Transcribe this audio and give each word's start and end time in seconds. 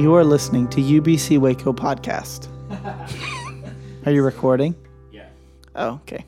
You 0.00 0.14
are 0.14 0.24
listening 0.24 0.66
to 0.68 0.80
UBC 0.80 1.36
Waco 1.36 1.74
podcast. 1.74 2.48
Are 4.06 4.10
you 4.10 4.22
recording? 4.22 4.74
Yeah. 5.12 5.28
Oh, 5.74 5.96
okay. 5.96 6.24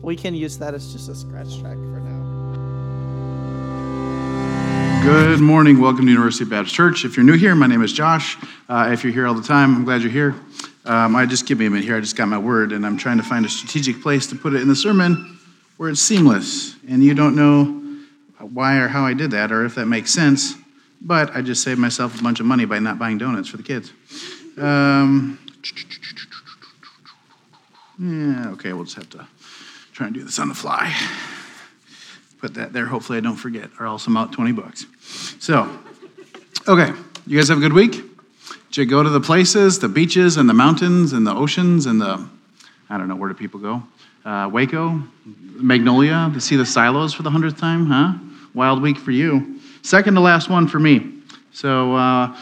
We 0.00 0.16
can 0.16 0.34
use 0.34 0.58
that 0.58 0.74
as 0.74 0.92
just 0.92 1.08
a 1.08 1.14
scratch 1.14 1.60
track 1.60 1.76
for 1.76 2.00
now. 2.00 2.22
Good 5.04 5.38
morning. 5.38 5.80
Welcome 5.80 6.06
to 6.06 6.10
University 6.10 6.44
Baptist 6.44 6.74
Church. 6.74 7.04
If 7.04 7.16
you're 7.16 7.24
new 7.24 7.36
here, 7.36 7.54
my 7.54 7.68
name 7.68 7.84
is 7.84 7.92
Josh. 7.92 8.36
Uh, 8.68 8.90
if 8.92 9.04
you're 9.04 9.12
here 9.12 9.28
all 9.28 9.34
the 9.34 9.46
time, 9.46 9.76
I'm 9.76 9.84
glad 9.84 10.02
you're 10.02 10.10
here. 10.10 10.34
Um, 10.84 11.14
I 11.14 11.26
just 11.26 11.46
give 11.46 11.60
me 11.60 11.66
a 11.66 11.70
minute 11.70 11.84
here. 11.84 11.96
I 11.96 12.00
just 12.00 12.16
got 12.16 12.26
my 12.26 12.38
word, 12.38 12.72
and 12.72 12.84
I'm 12.84 12.96
trying 12.96 13.18
to 13.18 13.22
find 13.22 13.46
a 13.46 13.48
strategic 13.48 14.02
place 14.02 14.26
to 14.26 14.34
put 14.34 14.52
it 14.52 14.62
in 14.62 14.66
the 14.66 14.74
sermon 14.74 15.38
where 15.76 15.90
it's 15.90 16.00
seamless, 16.00 16.74
and 16.88 17.04
you 17.04 17.14
don't 17.14 17.36
know 17.36 17.78
why 18.40 18.78
or 18.78 18.88
how 18.88 19.06
I 19.06 19.14
did 19.14 19.30
that, 19.30 19.52
or 19.52 19.64
if 19.64 19.76
that 19.76 19.86
makes 19.86 20.12
sense. 20.12 20.56
But 21.04 21.34
I 21.34 21.42
just 21.42 21.64
saved 21.64 21.80
myself 21.80 22.18
a 22.18 22.22
bunch 22.22 22.38
of 22.38 22.46
money 22.46 22.64
by 22.64 22.78
not 22.78 22.98
buying 22.98 23.18
donuts 23.18 23.48
for 23.48 23.56
the 23.56 23.64
kids. 23.64 23.92
Um, 24.56 25.38
yeah, 27.98 28.50
okay, 28.50 28.72
we'll 28.72 28.84
just 28.84 28.96
have 28.96 29.10
to 29.10 29.26
try 29.92 30.06
and 30.06 30.14
do 30.14 30.22
this 30.22 30.38
on 30.38 30.48
the 30.48 30.54
fly. 30.54 30.94
Put 32.38 32.54
that 32.54 32.72
there. 32.72 32.86
Hopefully, 32.86 33.18
I 33.18 33.20
don't 33.20 33.36
forget, 33.36 33.70
or 33.80 33.86
else 33.86 34.06
I'm 34.06 34.16
out 34.16 34.32
20 34.32 34.52
bucks. 34.52 34.86
So, 35.40 35.68
okay, 36.68 36.92
you 37.26 37.36
guys 37.36 37.48
have 37.48 37.58
a 37.58 37.60
good 37.60 37.72
week? 37.72 37.92
Did 37.92 38.76
you 38.76 38.86
go 38.86 39.02
to 39.02 39.10
the 39.10 39.20
places, 39.20 39.80
the 39.80 39.88
beaches 39.88 40.36
and 40.36 40.48
the 40.48 40.54
mountains 40.54 41.12
and 41.12 41.26
the 41.26 41.34
oceans 41.34 41.86
and 41.86 42.00
the, 42.00 42.26
I 42.88 42.96
don't 42.96 43.08
know, 43.08 43.16
where 43.16 43.28
do 43.28 43.34
people 43.34 43.60
go? 43.60 43.82
Uh, 44.24 44.48
Waco, 44.52 45.02
Magnolia, 45.24 46.30
to 46.32 46.40
see 46.40 46.56
the 46.56 46.64
silos 46.64 47.12
for 47.12 47.22
the 47.22 47.30
hundredth 47.30 47.58
time, 47.58 47.86
huh? 47.86 48.14
Wild 48.54 48.80
week 48.80 48.98
for 48.98 49.10
you. 49.10 49.60
Second 49.82 50.14
to 50.14 50.20
last 50.20 50.48
one 50.48 50.68
for 50.68 50.78
me. 50.78 51.12
So, 51.52 51.94
uh, 51.96 52.36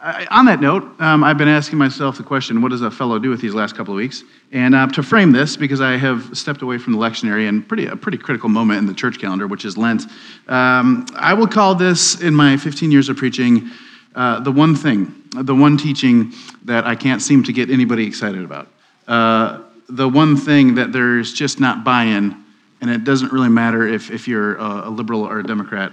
I, 0.00 0.26
on 0.30 0.46
that 0.46 0.60
note, 0.60 0.84
um, 1.00 1.24
I've 1.24 1.36
been 1.36 1.48
asking 1.48 1.78
myself 1.78 2.16
the 2.16 2.22
question 2.22 2.62
what 2.62 2.70
does 2.70 2.82
a 2.82 2.90
fellow 2.90 3.18
do 3.18 3.28
with 3.28 3.40
these 3.40 3.54
last 3.54 3.76
couple 3.76 3.92
of 3.92 3.96
weeks? 3.96 4.22
And 4.52 4.74
uh, 4.74 4.86
to 4.88 5.02
frame 5.02 5.32
this, 5.32 5.56
because 5.56 5.80
I 5.80 5.96
have 5.96 6.36
stepped 6.36 6.62
away 6.62 6.78
from 6.78 6.92
the 6.92 6.98
lectionary 6.98 7.48
and 7.48 7.66
pretty, 7.66 7.86
a 7.86 7.96
pretty 7.96 8.16
critical 8.16 8.48
moment 8.48 8.78
in 8.78 8.86
the 8.86 8.94
church 8.94 9.18
calendar, 9.18 9.46
which 9.46 9.64
is 9.64 9.76
Lent, 9.76 10.04
um, 10.48 11.06
I 11.16 11.34
will 11.34 11.46
call 11.46 11.74
this, 11.74 12.20
in 12.20 12.34
my 12.34 12.56
15 12.56 12.90
years 12.90 13.08
of 13.08 13.16
preaching, 13.16 13.70
uh, 14.14 14.40
the 14.40 14.52
one 14.52 14.74
thing, 14.74 15.12
the 15.32 15.54
one 15.54 15.76
teaching 15.76 16.32
that 16.64 16.86
I 16.86 16.94
can't 16.94 17.20
seem 17.20 17.42
to 17.44 17.52
get 17.52 17.68
anybody 17.68 18.06
excited 18.06 18.44
about. 18.44 18.68
Uh, 19.08 19.62
the 19.88 20.08
one 20.08 20.36
thing 20.36 20.76
that 20.76 20.92
there's 20.92 21.32
just 21.32 21.58
not 21.58 21.84
buy 21.84 22.04
in, 22.04 22.44
and 22.80 22.90
it 22.90 23.04
doesn't 23.04 23.32
really 23.32 23.48
matter 23.48 23.86
if, 23.86 24.10
if 24.10 24.28
you're 24.28 24.56
a, 24.56 24.88
a 24.88 24.90
liberal 24.90 25.22
or 25.22 25.40
a 25.40 25.44
Democrat 25.44 25.92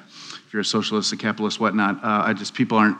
you're 0.53 0.61
a 0.61 0.65
socialist, 0.65 1.11
a 1.11 1.17
capitalist, 1.17 1.59
whatnot. 1.59 1.95
Uh, 2.03 2.23
I 2.25 2.33
just, 2.33 2.53
people 2.53 2.77
aren't 2.77 2.97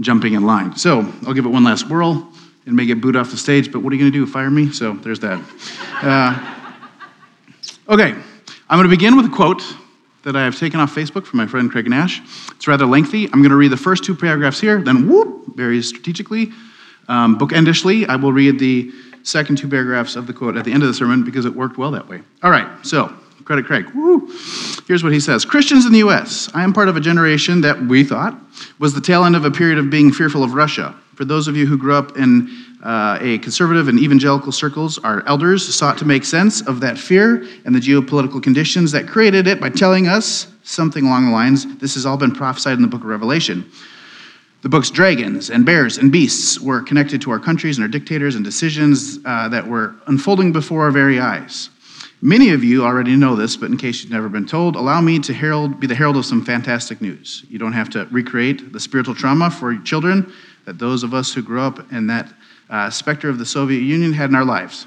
jumping 0.00 0.32
in 0.32 0.44
line. 0.44 0.74
So 0.76 1.00
I'll 1.26 1.34
give 1.34 1.44
it 1.44 1.50
one 1.50 1.62
last 1.62 1.88
whirl 1.88 2.32
and 2.66 2.74
may 2.74 2.86
get 2.86 3.00
booed 3.00 3.14
off 3.14 3.30
the 3.30 3.36
stage, 3.36 3.70
but 3.70 3.80
what 3.80 3.92
are 3.92 3.96
you 3.96 4.00
going 4.00 4.12
to 4.12 4.18
do? 4.18 4.26
Fire 4.26 4.50
me? 4.50 4.72
So 4.72 4.94
there's 4.94 5.20
that. 5.20 5.38
Uh, 6.02 6.56
okay, 7.88 8.10
I'm 8.70 8.78
going 8.78 8.84
to 8.84 8.88
begin 8.88 9.16
with 9.16 9.26
a 9.26 9.28
quote 9.28 9.62
that 10.22 10.34
I 10.34 10.44
have 10.44 10.58
taken 10.58 10.80
off 10.80 10.94
Facebook 10.94 11.26
from 11.26 11.36
my 11.36 11.46
friend 11.46 11.70
Craig 11.70 11.86
Nash. 11.88 12.22
It's 12.52 12.66
rather 12.66 12.86
lengthy. 12.86 13.26
I'm 13.26 13.42
going 13.42 13.50
to 13.50 13.56
read 13.56 13.70
the 13.70 13.76
first 13.76 14.02
two 14.02 14.14
paragraphs 14.14 14.58
here, 14.58 14.80
then 14.80 15.06
whoop, 15.06 15.54
very 15.54 15.82
strategically, 15.82 16.50
um, 17.08 17.38
bookendishly, 17.38 18.08
I 18.08 18.16
will 18.16 18.32
read 18.32 18.58
the 18.58 18.90
second 19.22 19.56
two 19.58 19.68
paragraphs 19.68 20.16
of 20.16 20.26
the 20.26 20.32
quote 20.32 20.56
at 20.56 20.64
the 20.64 20.72
end 20.72 20.82
of 20.82 20.88
the 20.88 20.94
sermon 20.94 21.22
because 21.22 21.44
it 21.44 21.54
worked 21.54 21.76
well 21.76 21.90
that 21.90 22.08
way. 22.08 22.22
All 22.42 22.50
right, 22.50 22.66
so 22.84 23.14
Credit 23.44 23.66
Craig. 23.66 23.86
Woo. 23.94 24.26
Here's 24.86 25.02
what 25.02 25.12
he 25.12 25.20
says 25.20 25.44
Christians 25.44 25.86
in 25.86 25.92
the 25.92 25.98
U.S., 25.98 26.50
I 26.54 26.62
am 26.62 26.72
part 26.72 26.88
of 26.88 26.96
a 26.96 27.00
generation 27.00 27.60
that 27.60 27.80
we 27.80 28.04
thought 28.04 28.38
was 28.78 28.94
the 28.94 29.00
tail 29.00 29.24
end 29.24 29.36
of 29.36 29.44
a 29.44 29.50
period 29.50 29.78
of 29.78 29.90
being 29.90 30.12
fearful 30.12 30.42
of 30.42 30.54
Russia. 30.54 30.94
For 31.14 31.24
those 31.24 31.46
of 31.46 31.56
you 31.56 31.66
who 31.66 31.78
grew 31.78 31.94
up 31.94 32.16
in 32.16 32.48
uh, 32.82 33.18
a 33.20 33.38
conservative 33.38 33.88
and 33.88 33.98
evangelical 33.98 34.52
circles, 34.52 34.98
our 34.98 35.26
elders 35.26 35.74
sought 35.74 35.96
to 35.98 36.04
make 36.04 36.24
sense 36.24 36.60
of 36.66 36.80
that 36.80 36.98
fear 36.98 37.46
and 37.64 37.74
the 37.74 37.80
geopolitical 37.80 38.42
conditions 38.42 38.92
that 38.92 39.06
created 39.06 39.46
it 39.46 39.60
by 39.60 39.70
telling 39.70 40.06
us 40.06 40.48
something 40.64 41.06
along 41.06 41.26
the 41.26 41.32
lines 41.32 41.76
this 41.76 41.94
has 41.94 42.04
all 42.04 42.16
been 42.16 42.32
prophesied 42.32 42.74
in 42.74 42.82
the 42.82 42.88
book 42.88 43.02
of 43.02 43.06
Revelation. 43.06 43.70
The 44.62 44.68
book's 44.70 44.90
dragons 44.90 45.50
and 45.50 45.66
bears 45.66 45.98
and 45.98 46.10
beasts 46.10 46.58
were 46.58 46.80
connected 46.80 47.20
to 47.22 47.30
our 47.30 47.38
countries 47.38 47.76
and 47.76 47.84
our 47.84 47.88
dictators 47.88 48.34
and 48.34 48.44
decisions 48.44 49.18
uh, 49.24 49.48
that 49.50 49.66
were 49.66 49.94
unfolding 50.06 50.52
before 50.52 50.84
our 50.84 50.90
very 50.90 51.20
eyes. 51.20 51.68
Many 52.20 52.50
of 52.50 52.64
you 52.64 52.84
already 52.84 53.16
know 53.16 53.36
this, 53.36 53.56
but 53.56 53.70
in 53.70 53.76
case 53.76 54.02
you've 54.02 54.12
never 54.12 54.28
been 54.28 54.46
told, 54.46 54.76
allow 54.76 55.00
me 55.00 55.18
to 55.20 55.34
herald, 55.34 55.78
be 55.78 55.86
the 55.86 55.94
herald 55.94 56.16
of 56.16 56.24
some 56.24 56.44
fantastic 56.44 57.00
news. 57.00 57.44
You 57.50 57.58
don't 57.58 57.72
have 57.72 57.90
to 57.90 58.06
recreate 58.10 58.72
the 58.72 58.80
spiritual 58.80 59.14
trauma 59.14 59.50
for 59.50 59.76
children 59.78 60.32
that 60.64 60.78
those 60.78 61.02
of 61.02 61.12
us 61.12 61.34
who 61.34 61.42
grew 61.42 61.60
up 61.60 61.92
in 61.92 62.06
that 62.06 62.32
uh, 62.70 62.88
specter 62.88 63.28
of 63.28 63.38
the 63.38 63.44
Soviet 63.44 63.80
Union 63.80 64.12
had 64.12 64.30
in 64.30 64.36
our 64.36 64.44
lives. 64.44 64.86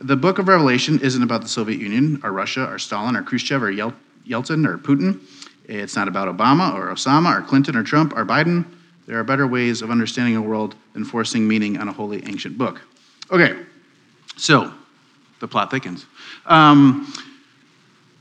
The 0.00 0.16
book 0.16 0.38
of 0.38 0.48
Revelation 0.48 1.00
isn't 1.00 1.22
about 1.22 1.42
the 1.42 1.48
Soviet 1.48 1.80
Union 1.80 2.20
or 2.22 2.32
Russia 2.32 2.66
or 2.70 2.78
Stalin 2.78 3.16
or 3.16 3.22
Khrushchev 3.22 3.62
or 3.62 3.70
Yel- 3.70 3.94
Yeltsin 4.26 4.66
or 4.66 4.78
Putin. 4.78 5.20
It's 5.64 5.96
not 5.96 6.08
about 6.08 6.34
Obama 6.34 6.72
or 6.74 6.86
Osama 6.86 7.38
or 7.38 7.42
Clinton 7.42 7.76
or 7.76 7.82
Trump 7.82 8.16
or 8.16 8.24
Biden. 8.24 8.64
There 9.06 9.18
are 9.18 9.24
better 9.24 9.46
ways 9.46 9.82
of 9.82 9.90
understanding 9.90 10.36
a 10.36 10.42
world 10.42 10.74
than 10.92 11.04
forcing 11.04 11.46
meaning 11.46 11.78
on 11.78 11.88
a 11.88 11.92
holy 11.92 12.24
ancient 12.26 12.56
book. 12.56 12.80
Okay, 13.30 13.58
so 14.36 14.72
the 15.40 15.48
plot 15.48 15.70
thickens. 15.70 16.06
Um, 16.46 17.12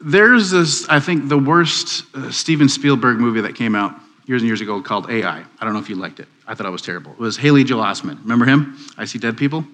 there's 0.02 0.50
this, 0.50 0.88
I 0.88 1.00
think, 1.00 1.28
the 1.28 1.38
worst 1.38 2.04
uh, 2.16 2.32
Steven 2.32 2.70
Spielberg 2.70 3.20
movie 3.20 3.42
that 3.42 3.56
came 3.56 3.76
out 3.76 3.94
years 4.26 4.42
and 4.42 4.48
years 4.48 4.62
ago 4.62 4.82
called 4.82 5.10
AI. 5.10 5.40
I 5.40 5.66
don't 5.66 5.74
know 5.74 5.80
if 5.80 5.90
you 5.90 5.96
liked 5.96 6.20
it. 6.20 6.28
I 6.48 6.56
thought 6.56 6.66
it 6.66 6.72
was 6.72 6.82
terrible. 6.82 7.12
It 7.12 7.20
was 7.20 7.36
Haley 7.36 7.64
Joel. 7.64 7.94
Remember 8.04 8.46
him? 8.46 8.78
I 8.98 9.06
See 9.06 9.20
Dead 9.20 9.38
People? 9.38 9.66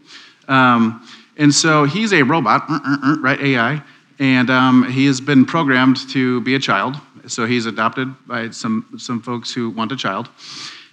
Um, 0.47 1.07
and 1.37 1.53
so 1.53 1.83
he's 1.83 2.13
a 2.13 2.23
robot, 2.23 2.63
uh, 2.69 2.79
uh, 2.83 2.97
uh, 3.03 3.19
right? 3.19 3.39
AI. 3.39 3.83
And 4.19 4.49
um, 4.49 4.89
he 4.89 5.05
has 5.07 5.19
been 5.19 5.45
programmed 5.45 6.09
to 6.09 6.41
be 6.41 6.55
a 6.55 6.59
child. 6.59 6.95
So 7.27 7.45
he's 7.45 7.65
adopted 7.65 8.13
by 8.27 8.51
some, 8.51 8.95
some 8.97 9.21
folks 9.21 9.53
who 9.53 9.69
want 9.69 9.91
a 9.91 9.97
child. 9.97 10.29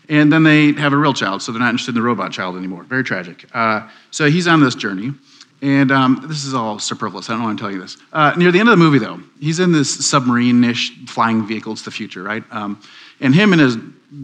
And 0.09 0.33
then 0.33 0.43
they 0.43 0.73
have 0.73 0.93
a 0.93 0.97
real 0.97 1.15
child, 1.15 1.43
so 1.43 1.53
they're 1.53 1.61
not 1.61 1.71
interested 1.71 1.93
in 1.93 1.95
the 1.95 2.03
robot 2.03 2.33
child 2.33 2.57
anymore. 2.57 2.83
Very 2.83 3.05
tragic. 3.05 3.47
Uh, 3.55 3.89
so 4.11 4.29
he's 4.29 4.49
on 4.49 4.61
this 4.61 4.75
journey. 4.75 5.13
And 5.63 5.93
um, 5.93 6.25
this 6.27 6.45
is 6.45 6.55
all 6.55 6.81
superfluous. 6.81 7.31
I 7.31 7.35
don't 7.35 7.45
want 7.45 7.57
to 7.57 7.63
tell 7.63 7.71
you 7.71 7.81
this. 7.81 7.97
Uh, 8.13 8.35
near 8.37 8.51
the 8.51 8.59
end 8.59 8.69
of 8.69 8.77
the 8.77 8.85
movie, 8.85 8.99
though, 8.99 9.21
he's 9.39 9.61
in 9.61 9.71
this 9.71 10.05
submarine 10.05 10.65
ish 10.65 10.93
flying 11.07 11.47
vehicle. 11.47 11.73
It's 11.73 11.83
the 11.83 11.93
future, 11.93 12.23
right? 12.25 12.43
Um, 12.51 12.81
and 13.21 13.33
him 13.33 13.53
and 13.53 13.63
his 13.63 13.77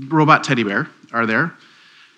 robot 0.09 0.43
teddy 0.43 0.65
bear 0.65 0.88
are 1.12 1.27
there. 1.27 1.54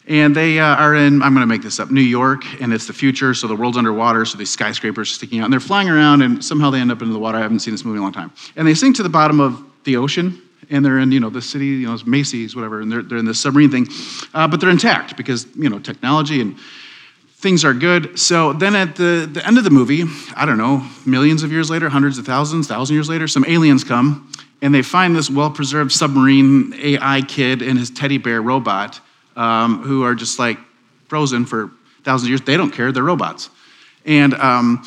And 0.08 0.34
they 0.34 0.58
uh, 0.58 0.74
are 0.76 0.94
in, 0.94 1.22
I'm 1.22 1.34
going 1.34 1.42
to 1.42 1.46
make 1.46 1.60
this 1.60 1.78
up, 1.78 1.90
New 1.90 2.00
York, 2.00 2.44
and 2.62 2.72
it's 2.72 2.86
the 2.86 2.94
future, 2.94 3.34
so 3.34 3.46
the 3.46 3.54
world's 3.54 3.76
underwater, 3.76 4.24
so 4.24 4.38
these 4.38 4.50
skyscrapers 4.50 5.10
are 5.10 5.14
sticking 5.14 5.40
out. 5.40 5.44
And 5.44 5.52
they're 5.52 5.60
flying 5.60 5.90
around, 5.90 6.22
and 6.22 6.42
somehow 6.42 6.70
they 6.70 6.80
end 6.80 6.90
up 6.90 7.02
into 7.02 7.12
the 7.12 7.18
water. 7.18 7.36
I 7.36 7.42
haven't 7.42 7.60
seen 7.60 7.74
this 7.74 7.84
movie 7.84 7.96
in 7.96 8.00
a 8.00 8.04
long 8.04 8.12
time. 8.12 8.32
And 8.56 8.66
they 8.66 8.74
sink 8.74 8.96
to 8.96 9.02
the 9.02 9.10
bottom 9.10 9.38
of 9.38 9.62
the 9.84 9.96
ocean, 9.96 10.40
and 10.70 10.82
they're 10.82 10.98
in, 10.98 11.12
you 11.12 11.20
know, 11.20 11.30
the 11.30 11.42
city, 11.42 11.66
you 11.66 11.86
know, 11.86 11.98
Macy's, 12.06 12.56
whatever, 12.56 12.80
and 12.80 12.90
they're, 12.90 13.02
they're 13.02 13.18
in 13.18 13.26
this 13.26 13.38
submarine 13.38 13.70
thing. 13.70 13.86
Uh, 14.32 14.48
but 14.48 14.60
they're 14.60 14.70
intact 14.70 15.16
because, 15.18 15.46
you 15.54 15.68
know, 15.68 15.78
technology 15.78 16.40
and 16.40 16.56
things 17.40 17.64
are 17.64 17.72
good. 17.72 18.18
So 18.18 18.52
then 18.52 18.76
at 18.76 18.96
the, 18.96 19.28
the 19.30 19.44
end 19.46 19.56
of 19.56 19.64
the 19.64 19.70
movie, 19.70 20.04
I 20.36 20.44
don't 20.44 20.58
know, 20.58 20.86
millions 21.06 21.42
of 21.42 21.50
years 21.50 21.70
later, 21.70 21.88
hundreds 21.88 22.18
of 22.18 22.26
thousands, 22.26 22.68
thousand 22.68 22.94
years 22.94 23.08
later, 23.08 23.26
some 23.26 23.46
aliens 23.48 23.82
come 23.82 24.30
and 24.60 24.74
they 24.74 24.82
find 24.82 25.16
this 25.16 25.30
well 25.30 25.50
preserved 25.50 25.90
submarine 25.90 26.74
AI 26.74 27.22
kid 27.22 27.62
and 27.62 27.78
his 27.78 27.90
teddy 27.90 28.18
bear 28.18 28.42
robot 28.42 29.00
um, 29.36 29.82
who 29.82 30.04
are 30.04 30.14
just 30.14 30.38
like 30.38 30.58
frozen 31.08 31.46
for 31.46 31.70
thousands 32.04 32.26
of 32.26 32.28
years. 32.28 32.42
They 32.42 32.58
don't 32.58 32.72
care, 32.72 32.92
they're 32.92 33.02
robots. 33.02 33.48
And 34.04 34.34
um, 34.34 34.82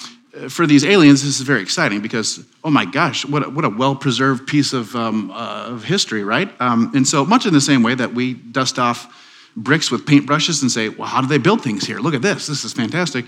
for 0.49 0.67
these 0.67 0.85
aliens, 0.85 1.23
this 1.23 1.39
is 1.39 1.41
very 1.41 1.61
exciting 1.61 2.01
because, 2.01 2.45
oh 2.63 2.69
my 2.69 2.85
gosh, 2.85 3.25
what 3.25 3.47
a, 3.47 3.49
what 3.49 3.65
a 3.65 3.69
well 3.69 3.95
preserved 3.95 4.47
piece 4.47 4.73
of, 4.73 4.95
um, 4.95 5.31
uh, 5.31 5.69
of 5.69 5.83
history, 5.83 6.23
right? 6.23 6.49
Um, 6.61 6.91
and 6.95 7.07
so, 7.07 7.25
much 7.25 7.47
in 7.47 7.53
the 7.53 7.61
same 7.61 7.81
way 7.81 7.95
that 7.95 8.13
we 8.13 8.33
dust 8.33 8.77
off 8.77 9.11
bricks 9.55 9.91
with 9.91 10.05
paintbrushes 10.05 10.61
and 10.61 10.71
say, 10.71 10.89
well, 10.89 11.07
how 11.07 11.21
do 11.21 11.27
they 11.27 11.37
build 11.37 11.63
things 11.63 11.85
here? 11.85 11.99
Look 11.99 12.13
at 12.13 12.21
this. 12.21 12.47
This 12.47 12.63
is 12.63 12.73
fantastic. 12.73 13.25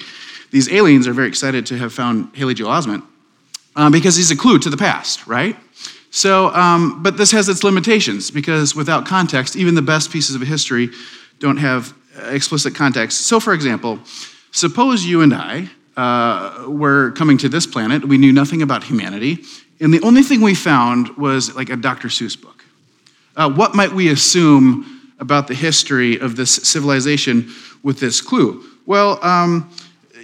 These 0.52 0.72
aliens 0.72 1.08
are 1.08 1.14
very 1.14 1.28
excited 1.28 1.66
to 1.68 1.78
have 1.78 1.94
found 1.94 2.36
Haley 2.36 2.54
Joel 2.54 2.72
Osment 2.72 3.04
um, 3.76 3.92
because 3.92 4.16
he's 4.16 4.32
a 4.32 4.36
clue 4.36 4.60
to 4.60 4.70
the 4.70 4.78
past, 4.78 5.28
right? 5.28 5.56
So, 6.12 6.48
um, 6.54 7.04
but 7.04 7.18
this 7.18 7.32
has 7.32 7.50
its 7.50 7.64
limitations 7.64 8.32
because 8.32 8.74
without 8.76 9.06
context, 9.06 9.56
even 9.56 9.76
the 9.76 9.82
best 9.82 10.12
pieces 10.12 10.36
of 10.36 10.42
history 10.42 10.90
don't 11.40 11.58
have 11.58 11.94
explicit 12.30 12.74
context. 12.74 13.28
So, 13.28 13.40
for 13.40 13.54
example, 13.54 14.00
suppose 14.52 15.06
you 15.06 15.22
and 15.22 15.34
I 15.34 15.70
uh, 15.98 16.66
were 16.70 17.12
coming 17.12 17.38
to 17.40 17.50
this 17.50 17.68
planet, 17.68 18.06
we 18.06 18.18
knew 18.18 18.32
nothing 18.32 18.62
about 18.62 18.84
humanity, 18.84 19.44
and 19.82 19.94
the 19.94 20.02
only 20.02 20.24
thing 20.24 20.42
we 20.42 20.56
found 20.56 21.10
was 21.18 21.54
like 21.56 21.70
a 21.70 21.76
Dr. 21.76 22.08
Seuss 22.08 22.42
book. 22.42 22.64
Uh, 23.36 23.50
what 23.50 23.76
might 23.76 23.92
we 23.92 24.08
assume 24.10 24.95
about 25.20 25.48
the 25.48 25.54
history 25.54 26.20
of 26.20 26.36
this 26.36 26.56
civilization 26.56 27.50
with 27.84 28.00
this 28.00 28.22
clue? 28.22 28.64
Well, 28.86 29.24
um, 29.24 29.72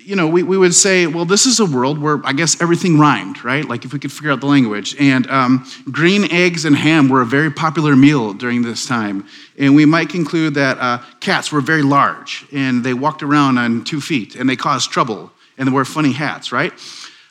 you 0.04 0.16
know, 0.16 0.28
we, 0.28 0.44
we 0.44 0.58
would 0.58 0.74
say, 0.74 1.08
well, 1.08 1.26
this 1.26 1.46
is 1.46 1.60
a 1.60 1.66
world 1.66 2.00
where 2.00 2.20
I 2.26 2.34
guess 2.34 2.60
everything 2.62 2.98
rhymed, 2.98 3.44
right? 3.44 3.64
Like 3.64 3.86
if 3.86 3.94
we 3.94 4.00
could 4.00 4.12
figure 4.12 4.32
out 4.32 4.42
the 4.42 4.48
language. 4.48 4.96
And 5.00 5.30
um, 5.30 5.66
green 5.92 6.32
eggs 6.32 6.66
and 6.66 6.76
ham 6.76 7.08
were 7.08 7.22
a 7.22 7.26
very 7.26 7.52
popular 7.52 7.96
meal 7.96 8.34
during 8.34 8.62
this 8.62 8.86
time. 8.86 9.28
And 9.58 9.76
we 9.76 9.86
might 9.86 10.10
conclude 10.10 10.56
that 10.56 10.78
uh, 10.80 11.04
cats 11.20 11.52
were 11.52 11.62
very 11.62 11.84
large 11.84 12.46
and 12.52 12.84
they 12.84 12.94
walked 12.94 13.24
around 13.24 13.58
on 13.58 13.84
two 13.84 14.02
feet 14.02 14.36
and 14.36 14.50
they 14.50 14.56
caused 14.56 14.92
trouble 14.92 15.32
and 15.58 15.68
they 15.68 15.72
wore 15.72 15.86
funny 15.86 16.12
hats, 16.12 16.52
right? 16.52 16.74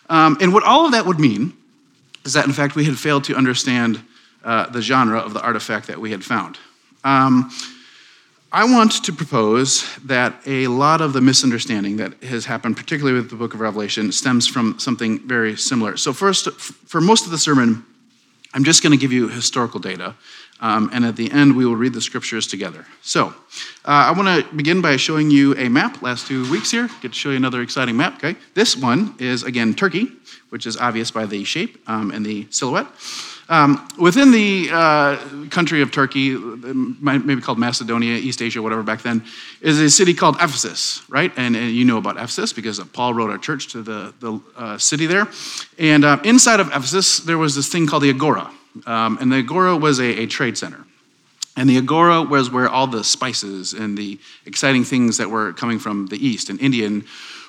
Um, 0.08 0.38
and 0.40 0.52
what 0.52 0.64
all 0.64 0.86
of 0.86 0.92
that 0.92 1.06
would 1.06 1.18
mean 1.18 1.52
is 2.24 2.34
that, 2.34 2.46
in 2.46 2.52
fact, 2.52 2.76
we 2.76 2.84
had 2.84 2.98
failed 2.98 3.24
to 3.24 3.34
understand 3.34 4.00
uh, 4.44 4.68
the 4.70 4.80
genre 4.80 5.18
of 5.18 5.34
the 5.34 5.40
artifact 5.42 5.86
that 5.88 5.98
we 5.98 6.10
had 6.10 6.24
found. 6.24 6.58
Um, 7.04 7.50
I 8.52 8.64
want 8.64 9.04
to 9.04 9.12
propose 9.12 9.84
that 10.06 10.42
a 10.44 10.66
lot 10.66 11.00
of 11.00 11.12
the 11.12 11.20
misunderstanding 11.20 11.98
that 11.98 12.20
has 12.24 12.46
happened, 12.46 12.76
particularly 12.76 13.16
with 13.16 13.30
the 13.30 13.36
book 13.36 13.54
of 13.54 13.60
Revelation, 13.60 14.10
stems 14.10 14.48
from 14.48 14.76
something 14.80 15.20
very 15.20 15.56
similar. 15.56 15.96
So, 15.96 16.12
first, 16.12 16.50
for 16.50 17.00
most 17.00 17.26
of 17.26 17.30
the 17.30 17.38
sermon, 17.38 17.84
I'm 18.52 18.64
just 18.64 18.82
going 18.82 18.90
to 18.90 18.96
give 18.98 19.12
you 19.12 19.28
historical 19.28 19.78
data, 19.78 20.16
um, 20.60 20.90
and 20.92 21.04
at 21.04 21.14
the 21.14 21.30
end, 21.30 21.56
we 21.56 21.64
will 21.64 21.76
read 21.76 21.92
the 21.92 22.00
scriptures 22.00 22.48
together. 22.48 22.84
So, 23.02 23.28
uh, 23.28 23.32
I 23.84 24.10
want 24.10 24.44
to 24.44 24.56
begin 24.56 24.80
by 24.82 24.96
showing 24.96 25.30
you 25.30 25.54
a 25.56 25.68
map. 25.68 26.02
Last 26.02 26.26
two 26.26 26.50
weeks 26.50 26.72
here, 26.72 26.88
get 27.00 27.12
to 27.12 27.18
show 27.18 27.30
you 27.30 27.36
another 27.36 27.62
exciting 27.62 27.96
map. 27.96 28.16
Okay, 28.16 28.36
this 28.54 28.76
one 28.76 29.14
is 29.20 29.44
again 29.44 29.74
Turkey, 29.74 30.10
which 30.48 30.66
is 30.66 30.76
obvious 30.76 31.12
by 31.12 31.24
the 31.24 31.44
shape 31.44 31.80
um, 31.88 32.10
and 32.10 32.26
the 32.26 32.48
silhouette. 32.50 32.88
Um, 33.50 33.88
within 33.98 34.30
the 34.30 34.68
uh, 34.72 35.16
country 35.50 35.82
of 35.82 35.90
Turkey, 35.90 36.36
maybe 36.36 37.42
called 37.42 37.58
Macedonia, 37.58 38.14
East 38.14 38.40
Asia, 38.40 38.62
whatever 38.62 38.84
back 38.84 39.02
then, 39.02 39.24
is 39.60 39.80
a 39.80 39.90
city 39.90 40.14
called 40.14 40.36
Ephesus, 40.36 41.02
right? 41.08 41.32
And, 41.36 41.56
and 41.56 41.72
you 41.72 41.84
know 41.84 41.98
about 41.98 42.16
Ephesus 42.16 42.52
because 42.52 42.78
Paul 42.92 43.12
wrote 43.12 43.34
a 43.34 43.38
church 43.38 43.66
to 43.72 43.82
the, 43.82 44.14
the 44.20 44.40
uh, 44.56 44.78
city 44.78 45.06
there. 45.06 45.26
And 45.80 46.04
uh, 46.04 46.20
inside 46.22 46.60
of 46.60 46.68
Ephesus, 46.68 47.18
there 47.18 47.38
was 47.38 47.56
this 47.56 47.68
thing 47.68 47.88
called 47.88 48.04
the 48.04 48.10
Agora. 48.10 48.52
Um, 48.86 49.18
and 49.20 49.32
the 49.32 49.38
Agora 49.38 49.76
was 49.76 49.98
a, 49.98 50.20
a 50.20 50.26
trade 50.26 50.56
center. 50.56 50.84
And 51.56 51.68
the 51.68 51.78
Agora 51.78 52.22
was 52.22 52.50
where 52.50 52.68
all 52.68 52.86
the 52.86 53.02
spices 53.02 53.72
and 53.72 53.98
the 53.98 54.20
exciting 54.46 54.84
things 54.84 55.16
that 55.16 55.28
were 55.28 55.54
coming 55.54 55.80
from 55.80 56.06
the 56.06 56.24
East 56.24 56.50
and 56.50 56.60
Indian 56.60 57.04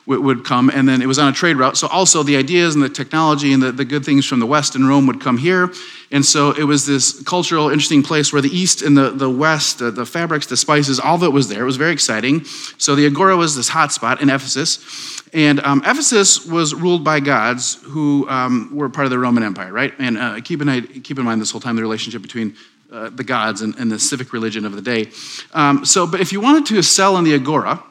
would 0.05 0.43
come, 0.43 0.69
and 0.69 0.87
then 0.87 1.01
it 1.01 1.07
was 1.07 1.19
on 1.19 1.29
a 1.29 1.31
trade 1.31 1.57
route. 1.57 1.77
So 1.77 1.87
also 1.87 2.23
the 2.23 2.35
ideas 2.35 2.75
and 2.75 2.83
the 2.83 2.89
technology 2.89 3.53
and 3.53 3.61
the, 3.61 3.71
the 3.71 3.85
good 3.85 4.03
things 4.03 4.25
from 4.25 4.39
the 4.39 4.45
West 4.45 4.75
and 4.75 4.87
Rome 4.87 5.07
would 5.07 5.21
come 5.21 5.37
here. 5.37 5.71
And 6.11 6.25
so 6.25 6.51
it 6.51 6.63
was 6.63 6.85
this 6.85 7.23
cultural, 7.23 7.69
interesting 7.69 8.03
place 8.03 8.33
where 8.33 8.41
the 8.41 8.49
East 8.49 8.81
and 8.81 8.97
the, 8.97 9.11
the 9.11 9.29
West, 9.29 9.79
the, 9.79 9.91
the 9.91 10.05
fabrics, 10.05 10.47
the 10.47 10.57
spices, 10.57 10.99
all 10.99 11.15
of 11.15 11.23
it 11.23 11.31
was 11.31 11.47
there. 11.47 11.61
It 11.61 11.65
was 11.65 11.77
very 11.77 11.93
exciting. 11.93 12.43
So 12.77 12.95
the 12.95 13.05
Agora 13.05 13.37
was 13.37 13.55
this 13.55 13.69
hot 13.69 13.93
spot 13.93 14.21
in 14.21 14.29
Ephesus. 14.29 15.21
And 15.33 15.61
um, 15.61 15.81
Ephesus 15.85 16.45
was 16.45 16.73
ruled 16.73 17.05
by 17.05 17.21
gods 17.21 17.75
who 17.83 18.27
um, 18.27 18.75
were 18.75 18.89
part 18.89 19.05
of 19.05 19.11
the 19.11 19.19
Roman 19.19 19.43
Empire, 19.43 19.71
right? 19.71 19.93
And 19.99 20.17
uh, 20.17 20.41
keep, 20.41 20.61
in, 20.61 20.87
keep 21.01 21.17
in 21.17 21.23
mind 21.23 21.39
this 21.39 21.51
whole 21.51 21.61
time 21.61 21.77
the 21.77 21.81
relationship 21.81 22.21
between 22.21 22.55
uh, 22.91 23.09
the 23.09 23.23
gods 23.23 23.61
and, 23.61 23.73
and, 23.75 23.89
the 23.89 23.97
civic 23.97 24.33
religion 24.33 24.65
of 24.65 24.73
the 24.73 24.81
day. 24.81 25.09
Um, 25.53 25.85
so, 25.85 26.05
but 26.05 26.19
if 26.19 26.33
you 26.33 26.41
wanted 26.41 26.65
to 26.65 26.81
sell 26.81 27.17
in 27.17 27.23
the 27.23 27.33
Agora, 27.33 27.81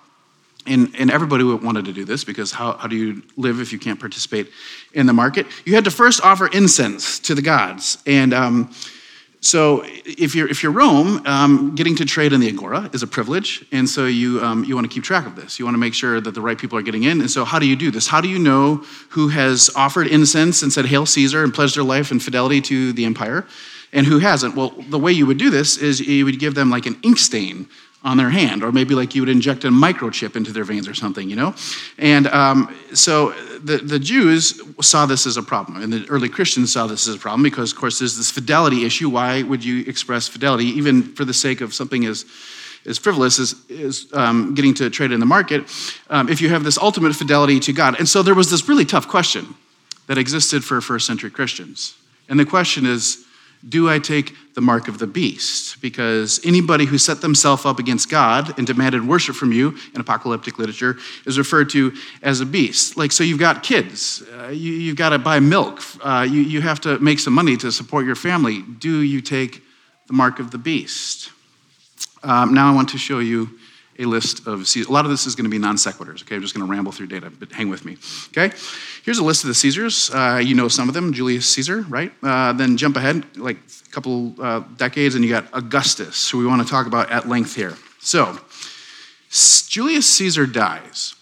and, 0.67 0.95
and 0.99 1.11
everybody 1.11 1.43
wanted 1.45 1.87
to 1.87 1.93
do 1.93 2.05
this 2.05 2.25
because 2.25 2.53
how, 2.53 2.73
how 2.75 2.87
do 2.87 2.97
you 2.97 3.23
live 3.37 3.61
if 3.61 3.73
you 3.73 3.79
can't 3.79 3.99
participate 3.99 4.49
in 4.93 5.07
the 5.07 5.13
market? 5.13 5.47
You 5.65 5.75
had 5.75 5.85
to 5.85 5.91
first 5.91 6.23
offer 6.23 6.49
incense 6.49 7.19
to 7.21 7.35
the 7.35 7.43
gods. 7.43 7.99
And 8.07 8.35
um, 8.35 8.73
so 9.41 9.83
if 9.87 10.35
you're, 10.35 10.49
if 10.49 10.63
you're 10.63 10.73
Rome, 10.73 11.27
um, 11.27 11.75
getting 11.75 11.97
to 11.97 12.05
trade 12.05 12.35
in 12.35 12.41
the 12.41 12.49
Agora 12.49 12.91
is 12.93 13.03
a 13.03 13.07
privilege. 13.07 13.65
And 13.73 13.89
so 13.89 14.05
you, 14.05 14.41
um, 14.45 14.65
you 14.65 14.75
want 14.75 14.89
to 14.89 14.95
keep 14.95 15.03
track 15.03 15.27
of 15.27 15.35
this. 15.35 15.59
You 15.59 15.65
want 15.65 15.75
to 15.75 15.79
make 15.79 15.95
sure 15.95 16.21
that 16.21 16.35
the 16.35 16.43
right 16.43 16.59
people 16.59 16.77
are 16.77 16.83
getting 16.83 17.05
in. 17.05 17.21
And 17.21 17.31
so 17.31 17.47
how 17.47 17.59
do 17.59 17.67
you 17.67 17.75
do 17.77 17.91
this? 17.91 18.07
How 18.07 18.21
do 18.21 18.29
you 18.29 18.39
know 18.39 18.85
who 19.09 19.29
has 19.29 19.71
offered 19.75 20.09
incense 20.09 20.63
and 20.63 20.71
said, 20.71 20.87
Hail 20.87 21.07
Caesar, 21.07 21.43
and 21.43 21.55
pledged 21.55 21.77
their 21.77 21.85
life 21.85 22.11
and 22.11 22.23
fidelity 22.23 22.61
to 22.63 22.93
the 22.93 23.07
empire? 23.07 23.47
And 23.93 24.07
who 24.07 24.19
hasn't? 24.19 24.55
Well, 24.55 24.75
the 24.89 24.99
way 24.99 25.11
you 25.11 25.27
would 25.27 25.39
do 25.39 25.49
this 25.49 25.79
is 25.79 26.01
you 26.01 26.25
would 26.27 26.39
give 26.39 26.55
them 26.55 26.71
like 26.71 26.85
an 26.87 26.99
ink 27.03 27.19
stain 27.19 27.67
on 28.03 28.17
their 28.17 28.31
hand, 28.31 28.63
or 28.63 28.73
maybe 28.73 28.95
like 28.95 29.15
you 29.15 29.23
would 29.23 29.29
inject 29.29 29.65
a 29.65 29.69
microchip 29.69 30.35
into 30.35 30.53
their 30.53 30.65
veins 30.65 30.89
or 30.89 30.95
something, 30.95 31.29
you 31.29 31.37
know? 31.37 31.55
And 31.99 32.29
um, 32.29 32.75
so 32.95 33.33
the, 33.63 33.77
the 33.77 33.99
Jews 33.99 34.61
saw 34.81 35.05
this 35.05 35.27
as 35.27 35.37
a 35.37 35.43
problem, 35.43 35.83
and 35.83 35.93
the 35.93 36.07
early 36.09 36.29
Christians 36.29 36.73
saw 36.73 36.87
this 36.87 37.07
as 37.07 37.17
a 37.17 37.19
problem 37.19 37.43
because, 37.43 37.73
of 37.73 37.79
course, 37.79 37.99
there's 37.99 38.17
this 38.17 38.31
fidelity 38.31 38.87
issue. 38.87 39.11
Why 39.11 39.43
would 39.43 39.63
you 39.63 39.85
express 39.87 40.29
fidelity, 40.29 40.67
even 40.67 41.15
for 41.15 41.27
the 41.27 41.35
sake 41.35 41.61
of 41.61 41.75
something 41.75 42.07
as 42.07 42.25
as 42.87 42.97
frivolous 42.97 43.39
as, 43.39 44.07
um, 44.15 44.55
getting 44.55 44.73
to 44.73 44.89
trade 44.89 45.13
in 45.13 45.21
the 45.21 45.27
market, 45.27 45.65
um, 46.09 46.31
if 46.31 46.41
you 46.41 46.49
have 46.49 46.65
this 46.65 46.79
ultimate 46.79 47.15
fidelity 47.15 47.61
to 47.61 47.75
God. 47.75 47.99
And 47.99 48.09
so 48.09 48.23
there 48.23 48.35
was 48.35 48.51
this 48.51 48.69
really 48.69 48.87
tough 48.87 49.07
question 49.07 49.55
that 50.07 50.17
existed 50.17 50.65
for 50.65 50.81
first 50.81 51.07
century 51.07 51.31
Christians. 51.31 51.95
And 52.29 52.41
the 52.41 52.47
question 52.47 52.87
is 52.87 53.27
do 53.69 53.91
I 53.91 53.99
take 53.99 54.35
the 54.55 54.61
mark 54.61 54.89
of 54.89 54.99
the 54.99 55.07
beast? 55.07 55.83
Because 55.83 56.41
anybody 56.45 56.87
who 56.87 56.97
set 56.97 57.21
themselves 57.21 57.67
up 57.67 57.79
against 57.79 58.09
God 58.09 58.57
and 58.59 58.67
demanded 58.67 59.07
worship 59.07 59.37
from 59.37 59.53
you 59.53 59.77
in 59.95 60.01
apocalyptic 60.01 60.59
literature 60.59 60.97
is 61.27 61.39
referred 61.39 61.69
to 61.71 61.93
as 62.23 62.41
a 62.41 62.47
beast. 62.47 62.97
Like, 62.97 63.13
so 63.13 63.23
you've 63.23 63.39
got 63.39 63.63
kids, 63.63 64.23
uh, 64.39 64.49
you, 64.49 64.89
have 64.89 64.97
got 64.97 65.11
to 65.11 65.19
buy 65.19 65.41
milk, 65.41 65.83
uh, 66.03 66.27
you, 66.29 66.41
you 66.41 66.63
have 66.63 66.81
to 66.83 66.99
make 67.01 67.19
some 67.19 67.35
money 67.35 67.57
to 67.59 67.71
support 67.71 68.07
your 68.07 68.17
family. 68.17 68.63
Do 68.63 69.01
you 69.01 69.21
take 69.21 69.63
the 70.07 70.15
mark 70.15 70.39
of 70.39 70.51
the 70.51 70.59
beast? 70.59 71.31
Um, 72.23 72.55
now 72.55 72.71
I 72.71 72.75
want 72.75 72.89
to 72.91 72.99
show 72.99 73.19
you 73.19 73.60
a 74.01 74.07
list 74.07 74.47
of 74.47 74.67
Caesars. 74.67 74.89
A 74.89 74.93
lot 74.93 75.05
of 75.05 75.11
this 75.11 75.27
is 75.27 75.35
going 75.35 75.45
to 75.45 75.51
be 75.51 75.59
non 75.59 75.77
sequiturs, 75.77 76.23
okay? 76.23 76.37
I'm 76.37 76.43
just 76.43 76.55
going 76.55 76.67
to 76.67 76.71
ramble 76.71 76.91
through 76.91 77.09
data, 77.09 77.31
but 77.31 77.53
hang 77.53 77.69
with 77.69 77.85
me, 77.85 77.99
okay? 78.29 78.55
Here's 79.05 79.19
a 79.19 79.25
list 79.25 79.45
of 79.45 79.49
the 79.49 79.55
Caesars. 79.55 80.11
Uh, 80.13 80.41
you 80.43 80.55
know 80.55 80.69
some 80.69 80.89
of 80.89 80.95
them 80.95 81.13
Julius 81.13 81.49
Caesar, 81.55 81.83
right? 81.83 82.13
Uh, 82.23 82.53
then 82.53 82.77
jump 82.77 82.97
ahead 82.97 83.37
like 83.37 83.59
a 83.59 83.91
couple 83.91 84.35
uh, 84.41 84.61
decades, 84.77 85.15
and 85.15 85.25
you 85.25 85.31
got 85.31 85.47
Augustus, 85.53 86.31
who 86.31 86.39
we 86.39 86.47
want 86.47 86.63
to 86.63 86.69
talk 86.69 86.87
about 86.87 87.11
at 87.11 87.29
length 87.29 87.55
here. 87.55 87.77
So, 88.01 88.39
Julius 89.69 90.07
Caesar 90.15 90.47
dies, 90.47 91.15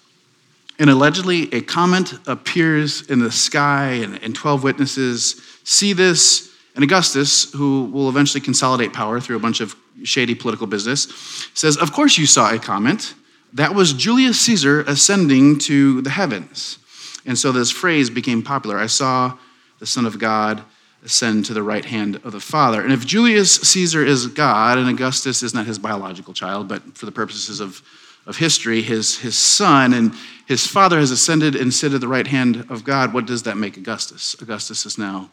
and 0.79 0.89
allegedly 0.89 1.53
a 1.53 1.61
comet 1.61 2.15
appears 2.29 3.03
in 3.11 3.19
the 3.19 3.33
sky, 3.33 3.91
and, 4.03 4.23
and 4.23 4.35
12 4.35 4.63
witnesses 4.63 5.43
see 5.65 5.93
this. 5.93 6.47
And 6.77 6.85
Augustus, 6.85 7.53
who 7.53 7.87
will 7.87 8.09
eventually 8.09 8.41
consolidate 8.41 8.93
power 8.93 9.19
through 9.19 9.35
a 9.35 9.41
bunch 9.41 9.61
of 9.61 9.75
shady 10.05 10.35
political 10.35 10.67
business, 10.67 11.09
says, 11.55 11.77
Of 11.77 11.93
course 11.93 12.19
you 12.19 12.27
saw 12.27 12.53
a 12.53 12.59
comet. 12.59 13.15
That 13.55 13.75
was 13.75 13.93
Julius 13.93 14.41
Caesar 14.43 14.83
ascending 14.83 15.59
to 15.61 16.03
the 16.03 16.11
heavens. 16.11 16.79
And 17.25 17.39
so 17.39 17.53
this 17.53 17.71
phrase 17.71 18.11
became 18.11 18.43
popular. 18.43 18.79
I 18.79 18.87
saw 18.87 19.37
the 19.79 19.87
Son 19.87 20.07
of 20.07 20.19
God 20.19 20.63
ascend 21.05 21.45
to 21.47 21.55
the 21.55 21.63
right 21.63 21.85
hand 21.85 22.17
of 22.25 22.33
the 22.33 22.41
Father. 22.41 22.83
And 22.83 22.93
if 22.93 23.07
Julius 23.07 23.55
Caesar 23.55 24.05
is 24.05 24.27
God 24.27 24.79
and 24.79 24.89
Augustus 24.89 25.43
is 25.43 25.55
not 25.55 25.67
his 25.67 25.79
biological 25.79 26.35
child, 26.35 26.69
but 26.69 26.97
for 26.97 27.07
the 27.07 27.13
purposes 27.13 27.61
of, 27.61 27.83
of 28.27 28.37
history, 28.37 28.83
his, 28.83 29.19
his 29.19 29.37
son, 29.37 29.93
and 29.93 30.13
his 30.47 30.67
father 30.67 30.99
has 30.99 31.11
ascended 31.11 31.55
and 31.55 31.73
sit 31.73 31.93
at 31.93 32.01
the 32.01 32.09
right 32.09 32.27
hand 32.27 32.67
of 32.69 32.85
God, 32.85 33.13
what 33.13 33.27
does 33.27 33.45
that 33.45 33.57
make 33.57 33.77
Augustus? 33.77 34.35
Augustus 34.41 34.85
is 34.87 34.99
now 34.99 35.31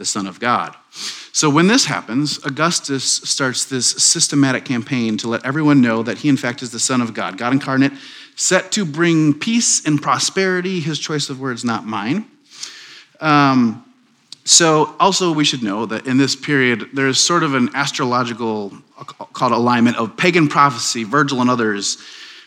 the 0.00 0.06
Son 0.06 0.26
of 0.26 0.40
God. 0.40 0.74
So 1.30 1.50
when 1.50 1.66
this 1.66 1.84
happens, 1.84 2.42
Augustus 2.46 3.04
starts 3.04 3.66
this 3.66 3.86
systematic 3.86 4.64
campaign 4.64 5.18
to 5.18 5.28
let 5.28 5.44
everyone 5.44 5.82
know 5.82 6.02
that 6.02 6.16
he, 6.16 6.30
in 6.30 6.38
fact, 6.38 6.62
is 6.62 6.72
the 6.72 6.80
Son 6.80 7.02
of 7.02 7.12
God, 7.12 7.36
God 7.36 7.52
incarnate, 7.52 7.92
set 8.34 8.72
to 8.72 8.86
bring 8.86 9.34
peace 9.34 9.84
and 9.84 10.00
prosperity. 10.00 10.80
His 10.80 10.98
choice 10.98 11.28
of 11.28 11.38
words, 11.38 11.66
not 11.66 11.84
mine. 11.84 12.24
Um, 13.20 13.84
so, 14.46 14.96
also, 14.98 15.34
we 15.34 15.44
should 15.44 15.62
know 15.62 15.84
that 15.84 16.06
in 16.06 16.16
this 16.16 16.34
period, 16.34 16.88
there's 16.94 17.20
sort 17.20 17.42
of 17.42 17.52
an 17.52 17.68
astrological 17.74 18.72
called 19.34 19.52
alignment 19.52 19.98
of 19.98 20.16
pagan 20.16 20.48
prophecy, 20.48 21.04
Virgil 21.04 21.42
and 21.42 21.50
others, 21.50 21.98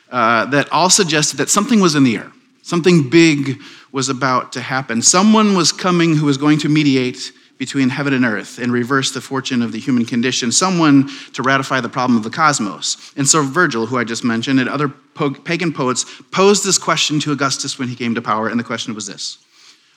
uh, 0.10 0.46
that 0.48 0.72
all 0.72 0.90
suggested 0.90 1.38
that 1.38 1.52
something 1.52 1.80
was 1.80 1.94
in 1.94 2.04
the 2.04 2.16
air. 2.18 2.32
Something 2.64 3.12
big 3.12 3.62
was 3.92 4.10
about 4.10 4.54
to 4.54 4.62
happen. 4.62 5.04
Someone 5.04 5.56
was 5.56 5.72
coming 5.72 6.16
who 6.16 6.26
was 6.26 6.38
going 6.38 6.58
to 6.58 6.68
mediate 6.68 7.32
between 7.58 7.90
heaven 7.90 8.14
and 8.14 8.26
earth 8.26 8.58
and 8.58 8.72
reverse 8.72 9.12
the 9.12 9.22
fortune 9.22 9.62
of 9.62 9.72
the 9.72 9.80
human 9.80 10.06
condition, 10.06 10.52
someone 10.52 11.10
to 11.34 11.44
ratify 11.44 11.80
the 11.80 11.90
problem 11.90 12.18
of 12.18 12.24
the 12.24 12.30
cosmos. 12.30 13.14
And 13.16 13.28
so 13.28 13.44
Virgil, 13.44 13.86
who 13.86 13.98
I 13.98 14.04
just 14.04 14.24
mentioned, 14.24 14.60
and 14.60 14.68
other 14.68 14.90
pagan 14.90 15.72
poets 15.72 16.06
posed 16.32 16.66
this 16.66 16.78
question 16.78 17.20
to 17.22 17.32
Augustus 17.32 17.78
when 17.78 17.88
he 17.88 17.96
came 17.96 18.16
to 18.16 18.22
power, 18.22 18.48
and 18.48 18.60
the 18.60 18.64
question 18.64 18.96
was 18.96 19.06
this 19.06 19.38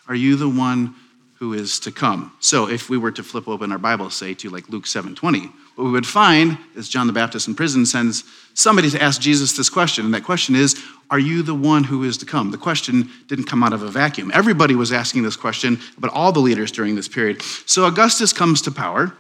Are 0.08 0.14
you 0.14 0.36
the 0.36 0.48
one 0.48 0.94
who 1.38 1.54
is 1.54 1.80
to 1.80 1.92
come? 1.92 2.32
So 2.40 2.68
if 2.68 2.88
we 2.88 2.98
were 2.98 3.12
to 3.12 3.22
flip 3.22 3.48
open 3.48 3.72
our 3.72 3.78
Bible, 3.78 4.10
say 4.10 4.34
to 4.34 4.50
like 4.50 4.68
Luke 4.68 4.84
7:20, 4.84 5.50
what 5.76 5.84
we 5.84 5.90
would 5.90 6.06
find 6.06 6.56
is 6.74 6.88
John 6.88 7.06
the 7.06 7.12
Baptist 7.12 7.48
in 7.48 7.54
prison 7.54 7.84
sends 7.84 8.24
somebody 8.54 8.88
to 8.90 9.02
ask 9.02 9.20
Jesus 9.20 9.52
this 9.52 9.68
question. 9.68 10.06
And 10.06 10.14
that 10.14 10.24
question 10.24 10.56
is, 10.56 10.82
Are 11.10 11.18
you 11.18 11.42
the 11.42 11.54
one 11.54 11.84
who 11.84 12.02
is 12.02 12.16
to 12.18 12.26
come? 12.26 12.50
The 12.50 12.56
question 12.56 13.10
didn't 13.28 13.44
come 13.44 13.62
out 13.62 13.74
of 13.74 13.82
a 13.82 13.88
vacuum. 13.88 14.30
Everybody 14.32 14.74
was 14.74 14.90
asking 14.90 15.22
this 15.22 15.36
question, 15.36 15.78
but 15.98 16.10
all 16.10 16.32
the 16.32 16.40
leaders 16.40 16.72
during 16.72 16.96
this 16.96 17.08
period. 17.08 17.42
So 17.66 17.84
Augustus 17.84 18.32
comes 18.32 18.62
to 18.62 18.72
power, 18.72 19.12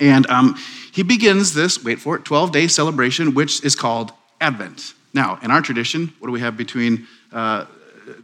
and 0.00 0.26
um, 0.28 0.56
he 0.92 1.04
begins 1.04 1.54
this, 1.54 1.82
wait 1.82 2.00
for 2.00 2.16
it, 2.16 2.24
12 2.24 2.50
day 2.50 2.66
celebration, 2.66 3.34
which 3.34 3.64
is 3.64 3.76
called 3.76 4.12
Advent. 4.40 4.92
Now, 5.14 5.38
in 5.40 5.52
our 5.52 5.62
tradition, 5.62 6.12
what 6.18 6.26
do 6.26 6.32
we 6.32 6.40
have 6.40 6.56
between 6.56 7.06
uh, 7.32 7.66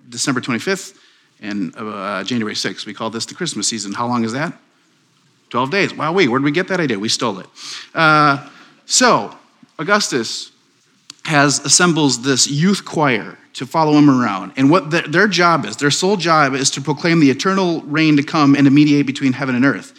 December 0.08 0.40
25th 0.40 0.98
and 1.40 1.72
uh, 1.76 2.24
January 2.24 2.54
6th? 2.54 2.86
We 2.86 2.92
call 2.92 3.08
this 3.08 3.24
the 3.24 3.34
Christmas 3.34 3.68
season. 3.68 3.92
How 3.92 4.08
long 4.08 4.24
is 4.24 4.32
that? 4.32 4.52
12 5.52 5.70
days. 5.70 5.94
Wow, 5.94 6.14
wait, 6.14 6.28
where 6.28 6.38
did 6.40 6.46
we 6.46 6.50
get 6.50 6.68
that 6.68 6.80
idea? 6.80 6.98
We 6.98 7.10
stole 7.10 7.38
it. 7.38 7.46
Uh, 7.94 8.48
so, 8.86 9.36
Augustus 9.78 10.50
has 11.26 11.60
assembles 11.60 12.22
this 12.22 12.50
youth 12.50 12.86
choir 12.86 13.36
to 13.52 13.66
follow 13.66 13.92
him 13.92 14.08
around. 14.08 14.52
And 14.56 14.70
what 14.70 14.90
the, 14.90 15.02
their 15.02 15.28
job 15.28 15.66
is, 15.66 15.76
their 15.76 15.90
sole 15.90 16.16
job 16.16 16.54
is 16.54 16.70
to 16.70 16.80
proclaim 16.80 17.20
the 17.20 17.30
eternal 17.30 17.82
reign 17.82 18.16
to 18.16 18.22
come 18.22 18.54
and 18.54 18.64
to 18.64 18.70
mediate 18.70 19.04
between 19.04 19.34
heaven 19.34 19.54
and 19.54 19.66
earth. 19.66 19.92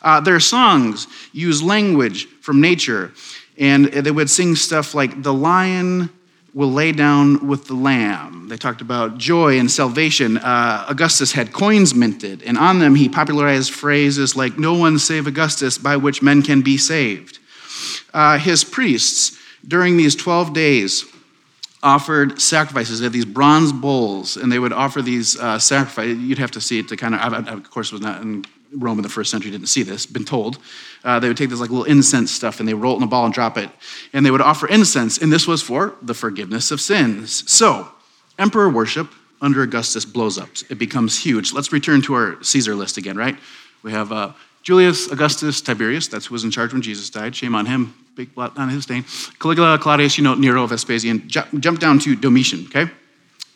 Uh, 0.00 0.20
their 0.20 0.38
songs 0.38 1.08
use 1.32 1.60
language 1.60 2.26
from 2.40 2.60
nature, 2.60 3.12
and 3.58 3.86
they 3.86 4.12
would 4.12 4.30
sing 4.30 4.54
stuff 4.54 4.94
like, 4.94 5.24
The 5.24 5.34
lion 5.34 6.08
will 6.52 6.70
lay 6.72 6.92
down 6.92 7.46
with 7.46 7.66
the 7.66 7.74
lamb. 7.74 8.48
They 8.48 8.56
talked 8.56 8.80
about 8.80 9.18
joy 9.18 9.58
and 9.58 9.70
salvation. 9.70 10.38
Uh, 10.38 10.84
Augustus 10.88 11.32
had 11.32 11.52
coins 11.52 11.94
minted, 11.94 12.42
and 12.42 12.58
on 12.58 12.80
them 12.80 12.94
he 12.94 13.08
popularized 13.08 13.72
phrases 13.72 14.34
like, 14.34 14.58
No 14.58 14.74
one 14.74 14.98
save 14.98 15.26
Augustus, 15.26 15.78
by 15.78 15.96
which 15.96 16.22
men 16.22 16.42
can 16.42 16.62
be 16.62 16.76
saved. 16.76 17.38
Uh, 18.12 18.38
his 18.38 18.64
priests, 18.64 19.38
during 19.66 19.96
these 19.96 20.16
12 20.16 20.52
days, 20.52 21.04
offered 21.82 22.40
sacrifices. 22.40 23.00
They 23.00 23.04
had 23.04 23.12
these 23.12 23.24
bronze 23.24 23.72
bowls, 23.72 24.36
and 24.36 24.50
they 24.50 24.58
would 24.58 24.72
offer 24.72 25.02
these 25.02 25.38
uh, 25.38 25.58
sacrifices. 25.58 26.18
You'd 26.18 26.38
have 26.38 26.50
to 26.52 26.60
see 26.60 26.78
it 26.78 26.88
to 26.88 26.96
kind 26.96 27.14
of, 27.14 27.20
I, 27.20 27.52
of 27.52 27.70
course, 27.70 27.92
was 27.92 28.00
not 28.00 28.20
in 28.20 28.44
Rome 28.72 28.98
in 28.98 29.02
the 29.02 29.08
first 29.08 29.30
century, 29.30 29.50
didn't 29.50 29.68
see 29.68 29.82
this, 29.82 30.06
been 30.06 30.24
told. 30.24 30.58
Uh, 31.02 31.18
they 31.18 31.28
would 31.28 31.36
take 31.36 31.50
this 31.50 31.60
like 31.60 31.70
little 31.70 31.84
incense 31.84 32.30
stuff 32.30 32.60
and 32.60 32.68
they 32.68 32.74
roll 32.74 32.94
it 32.94 32.98
in 32.98 33.02
a 33.02 33.06
ball 33.06 33.24
and 33.24 33.34
drop 33.34 33.58
it. 33.58 33.70
And 34.12 34.24
they 34.24 34.30
would 34.30 34.40
offer 34.40 34.68
incense, 34.68 35.18
and 35.18 35.32
this 35.32 35.46
was 35.46 35.62
for 35.62 35.94
the 36.02 36.14
forgiveness 36.14 36.70
of 36.70 36.80
sins. 36.80 37.50
So, 37.50 37.88
emperor 38.38 38.68
worship 38.68 39.12
under 39.40 39.62
Augustus 39.62 40.04
blows 40.04 40.38
up. 40.38 40.48
It 40.68 40.78
becomes 40.78 41.22
huge. 41.22 41.52
Let's 41.52 41.72
return 41.72 42.02
to 42.02 42.14
our 42.14 42.42
Caesar 42.42 42.74
list 42.74 42.96
again, 42.96 43.16
right? 43.16 43.36
We 43.82 43.92
have 43.92 44.12
uh, 44.12 44.32
Julius 44.62 45.10
Augustus 45.10 45.60
Tiberius, 45.60 46.08
that's 46.08 46.26
who 46.26 46.34
was 46.34 46.44
in 46.44 46.50
charge 46.50 46.72
when 46.72 46.82
Jesus 46.82 47.08
died. 47.08 47.34
Shame 47.34 47.54
on 47.54 47.64
him, 47.66 47.94
big 48.14 48.34
blot 48.34 48.58
on 48.58 48.68
his 48.68 48.88
name. 48.88 49.04
Caligula, 49.38 49.78
Claudius, 49.78 50.18
you 50.18 50.24
know, 50.24 50.34
Nero, 50.34 50.66
Vespasian. 50.66 51.26
Jump 51.28 51.78
down 51.78 51.98
to 52.00 52.14
Domitian, 52.14 52.66
okay? 52.66 52.90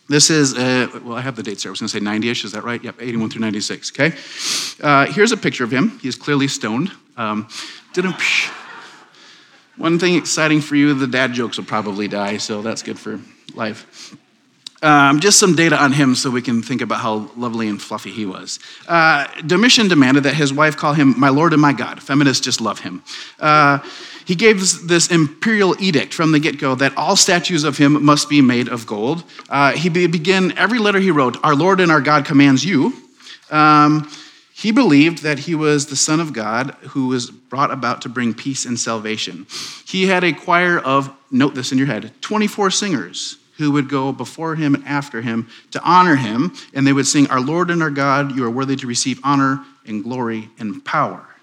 This 0.09 0.29
is, 0.29 0.55
uh, 0.55 0.89
well, 1.03 1.17
I 1.17 1.23
have 1.23 1.35
the 1.35 1.43
dates 1.43 1.63
there. 1.63 1.71
I 1.71 1.73
was 1.73 1.81
going 1.81 1.89
to 1.89 1.93
say 1.93 2.01
90 2.01 2.29
ish, 2.29 2.45
is 2.45 2.53
that 2.53 2.63
right? 2.63 2.83
Yep, 2.83 2.97
81 3.01 3.31
through 3.31 3.41
96, 3.41 3.93
okay? 3.93 4.17
Uh, 4.83 5.07
here's 5.11 5.33
a 5.33 5.37
picture 5.37 5.65
of 5.65 5.71
him. 5.71 5.99
He's 6.01 6.15
clearly 6.15 6.47
stoned. 6.49 6.93
Um, 7.17 7.49
one 9.77 9.99
thing 9.99 10.17
exciting 10.17 10.61
for 10.61 10.77
you 10.77 10.93
the 10.95 11.07
dad 11.07 11.33
jokes 11.33 11.57
will 11.57 11.65
probably 11.65 12.09
die, 12.09 12.37
so 12.37 12.61
that's 12.61 12.83
good 12.83 12.99
for 12.99 13.19
life. 13.55 14.15
Um, 14.83 15.21
just 15.21 15.39
some 15.39 15.57
data 15.57 15.83
on 15.83 15.93
him 15.93 16.15
so 16.15 16.31
we 16.31 16.43
can 16.43 16.61
think 16.61 16.83
about 16.83 17.01
how 17.01 17.31
lovely 17.37 17.69
and 17.69 17.81
fluffy 17.81 18.11
he 18.11 18.27
was. 18.27 18.59
Uh, 18.87 19.27
Domitian 19.47 19.89
demanded 19.89 20.25
that 20.25 20.35
his 20.35 20.53
wife 20.53 20.77
call 20.77 20.93
him 20.93 21.19
my 21.19 21.31
Lord 21.31 21.55
and 21.55 21.63
my 21.63 21.73
God. 21.73 22.03
Feminists 22.03 22.45
just 22.45 22.61
love 22.61 22.81
him. 22.81 23.03
Uh, 23.41 23.79
he 24.25 24.35
gave 24.35 24.61
this, 24.89 25.11
imperial 25.11 25.75
edict 25.81 26.15
from 26.15 26.33
the 26.33 26.39
get 26.39 26.59
go 26.59 26.75
that 26.77 26.97
all 26.97 27.17
statues 27.17 27.65
of 27.65 27.77
him 27.77 28.05
must 28.05 28.29
be 28.29 28.41
made 28.41 28.69
of 28.69 28.87
gold. 28.87 29.25
Uh, 29.49 29.73
he 29.73 29.89
began 29.89 30.57
every 30.57 30.79
letter 30.79 30.99
he 30.99 31.11
wrote, 31.11 31.37
Our 31.45 31.55
Lord 31.55 31.81
and 31.81 31.91
our 31.91 32.01
God 32.01 32.25
commands 32.25 32.65
you. 32.65 32.95
Um, 33.51 34.11
he 34.55 34.71
believed 34.71 35.23
that 35.25 35.41
he 35.41 35.55
was 35.55 35.87
the 35.87 35.97
Son 35.97 36.21
of 36.21 36.33
God 36.33 36.71
who 36.91 37.09
was 37.09 37.31
brought 37.31 37.71
about 37.71 38.03
to 38.03 38.09
bring 38.09 38.33
peace 38.33 38.65
and 38.65 38.79
salvation. 38.79 39.47
He 39.85 40.07
had 40.07 40.25
a 40.25 40.33
choir 40.33 40.79
of, 40.79 41.15
note 41.31 41.55
this 41.55 41.73
in 41.73 41.79
your 41.79 41.87
head, 41.87 42.13
24 42.21 42.71
singers 42.71 43.37
who 43.59 43.71
would 43.73 43.89
go 43.89 44.13
before 44.13 44.55
him 44.55 44.75
and 44.75 44.85
after 44.87 45.23
him 45.23 45.49
to 45.71 45.83
honor 45.83 46.17
him, 46.17 46.55
and 46.73 46.87
they 46.87 46.93
would 46.93 47.07
sing, 47.07 47.29
Our 47.31 47.41
Lord 47.41 47.71
and 47.71 47.83
our 47.83 47.91
God, 47.91 48.35
you 48.35 48.45
are 48.45 48.51
worthy 48.51 48.77
to 48.77 48.87
receive 48.87 49.21
honor 49.23 49.65
and 49.87 50.03
glory 50.03 50.51
and 50.59 50.85
power. 50.85 51.34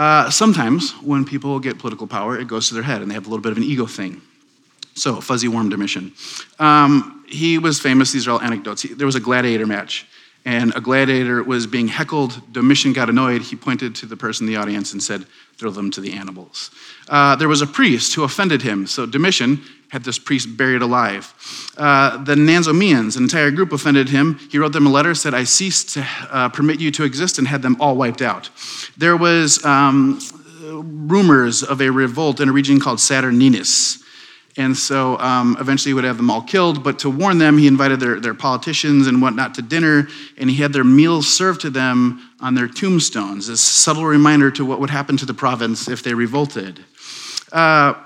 Uh, 0.00 0.30
sometimes 0.30 0.92
when 1.02 1.26
people 1.26 1.60
get 1.60 1.78
political 1.78 2.06
power, 2.06 2.38
it 2.38 2.48
goes 2.48 2.68
to 2.68 2.74
their 2.74 2.82
head 2.82 3.02
and 3.02 3.10
they 3.10 3.14
have 3.14 3.26
a 3.26 3.28
little 3.28 3.42
bit 3.42 3.52
of 3.52 3.58
an 3.58 3.64
ego 3.64 3.84
thing. 3.84 4.22
So, 4.94 5.20
Fuzzy 5.20 5.46
Worm 5.46 5.68
Domitian. 5.68 6.14
Um, 6.58 7.22
he 7.28 7.58
was 7.58 7.80
famous, 7.80 8.10
these 8.10 8.26
are 8.26 8.30
all 8.30 8.40
anecdotes. 8.40 8.80
He, 8.80 8.94
there 8.94 9.04
was 9.04 9.14
a 9.14 9.20
gladiator 9.20 9.66
match, 9.66 10.06
and 10.44 10.74
a 10.74 10.80
gladiator 10.80 11.42
was 11.42 11.66
being 11.66 11.88
heckled. 11.88 12.40
Domitian 12.52 12.92
got 12.92 13.10
annoyed. 13.10 13.42
He 13.42 13.56
pointed 13.56 13.94
to 13.96 14.06
the 14.06 14.16
person 14.16 14.46
in 14.46 14.52
the 14.52 14.58
audience 14.58 14.92
and 14.92 15.02
said, 15.02 15.26
Throw 15.56 15.70
them 15.70 15.90
to 15.90 16.00
the 16.00 16.14
animals. 16.14 16.70
Uh, 17.08 17.36
there 17.36 17.48
was 17.48 17.60
a 17.60 17.66
priest 17.66 18.14
who 18.14 18.22
offended 18.22 18.62
him, 18.62 18.86
so 18.86 19.04
Domitian 19.04 19.62
had 19.90 20.04
this 20.04 20.18
priest 20.18 20.56
buried 20.56 20.80
alive. 20.80 21.34
Uh, 21.76 22.16
the 22.24 22.34
Nasamonians, 22.34 23.16
an 23.16 23.24
entire 23.24 23.50
group, 23.50 23.72
offended 23.72 24.08
him. 24.08 24.38
He 24.50 24.56
wrote 24.56 24.72
them 24.72 24.86
a 24.86 24.90
letter, 24.90 25.14
said, 25.14 25.34
I 25.34 25.44
cease 25.44 25.84
to 25.94 26.06
uh, 26.30 26.48
permit 26.48 26.80
you 26.80 26.90
to 26.92 27.04
exist, 27.04 27.38
and 27.38 27.46
had 27.46 27.60
them 27.60 27.76
all 27.80 27.96
wiped 27.96 28.22
out. 28.22 28.48
There 28.96 29.16
was 29.16 29.62
um, 29.64 30.20
rumors 30.62 31.62
of 31.62 31.82
a 31.82 31.90
revolt 31.90 32.40
in 32.40 32.48
a 32.48 32.52
region 32.52 32.80
called 32.80 32.98
Saturninus. 32.98 34.02
And 34.56 34.76
so 34.76 35.16
um, 35.18 35.56
eventually 35.60 35.90
he 35.90 35.94
would 35.94 36.04
have 36.04 36.16
them 36.16 36.30
all 36.30 36.42
killed. 36.42 36.82
But 36.82 36.98
to 37.00 37.10
warn 37.10 37.38
them, 37.38 37.56
he 37.56 37.66
invited 37.66 38.00
their, 38.00 38.18
their 38.18 38.34
politicians 38.34 39.06
and 39.06 39.22
whatnot 39.22 39.54
to 39.54 39.62
dinner, 39.62 40.08
and 40.36 40.50
he 40.50 40.56
had 40.56 40.72
their 40.72 40.84
meals 40.84 41.32
served 41.32 41.60
to 41.62 41.70
them 41.70 42.20
on 42.40 42.54
their 42.54 42.66
tombstones, 42.66 43.48
as 43.48 43.60
a 43.60 43.62
subtle 43.62 44.04
reminder 44.04 44.50
to 44.50 44.64
what 44.64 44.80
would 44.80 44.90
happen 44.90 45.16
to 45.18 45.26
the 45.26 45.34
province 45.34 45.88
if 45.88 46.02
they 46.02 46.14
revolted. 46.14 46.80
Uh, 47.52 47.94
I 47.94 48.02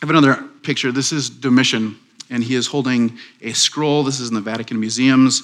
have 0.00 0.10
another 0.10 0.42
picture. 0.62 0.90
This 0.90 1.12
is 1.12 1.28
Domitian, 1.28 1.96
and 2.30 2.42
he 2.42 2.54
is 2.54 2.66
holding 2.66 3.18
a 3.42 3.52
scroll. 3.52 4.04
This 4.04 4.20
is 4.20 4.28
in 4.28 4.34
the 4.34 4.40
Vatican 4.40 4.80
Museums. 4.80 5.42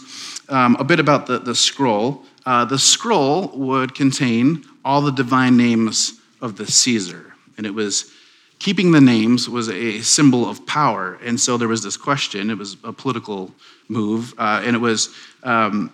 Um, 0.48 0.76
a 0.78 0.84
bit 0.84 1.00
about 1.00 1.26
the, 1.26 1.38
the 1.38 1.54
scroll. 1.54 2.24
Uh, 2.46 2.64
the 2.64 2.78
scroll 2.78 3.48
would 3.48 3.94
contain 3.94 4.64
all 4.84 5.02
the 5.02 5.12
divine 5.12 5.56
names 5.56 6.18
of 6.40 6.56
the 6.56 6.66
Caesar, 6.66 7.34
and 7.58 7.66
it 7.66 7.74
was 7.74 8.10
keeping 8.60 8.92
the 8.92 9.00
names 9.00 9.48
was 9.48 9.68
a 9.68 10.00
symbol 10.02 10.48
of 10.48 10.64
power. 10.66 11.18
And 11.24 11.40
so 11.40 11.56
there 11.56 11.66
was 11.66 11.82
this 11.82 11.96
question. 11.96 12.50
It 12.50 12.58
was 12.58 12.76
a 12.84 12.92
political 12.92 13.50
move, 13.88 14.34
uh, 14.38 14.62
and 14.64 14.76
it 14.76 14.78
was 14.78 15.08
um, 15.42 15.92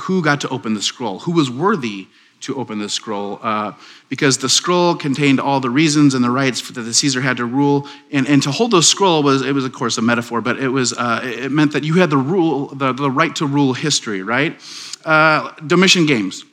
who 0.00 0.22
got 0.22 0.40
to 0.40 0.48
open 0.48 0.72
the 0.72 0.82
scroll? 0.82 1.18
Who 1.18 1.32
was 1.32 1.50
worthy 1.50 2.06
to 2.40 2.56
open 2.56 2.78
the 2.78 2.88
scroll 2.88 3.38
uh, 3.42 3.72
because 4.08 4.38
the 4.38 4.48
scroll 4.48 4.94
contained 4.94 5.40
all 5.40 5.60
the 5.60 5.68
reasons 5.68 6.14
and 6.14 6.24
the 6.24 6.30
rights 6.30 6.66
that 6.70 6.80
the 6.80 6.94
Caesar 6.94 7.20
had 7.20 7.36
to 7.36 7.44
rule. 7.44 7.86
And, 8.10 8.26
and 8.26 8.42
to 8.44 8.50
hold 8.50 8.70
the 8.70 8.82
scroll 8.82 9.22
was, 9.22 9.42
it 9.42 9.52
was 9.52 9.64
of 9.66 9.72
course 9.72 9.98
a 9.98 10.02
metaphor, 10.02 10.40
but 10.40 10.58
it 10.58 10.68
was, 10.68 10.94
uh, 10.94 11.20
it 11.22 11.52
meant 11.52 11.72
that 11.72 11.84
you 11.84 11.94
had 11.94 12.08
the 12.08 12.16
rule, 12.16 12.68
the, 12.68 12.92
the 12.92 13.10
right 13.10 13.34
to 13.36 13.46
rule 13.46 13.74
history, 13.74 14.22
right? 14.22 14.58
Uh, 15.04 15.52
Domitian 15.66 16.06
Games. 16.06 16.44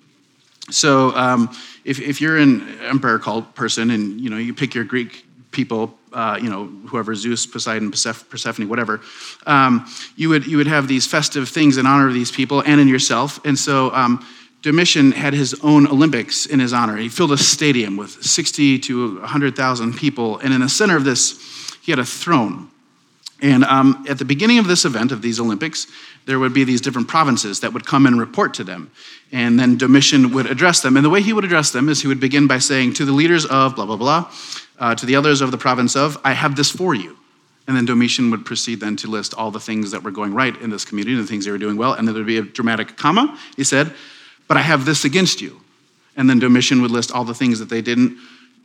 So 0.70 1.15
um, 1.15 1.56
if, 1.86 2.01
if 2.01 2.20
you're 2.20 2.38
an 2.38 2.79
emperor 2.82 3.20
cult 3.20 3.56
person 3.56 3.89
and 3.89 4.20
you 4.20 4.29
know 4.29 4.38
you 4.38 4.53
pick 4.53 4.75
your 4.75 4.84
Greek 4.84 5.25
people, 5.58 5.98
uh, 6.14 6.38
you 6.40 6.50
know, 6.50 6.68
whoever 6.88 7.16
Zeus, 7.16 7.48
Poseidon, 7.48 7.90
Persephone, 7.92 8.70
whatever, 8.70 9.02
um, 9.48 9.86
you 10.16 10.30
would 10.30 10.46
you 10.46 10.58
would 10.58 10.68
have 10.68 10.88
these 10.88 11.08
festive 11.08 11.50
things 11.50 11.78
in 11.78 11.88
honor 11.88 12.08
of 12.08 12.14
these 12.14 12.32
people 12.32 12.62
and 12.62 12.80
in 12.80 12.88
yourself. 12.88 13.44
And 13.44 13.58
so 13.58 13.92
um, 13.92 14.24
Domitian 14.62 15.12
had 15.14 15.34
his 15.34 15.56
own 15.64 15.88
Olympics 15.88 16.46
in 16.46 16.60
his 16.60 16.74
honor. 16.74 16.96
He 16.96 17.10
filled 17.10 17.32
a 17.32 17.38
stadium 17.38 17.98
with 17.98 18.12
60 18.24 18.78
to 18.80 19.20
100,000 19.20 19.94
people, 19.98 20.38
and 20.38 20.54
in 20.54 20.62
the 20.62 20.70
center 20.70 20.96
of 20.96 21.04
this, 21.04 21.42
he 21.82 21.92
had 21.92 22.00
a 22.00 22.06
throne. 22.06 22.70
And 23.42 23.64
um, 23.66 24.06
at 24.10 24.18
the 24.18 24.26
beginning 24.26 24.60
of 24.60 24.68
this 24.68 24.86
event, 24.86 25.12
of 25.12 25.22
these 25.22 25.40
Olympics, 25.40 25.88
there 26.26 26.40
would 26.40 26.54
be 26.54 26.64
these 26.64 26.82
different 26.82 27.08
provinces 27.08 27.62
that 27.62 27.74
would 27.74 27.86
come 27.86 28.06
and 28.06 28.20
report 28.20 28.54
to 28.56 28.64
them. 28.64 28.92
And 29.32 29.60
then 29.60 29.78
Domitian 29.78 30.34
would 30.34 30.46
address 30.46 30.82
them. 30.82 30.98
And 30.98 31.06
the 31.06 31.10
way 31.10 31.22
he 31.22 31.34
would 31.34 31.46
address 31.46 31.72
them 31.72 31.88
is 31.90 32.02
he 32.02 32.08
would 32.08 32.20
begin 32.20 32.48
by 32.48 32.60
saying, 32.60 32.94
To 32.94 33.06
the 33.06 33.12
leaders 33.12 33.46
of 33.46 33.76
blah, 33.76 33.86
blah, 33.86 33.96
blah, 33.96 34.32
uh, 34.80 34.96
to 34.96 35.06
the 35.06 35.16
others 35.16 35.42
of 35.42 35.52
the 35.52 35.58
province 35.58 35.96
of, 35.96 36.18
I 36.24 36.34
have 36.34 36.56
this 36.56 36.70
for 36.70 36.94
you. 36.94 37.18
And 37.68 37.76
then 37.76 37.86
Domitian 37.86 38.32
would 38.32 38.46
proceed 38.46 38.80
then 38.80 38.96
to 38.98 39.08
list 39.08 39.34
all 39.34 39.52
the 39.52 39.60
things 39.60 39.92
that 39.92 40.04
were 40.04 40.12
going 40.12 40.34
right 40.34 40.56
in 40.62 40.70
this 40.70 40.86
community, 40.86 41.16
and 41.16 41.24
the 41.24 41.28
things 41.28 41.46
they 41.46 41.52
were 41.52 41.58
doing 41.58 41.78
well. 41.78 41.94
And 41.94 42.08
then 42.08 42.14
there 42.14 42.24
would 42.24 42.28
be 42.28 42.38
a 42.38 42.44
dramatic 42.44 42.96
comma. 42.96 43.38
He 43.58 43.64
said, 43.64 43.94
but 44.48 44.56
I 44.56 44.62
have 44.62 44.86
this 44.86 45.04
against 45.04 45.42
you. 45.42 45.60
And 46.16 46.30
then 46.30 46.40
Domitian 46.40 46.82
would 46.82 46.92
list 46.92 47.12
all 47.12 47.26
the 47.26 47.34
things 47.34 47.60
that 47.60 47.70
they 47.70 47.82
didn't 47.82 48.18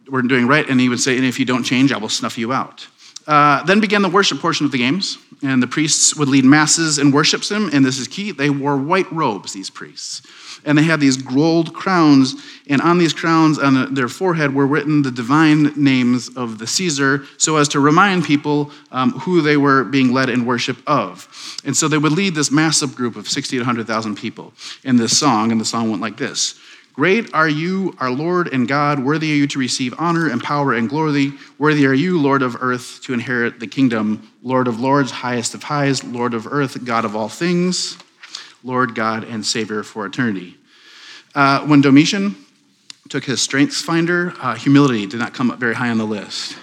weren't 0.09 0.29
doing 0.29 0.47
right, 0.47 0.69
and 0.69 0.81
he 0.81 0.89
would 0.89 1.01
say, 1.01 1.17
and 1.17 1.25
if 1.25 1.39
you 1.39 1.45
don't 1.45 1.63
change, 1.63 1.93
I 1.93 1.97
will 1.97 2.09
snuff 2.09 2.37
you 2.37 2.53
out. 2.53 2.87
Uh, 3.27 3.63
then 3.65 3.81
began 3.81 4.03
the 4.03 4.09
worship 4.09 4.39
portion 4.41 4.67
of 4.67 4.73
the 4.73 4.79
games, 4.79 5.19
and 5.43 5.63
the 5.63 5.67
priests 5.67 6.17
would 6.17 6.29
lead 6.29 6.45
masses 6.45 6.99
and 6.99 7.13
worship 7.13 7.45
him. 7.45 7.71
And 7.73 7.85
this 7.85 7.99
is 7.99 8.09
key: 8.09 8.33
they 8.33 8.51
wore 8.51 8.77
white 8.77 9.11
robes. 9.13 9.53
These 9.53 9.71
priests, 9.71 10.23
and 10.65 10.77
they 10.77 10.83
had 10.83 11.01
these 11.01 11.17
gold 11.17 11.73
crowns, 11.73 12.35
and 12.69 12.81
on 12.83 12.99
these 12.99 13.13
crowns 13.13 13.59
on 13.59 13.95
their 13.95 14.09
forehead 14.09 14.55
were 14.55 14.67
written 14.67 15.03
the 15.03 15.11
divine 15.11 15.73
names 15.77 16.29
of 16.37 16.59
the 16.59 16.67
Caesar, 16.67 17.25
so 17.37 17.57
as 17.57 17.69
to 17.69 17.81
remind 17.81 18.25
people 18.25 18.71
um, 18.91 19.13
who 19.13 19.41
they 19.41 19.57
were 19.57 19.85
being 19.85 20.13
led 20.13 20.29
in 20.29 20.45
worship 20.45 20.79
of. 20.87 21.29
And 21.65 21.77
so 21.77 21.89
they 21.89 21.99
would 21.99 22.13
lead 22.13 22.35
this 22.35 22.51
massive 22.51 22.95
group 22.95 23.17
of 23.17 23.29
60 23.29 23.57
to 23.57 23.61
100,000 23.61 24.17
people 24.17 24.53
in 24.85 24.97
this 24.97 25.17
song, 25.17 25.53
and 25.53 25.61
the 25.61 25.65
song 25.65 25.91
went 25.91 26.03
like 26.03 26.17
this 26.17 26.59
Great 26.93 27.33
are 27.33 27.49
you, 27.49 27.97
our 28.01 28.11
Lord 28.11 28.49
and 28.53 28.69
God. 28.69 29.03
Worthy 29.03 29.33
are 29.33 29.37
you 29.37 29.47
to 29.47 29.59
receive 29.59 29.95
honor 29.99 30.29
and 30.29 30.43
power 30.43 30.75
and 30.75 30.91
glory. 30.91 31.33
Worthy 31.59 31.87
are 31.87 31.95
you, 31.95 32.21
Lord 32.21 32.43
of 32.43 32.57
earth, 32.61 33.01
to 33.05 33.15
inherit 33.15 33.61
the 33.61 33.67
kingdom. 33.67 34.31
Lord 34.43 34.69
of 34.69 34.79
lords, 34.79 35.11
highest 35.11 35.55
of 35.55 35.63
highs, 35.63 36.05
Lord 36.05 36.35
of 36.35 36.47
earth, 36.47 36.85
God 36.85 37.07
of 37.07 37.17
all 37.17 37.31
things, 37.31 37.97
Lord 38.63 38.95
God 38.95 39.25
and 39.25 39.45
Savior 39.45 39.83
for 39.83 40.05
eternity. 40.05 40.59
Uh, 41.35 41.65
when 41.67 41.81
Domitian 41.81 42.37
took 43.09 43.25
his 43.25 43.41
StrengthsFinder, 43.41 44.37
uh, 44.39 44.55
humility 44.55 45.07
did 45.07 45.19
not 45.19 45.33
come 45.33 45.51
up 45.51 45.59
very 45.59 45.75
high 45.75 45.89
on 45.89 45.97
the 45.97 46.05
list. 46.05 46.59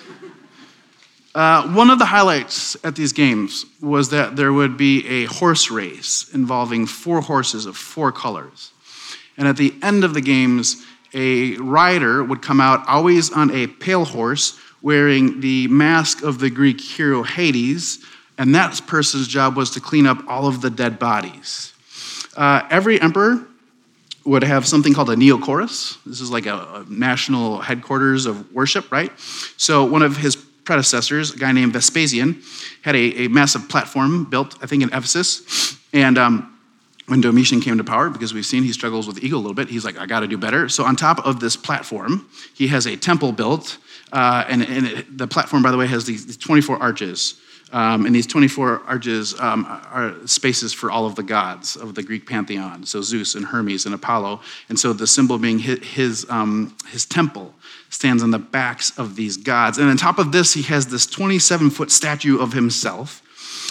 Uh, 1.34 1.68
one 1.74 1.90
of 1.90 1.98
the 1.98 2.06
highlights 2.06 2.78
at 2.84 2.96
these 2.96 3.14
games 3.14 3.66
was 3.82 4.10
that 4.10 4.36
there 4.36 4.54
would 4.54 4.78
be 4.78 5.08
a 5.08 5.26
horse 5.26 5.72
race 5.72 6.30
involving 6.34 6.86
four 6.86 7.22
horses 7.22 7.66
of 7.66 7.76
four 7.78 8.12
colors. 8.12 8.72
And 9.40 9.48
at 9.48 9.58
the 9.58 9.74
end 9.82 10.04
of 10.04 10.14
the 10.14 10.22
games, 10.22 10.86
a 11.14 11.56
rider 11.58 12.24
would 12.24 12.42
come 12.42 12.62
out 12.62 12.88
always 12.88 13.32
on 13.32 13.50
a 13.52 13.68
pale 13.68 14.06
horse 14.06 14.60
wearing 14.82 15.40
the 15.42 15.68
mask 15.70 16.22
of 16.24 16.40
the 16.40 16.50
Greek 16.50 16.80
hero 16.80 17.24
Hades, 17.24 18.04
and 18.38 18.54
that 18.54 18.80
person's 18.86 19.28
job 19.28 19.56
was 19.56 19.72
to 19.72 19.82
clean 19.82 20.06
up 20.06 20.24
all 20.28 20.48
of 20.48 20.62
the 20.62 20.70
dead 20.70 21.00
bodies. 21.00 21.74
Uh, 22.38 22.62
every 22.70 23.02
emperor 23.02 23.46
would 24.26 24.44
have 24.44 24.68
something 24.68 24.94
called 24.94 25.10
a 25.10 25.16
neochorus. 25.16 25.98
This 26.06 26.22
is 26.22 26.30
like 26.30 26.46
a, 26.46 26.56
a, 26.56 26.86
national 26.90 27.60
headquarters 27.60 28.26
of 28.26 28.52
worship, 28.54 28.92
right? 28.92 29.12
So 29.58 29.84
one 29.86 30.02
of 30.02 30.18
his 30.18 30.36
predecessors, 30.36 31.34
a 31.34 31.38
guy 31.38 31.52
named 31.52 31.74
Vespasian, 31.74 32.42
had 32.82 32.96
a, 32.96 33.26
a 33.26 33.28
massive 33.30 33.68
platform 33.68 34.26
built, 34.26 34.56
I 34.62 34.68
think, 34.68 34.84
in 34.84 34.90
Ephesus, 34.90 35.78
and 35.94 36.18
um, 36.18 36.59
when 37.10 37.22
Domitian 37.22 37.60
came 37.60 37.78
to 37.78 37.84
power, 37.84 38.10
because 38.10 38.34
we've 38.34 38.46
seen 38.46 38.64
he 38.64 38.72
struggles 38.72 39.08
with 39.08 39.24
ego 39.24 39.36
a 39.36 39.40
little 39.40 39.54
bit, 39.54 39.68
he's 39.68 39.84
like, 39.84 39.98
I 39.98 40.06
got 40.06 40.22
to 40.22 40.28
do 40.28 40.38
better. 40.38 40.70
So, 40.70 40.86
on 40.86 40.96
top 40.96 41.26
of 41.26 41.40
this 41.40 41.56
platform, 41.56 42.30
he 42.54 42.68
has 42.68 42.86
a 42.86 42.96
temple 42.96 43.32
built. 43.32 43.78
Uh, 44.12 44.44
and, 44.48 44.64
and 44.64 44.88
it, 44.88 45.18
the 45.18 45.28
platform, 45.28 45.62
by 45.62 45.72
the 45.72 45.78
way, 45.78 45.88
has 45.88 46.06
these 46.06 46.38
24 46.38 46.82
arches. 46.82 47.40
Um, 47.72 48.08
and 48.08 48.16
these 48.16 48.26
24 48.26 48.82
arches 48.88 49.40
um, 49.40 49.66
are 49.92 50.16
spaces 50.26 50.74
for 50.74 50.90
all 50.90 51.06
of 51.06 51.14
the 51.14 51.22
gods 51.22 51.76
of 51.76 51.94
the 51.94 52.02
Greek 52.02 52.28
pantheon. 52.28 52.86
So, 52.86 53.02
Zeus 53.02 53.36
and 53.36 53.46
Hermes 53.46 53.86
and 53.86 53.94
Apollo. 53.94 54.42
And 54.70 54.80
so, 54.80 54.94
the 54.94 55.08
symbol 55.08 55.38
being 55.38 55.60
his, 55.60 55.80
his, 55.80 56.26
um, 56.30 56.76
his 56.90 57.06
temple 57.06 57.54
stands 57.90 58.22
on 58.22 58.32
the 58.32 58.40
backs 58.40 58.98
of 58.98 59.16
these 59.16 59.38
gods. 59.38 59.78
And 59.78 59.90
on 59.90 59.98
top 59.98 60.20
of 60.20 60.32
this, 60.32 60.54
he 60.54 60.62
has 60.64 60.88
this 60.88 61.06
27 61.06 61.70
foot 61.72 61.92
statue 61.92 62.40
of 62.40 62.54
himself 62.54 63.24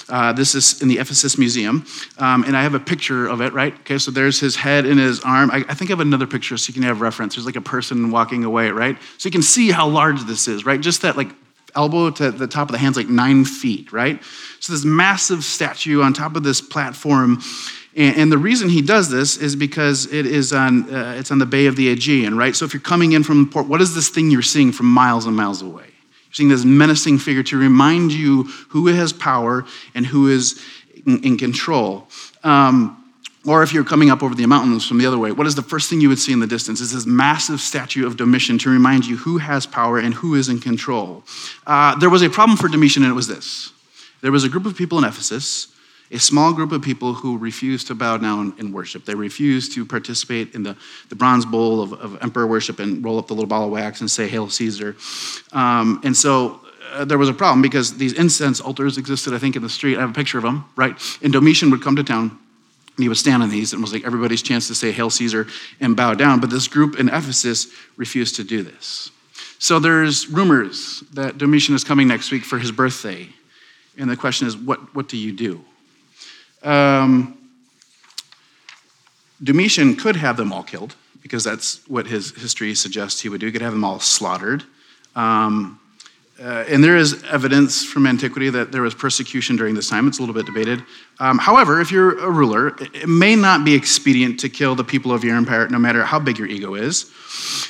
uh, 0.08 0.32
this 0.32 0.54
is 0.54 0.80
in 0.80 0.88
the 0.88 0.98
Ephesus 0.98 1.36
Museum, 1.38 1.84
um, 2.18 2.44
and 2.44 2.56
I 2.56 2.62
have 2.62 2.74
a 2.74 2.80
picture 2.80 3.26
of 3.26 3.40
it, 3.40 3.52
right? 3.52 3.74
Okay, 3.80 3.98
so 3.98 4.10
there's 4.10 4.40
his 4.40 4.56
head 4.56 4.86
and 4.86 4.98
his 4.98 5.20
arm. 5.20 5.50
I, 5.50 5.64
I, 5.68 5.74
think 5.74 5.90
I 5.90 5.92
have 5.92 6.00
another 6.00 6.26
picture 6.26 6.56
so 6.56 6.70
you 6.70 6.74
can 6.74 6.82
have 6.82 7.00
reference. 7.00 7.34
There's 7.34 7.46
like 7.46 7.56
a 7.56 7.60
person 7.60 8.10
walking 8.10 8.44
away, 8.44 8.70
right? 8.70 8.96
So 9.18 9.26
you 9.26 9.32
can 9.32 9.42
see 9.42 9.70
how 9.70 9.88
large 9.88 10.22
this 10.22 10.48
is, 10.48 10.64
right? 10.64 10.80
Just 10.80 11.02
that 11.02 11.16
like 11.16 11.28
elbow 11.74 12.10
to 12.10 12.30
the 12.30 12.46
top 12.46 12.68
of 12.68 12.72
the 12.72 12.78
hand's 12.78 12.96
like 12.96 13.08
nine 13.08 13.44
feet, 13.44 13.92
right? 13.92 14.22
So 14.60 14.72
this 14.72 14.84
massive 14.84 15.44
statue 15.44 16.02
on 16.02 16.12
top 16.12 16.36
of 16.36 16.42
this 16.42 16.60
platform. 16.60 17.40
And, 17.96 18.30
the 18.30 18.38
reason 18.38 18.68
he 18.68 18.80
does 18.80 19.10
this 19.10 19.36
is 19.36 19.56
because 19.56 20.06
it 20.12 20.24
is 20.24 20.52
on, 20.52 20.94
uh, 20.94 21.16
it's 21.18 21.32
on 21.32 21.38
the 21.38 21.46
Bay 21.46 21.66
of 21.66 21.74
the 21.74 21.88
Aegean, 21.88 22.36
right? 22.36 22.54
So 22.54 22.64
if 22.64 22.72
you're 22.72 22.80
coming 22.80 23.12
in 23.12 23.24
from 23.24 23.50
port, 23.50 23.66
what 23.66 23.80
is 23.80 23.92
this 23.92 24.08
thing 24.08 24.30
you're 24.30 24.40
seeing 24.40 24.70
from 24.70 24.86
miles 24.86 25.26
and 25.26 25.36
miles 25.36 25.62
away? 25.62 25.86
You're 26.38 26.50
this 26.50 26.64
menacing 26.64 27.18
figure 27.18 27.42
to 27.44 27.58
remind 27.58 28.12
you 28.12 28.44
who 28.68 28.86
has 28.86 29.12
power 29.12 29.64
and 29.94 30.06
who 30.06 30.28
is 30.28 30.62
in, 31.06 31.24
in 31.24 31.38
control. 31.38 32.08
Um, 32.44 32.94
or 33.46 33.62
if 33.62 33.72
you're 33.72 33.84
coming 33.84 34.10
up 34.10 34.22
over 34.22 34.34
the 34.34 34.44
mountains 34.46 34.86
from 34.86 34.98
the 34.98 35.06
other 35.06 35.18
way, 35.18 35.32
what 35.32 35.46
is 35.46 35.54
the 35.54 35.62
first 35.62 35.88
thing 35.88 36.00
you 36.00 36.08
would 36.08 36.18
see 36.18 36.32
in 36.32 36.40
the 36.40 36.46
distance? 36.46 36.80
Is 36.80 36.92
this 36.92 37.06
massive 37.06 37.60
statue 37.60 38.06
of 38.06 38.16
Domitian 38.16 38.58
to 38.58 38.70
remind 38.70 39.06
you 39.06 39.16
who 39.16 39.38
has 39.38 39.64
power 39.64 39.98
and 39.98 40.12
who 40.12 40.34
is 40.34 40.48
in 40.48 40.60
control. 40.60 41.24
Uh, 41.66 41.98
there 41.98 42.10
was 42.10 42.22
a 42.22 42.28
problem 42.28 42.58
for 42.58 42.68
Domitian, 42.68 43.04
and 43.04 43.10
it 43.10 43.14
was 43.14 43.28
this. 43.28 43.72
There 44.20 44.32
was 44.32 44.44
a 44.44 44.48
group 44.48 44.66
of 44.66 44.76
people 44.76 44.98
in 44.98 45.04
Ephesus 45.04 45.68
a 46.10 46.18
small 46.18 46.52
group 46.52 46.72
of 46.72 46.82
people 46.82 47.12
who 47.12 47.36
refused 47.36 47.86
to 47.88 47.94
bow 47.94 48.16
down 48.16 48.54
in 48.58 48.72
worship. 48.72 49.04
They 49.04 49.14
refused 49.14 49.72
to 49.74 49.84
participate 49.84 50.54
in 50.54 50.62
the, 50.62 50.76
the 51.10 51.14
bronze 51.14 51.44
bowl 51.44 51.82
of, 51.82 51.92
of 51.92 52.22
emperor 52.22 52.46
worship 52.46 52.78
and 52.78 53.04
roll 53.04 53.18
up 53.18 53.26
the 53.26 53.34
little 53.34 53.48
ball 53.48 53.64
of 53.64 53.70
wax 53.70 54.00
and 54.00 54.10
say, 54.10 54.26
Hail 54.26 54.48
Caesar. 54.48 54.96
Um, 55.52 56.00
and 56.04 56.16
so 56.16 56.60
uh, 56.92 57.04
there 57.04 57.18
was 57.18 57.28
a 57.28 57.34
problem 57.34 57.60
because 57.60 57.96
these 57.96 58.14
incense 58.14 58.60
altars 58.60 58.96
existed, 58.96 59.34
I 59.34 59.38
think, 59.38 59.56
in 59.56 59.62
the 59.62 59.68
street. 59.68 59.98
I 59.98 60.00
have 60.00 60.10
a 60.10 60.14
picture 60.14 60.38
of 60.38 60.44
them, 60.44 60.64
right? 60.76 60.96
And 61.22 61.32
Domitian 61.32 61.70
would 61.70 61.82
come 61.82 61.96
to 61.96 62.04
town 62.04 62.38
and 62.98 63.04
he 63.04 63.08
would 63.08 63.18
stand 63.18 63.42
on 63.42 63.50
these 63.50 63.72
and 63.72 63.82
was 63.82 63.92
like 63.92 64.04
everybody's 64.04 64.42
chance 64.42 64.66
to 64.68 64.74
say 64.74 64.90
Hail 64.90 65.10
Caesar 65.10 65.46
and 65.80 65.94
bow 65.94 66.14
down. 66.14 66.40
But 66.40 66.50
this 66.50 66.66
group 66.66 66.98
in 66.98 67.08
Ephesus 67.08 67.68
refused 67.96 68.36
to 68.36 68.44
do 68.44 68.62
this. 68.62 69.10
So 69.60 69.78
there's 69.78 70.28
rumors 70.28 71.04
that 71.12 71.38
Domitian 71.38 71.74
is 71.74 71.84
coming 71.84 72.08
next 72.08 72.30
week 72.30 72.44
for 72.44 72.58
his 72.58 72.72
birthday. 72.72 73.28
And 73.96 74.08
the 74.08 74.16
question 74.16 74.46
is, 74.46 74.56
what, 74.56 74.94
what 74.94 75.08
do 75.08 75.16
you 75.16 75.32
do? 75.32 75.64
Um, 76.62 77.38
Domitian 79.42 79.96
could 79.96 80.16
have 80.16 80.36
them 80.36 80.52
all 80.52 80.62
killed 80.62 80.96
because 81.22 81.44
that's 81.44 81.86
what 81.88 82.06
his 82.06 82.34
history 82.36 82.74
suggests 82.74 83.20
he 83.20 83.28
would 83.28 83.40
do. 83.40 83.46
He 83.46 83.52
could 83.52 83.62
have 83.62 83.72
them 83.72 83.84
all 83.84 84.00
slaughtered. 84.00 84.64
Um, 85.14 85.80
uh, 86.40 86.64
and 86.68 86.84
there 86.84 86.96
is 86.96 87.24
evidence 87.24 87.84
from 87.84 88.06
antiquity 88.06 88.48
that 88.48 88.70
there 88.70 88.82
was 88.82 88.94
persecution 88.94 89.56
during 89.56 89.74
this 89.74 89.90
time. 89.90 90.06
It's 90.06 90.18
a 90.18 90.22
little 90.22 90.34
bit 90.34 90.46
debated. 90.46 90.84
Um, 91.18 91.36
however, 91.38 91.80
if 91.80 91.90
you're 91.90 92.16
a 92.20 92.30
ruler, 92.30 92.76
it 92.94 93.08
may 93.08 93.34
not 93.34 93.64
be 93.64 93.74
expedient 93.74 94.38
to 94.40 94.48
kill 94.48 94.76
the 94.76 94.84
people 94.84 95.12
of 95.12 95.24
your 95.24 95.36
empire, 95.36 95.68
no 95.68 95.78
matter 95.78 96.04
how 96.04 96.20
big 96.20 96.38
your 96.38 96.46
ego 96.46 96.74
is. 96.76 97.10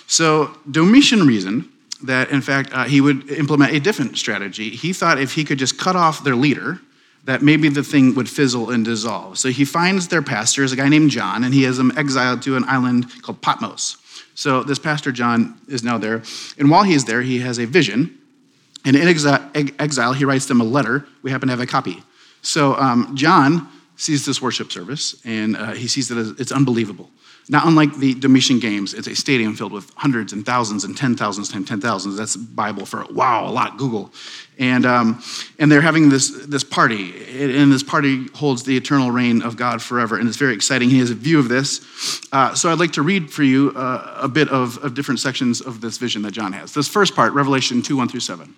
So 0.07 0.55
Domitian 0.71 1.27
reasoned 1.27 1.67
that, 2.05 2.31
in 2.31 2.43
fact, 2.43 2.71
uh, 2.75 2.85
he 2.85 3.01
would 3.01 3.31
implement 3.31 3.73
a 3.73 3.81
different 3.81 4.19
strategy. 4.19 4.69
He 4.69 4.93
thought 4.93 5.19
if 5.19 5.33
he 5.33 5.45
could 5.45 5.59
just 5.59 5.79
cut 5.79 5.97
off 5.97 6.23
their 6.23 6.37
leader, 6.37 6.79
that 7.25 7.43
maybe 7.43 7.69
the 7.69 7.83
thing 7.83 8.15
would 8.15 8.29
fizzle 8.29 8.71
and 8.71 8.85
dissolve. 8.85 9.39
So 9.39 9.49
he 9.51 9.65
finds 9.65 10.09
their 10.09 10.23
pastor 10.23 10.65
is 10.65 10.73
a 10.73 10.77
guy 10.77 10.89
named 10.89 11.11
John, 11.11 11.45
and 11.45 11.53
he 11.53 11.65
has 11.65 11.77
them 11.77 11.93
exiled 11.97 12.43
to 12.43 12.57
an 12.57 12.65
island 12.65 13.07
called 13.23 13.41
Patmos. 13.43 13.99
So 14.35 14.63
this 14.63 14.79
pastor 14.79 15.13
John 15.13 15.61
is 15.69 15.83
now 15.83 15.99
there, 15.99 16.23
and 16.59 16.71
while 16.71 16.85
he's 16.85 17.05
there, 17.05 17.23
he 17.23 17.41
has 17.41 17.59
a 17.59 17.67
vision. 17.67 18.15
And 18.85 18.97
in 18.97 19.07
exile, 19.07 20.13
he 20.13 20.25
writes 20.25 20.47
them 20.47 20.61
a 20.61 20.65
letter. 20.65 21.07
We 21.23 21.31
happen 21.31 21.49
to 21.49 21.53
have 21.53 21.61
a 21.61 21.67
copy. 21.67 22.03
So 22.43 22.75
um, 22.77 23.15
John 23.17 23.69
sees 23.97 24.25
this 24.25 24.41
worship 24.41 24.71
service, 24.71 25.21
and 25.25 25.57
uh, 25.57 25.73
he 25.73 25.89
sees 25.89 26.09
that 26.09 26.37
it's 26.39 26.53
unbelievable. 26.53 27.11
Not 27.51 27.67
unlike 27.67 27.97
the 27.97 28.13
Domitian 28.13 28.61
Games, 28.61 28.93
it's 28.93 29.09
a 29.09 29.17
stadium 29.17 29.55
filled 29.55 29.73
with 29.73 29.91
hundreds 29.95 30.35
and 30.35 30.45
thousands 30.45 30.85
and 30.85 30.95
ten 30.95 31.17
thousands 31.17 31.51
and 31.55 31.67
ten 31.67 31.81
thousands. 31.81 32.17
That's 32.19 32.37
Bible 32.37 32.85
for 32.85 33.07
wow, 33.11 33.49
a 33.49 33.51
lot. 33.51 33.79
Google, 33.79 34.13
and 34.59 34.85
um, 34.85 35.23
and 35.59 35.73
they're 35.73 35.81
having 35.81 36.11
this 36.11 36.31
this 36.47 36.63
party, 36.63 37.15
and 37.41 37.73
this 37.73 37.83
party 37.83 38.27
holds 38.35 38.65
the 38.65 38.77
eternal 38.77 39.11
reign 39.11 39.41
of 39.41 39.57
God 39.57 39.81
forever, 39.81 40.19
and 40.19 40.29
it's 40.29 40.37
very 40.37 40.53
exciting. 40.53 40.91
He 40.91 40.99
has 40.99 41.11
a 41.11 41.15
view 41.15 41.39
of 41.39 41.49
this. 41.49 41.81
Uh, 42.33 42.55
so 42.55 42.71
I'd 42.71 42.79
like 42.79 42.93
to 42.93 43.03
read 43.03 43.31
for 43.31 43.45
you 43.45 43.73
uh, 43.75 44.19
a 44.21 44.29
bit 44.29 44.49
of, 44.51 44.77
of 44.85 44.93
different 44.93 45.21
sections 45.21 45.63
of 45.63 45.81
this 45.81 45.97
vision 45.97 46.23
that 46.23 46.33
John 46.33 46.53
has. 46.53 46.75
This 46.75 46.89
first 46.89 47.15
part, 47.15 47.33
Revelation 47.33 47.81
two 47.81 47.97
one 47.97 48.09
through 48.09 48.21
seven. 48.21 48.55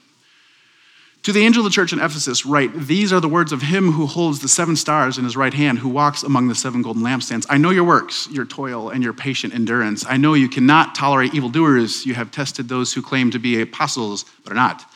To 1.25 1.33
the 1.33 1.45
angel 1.45 1.61
of 1.61 1.71
the 1.71 1.75
church 1.75 1.93
in 1.93 1.99
Ephesus, 1.99 2.47
write, 2.47 2.73
These 2.75 3.13
are 3.13 3.21
the 3.21 3.29
words 3.29 3.53
of 3.53 3.61
him 3.61 3.93
who 3.93 4.07
holds 4.07 4.39
the 4.39 4.49
seven 4.49 4.75
stars 4.75 5.19
in 5.19 5.25
his 5.25 5.37
right 5.37 5.53
hand, 5.53 5.79
who 5.79 5.91
walks 5.91 6.23
among 6.23 6.49
the 6.49 6.55
seven 6.55 6.81
golden 6.81 7.03
lampstands. 7.03 7.45
I 7.51 7.59
know 7.59 7.69
your 7.69 7.85
works, 7.85 8.27
your 8.31 8.47
toil, 8.47 8.89
and 8.89 9.05
your 9.05 9.13
patient 9.13 9.55
endurance. 9.55 10.07
I 10.09 10.17
know 10.17 10.33
you 10.33 10.49
cannot 10.49 10.95
tolerate 10.95 11.35
evildoers. 11.35 12.07
You 12.07 12.15
have 12.15 12.31
tested 12.31 12.69
those 12.71 12.95
who 12.95 13.03
claim 13.03 13.31
to 13.33 13.39
be 13.39 13.61
apostles, 13.61 14.25
but 14.45 14.53
are 14.53 14.57
not, 14.57 14.91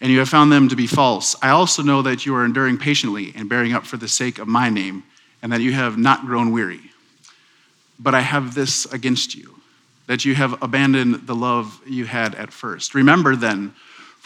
and 0.00 0.12
you 0.12 0.20
have 0.20 0.28
found 0.28 0.52
them 0.52 0.68
to 0.68 0.76
be 0.76 0.86
false. 0.86 1.34
I 1.42 1.48
also 1.48 1.82
know 1.82 2.00
that 2.02 2.24
you 2.24 2.36
are 2.36 2.44
enduring 2.44 2.78
patiently 2.78 3.32
and 3.34 3.48
bearing 3.48 3.72
up 3.72 3.86
for 3.86 3.96
the 3.96 4.08
sake 4.08 4.38
of 4.38 4.46
my 4.46 4.70
name, 4.70 5.02
and 5.42 5.50
that 5.50 5.62
you 5.62 5.72
have 5.72 5.98
not 5.98 6.26
grown 6.26 6.52
weary. 6.52 6.92
But 7.98 8.14
I 8.14 8.20
have 8.20 8.54
this 8.54 8.84
against 8.92 9.34
you, 9.34 9.58
that 10.06 10.24
you 10.24 10.36
have 10.36 10.62
abandoned 10.62 11.26
the 11.26 11.34
love 11.34 11.80
you 11.84 12.04
had 12.04 12.36
at 12.36 12.52
first. 12.52 12.94
Remember 12.94 13.34
then, 13.34 13.74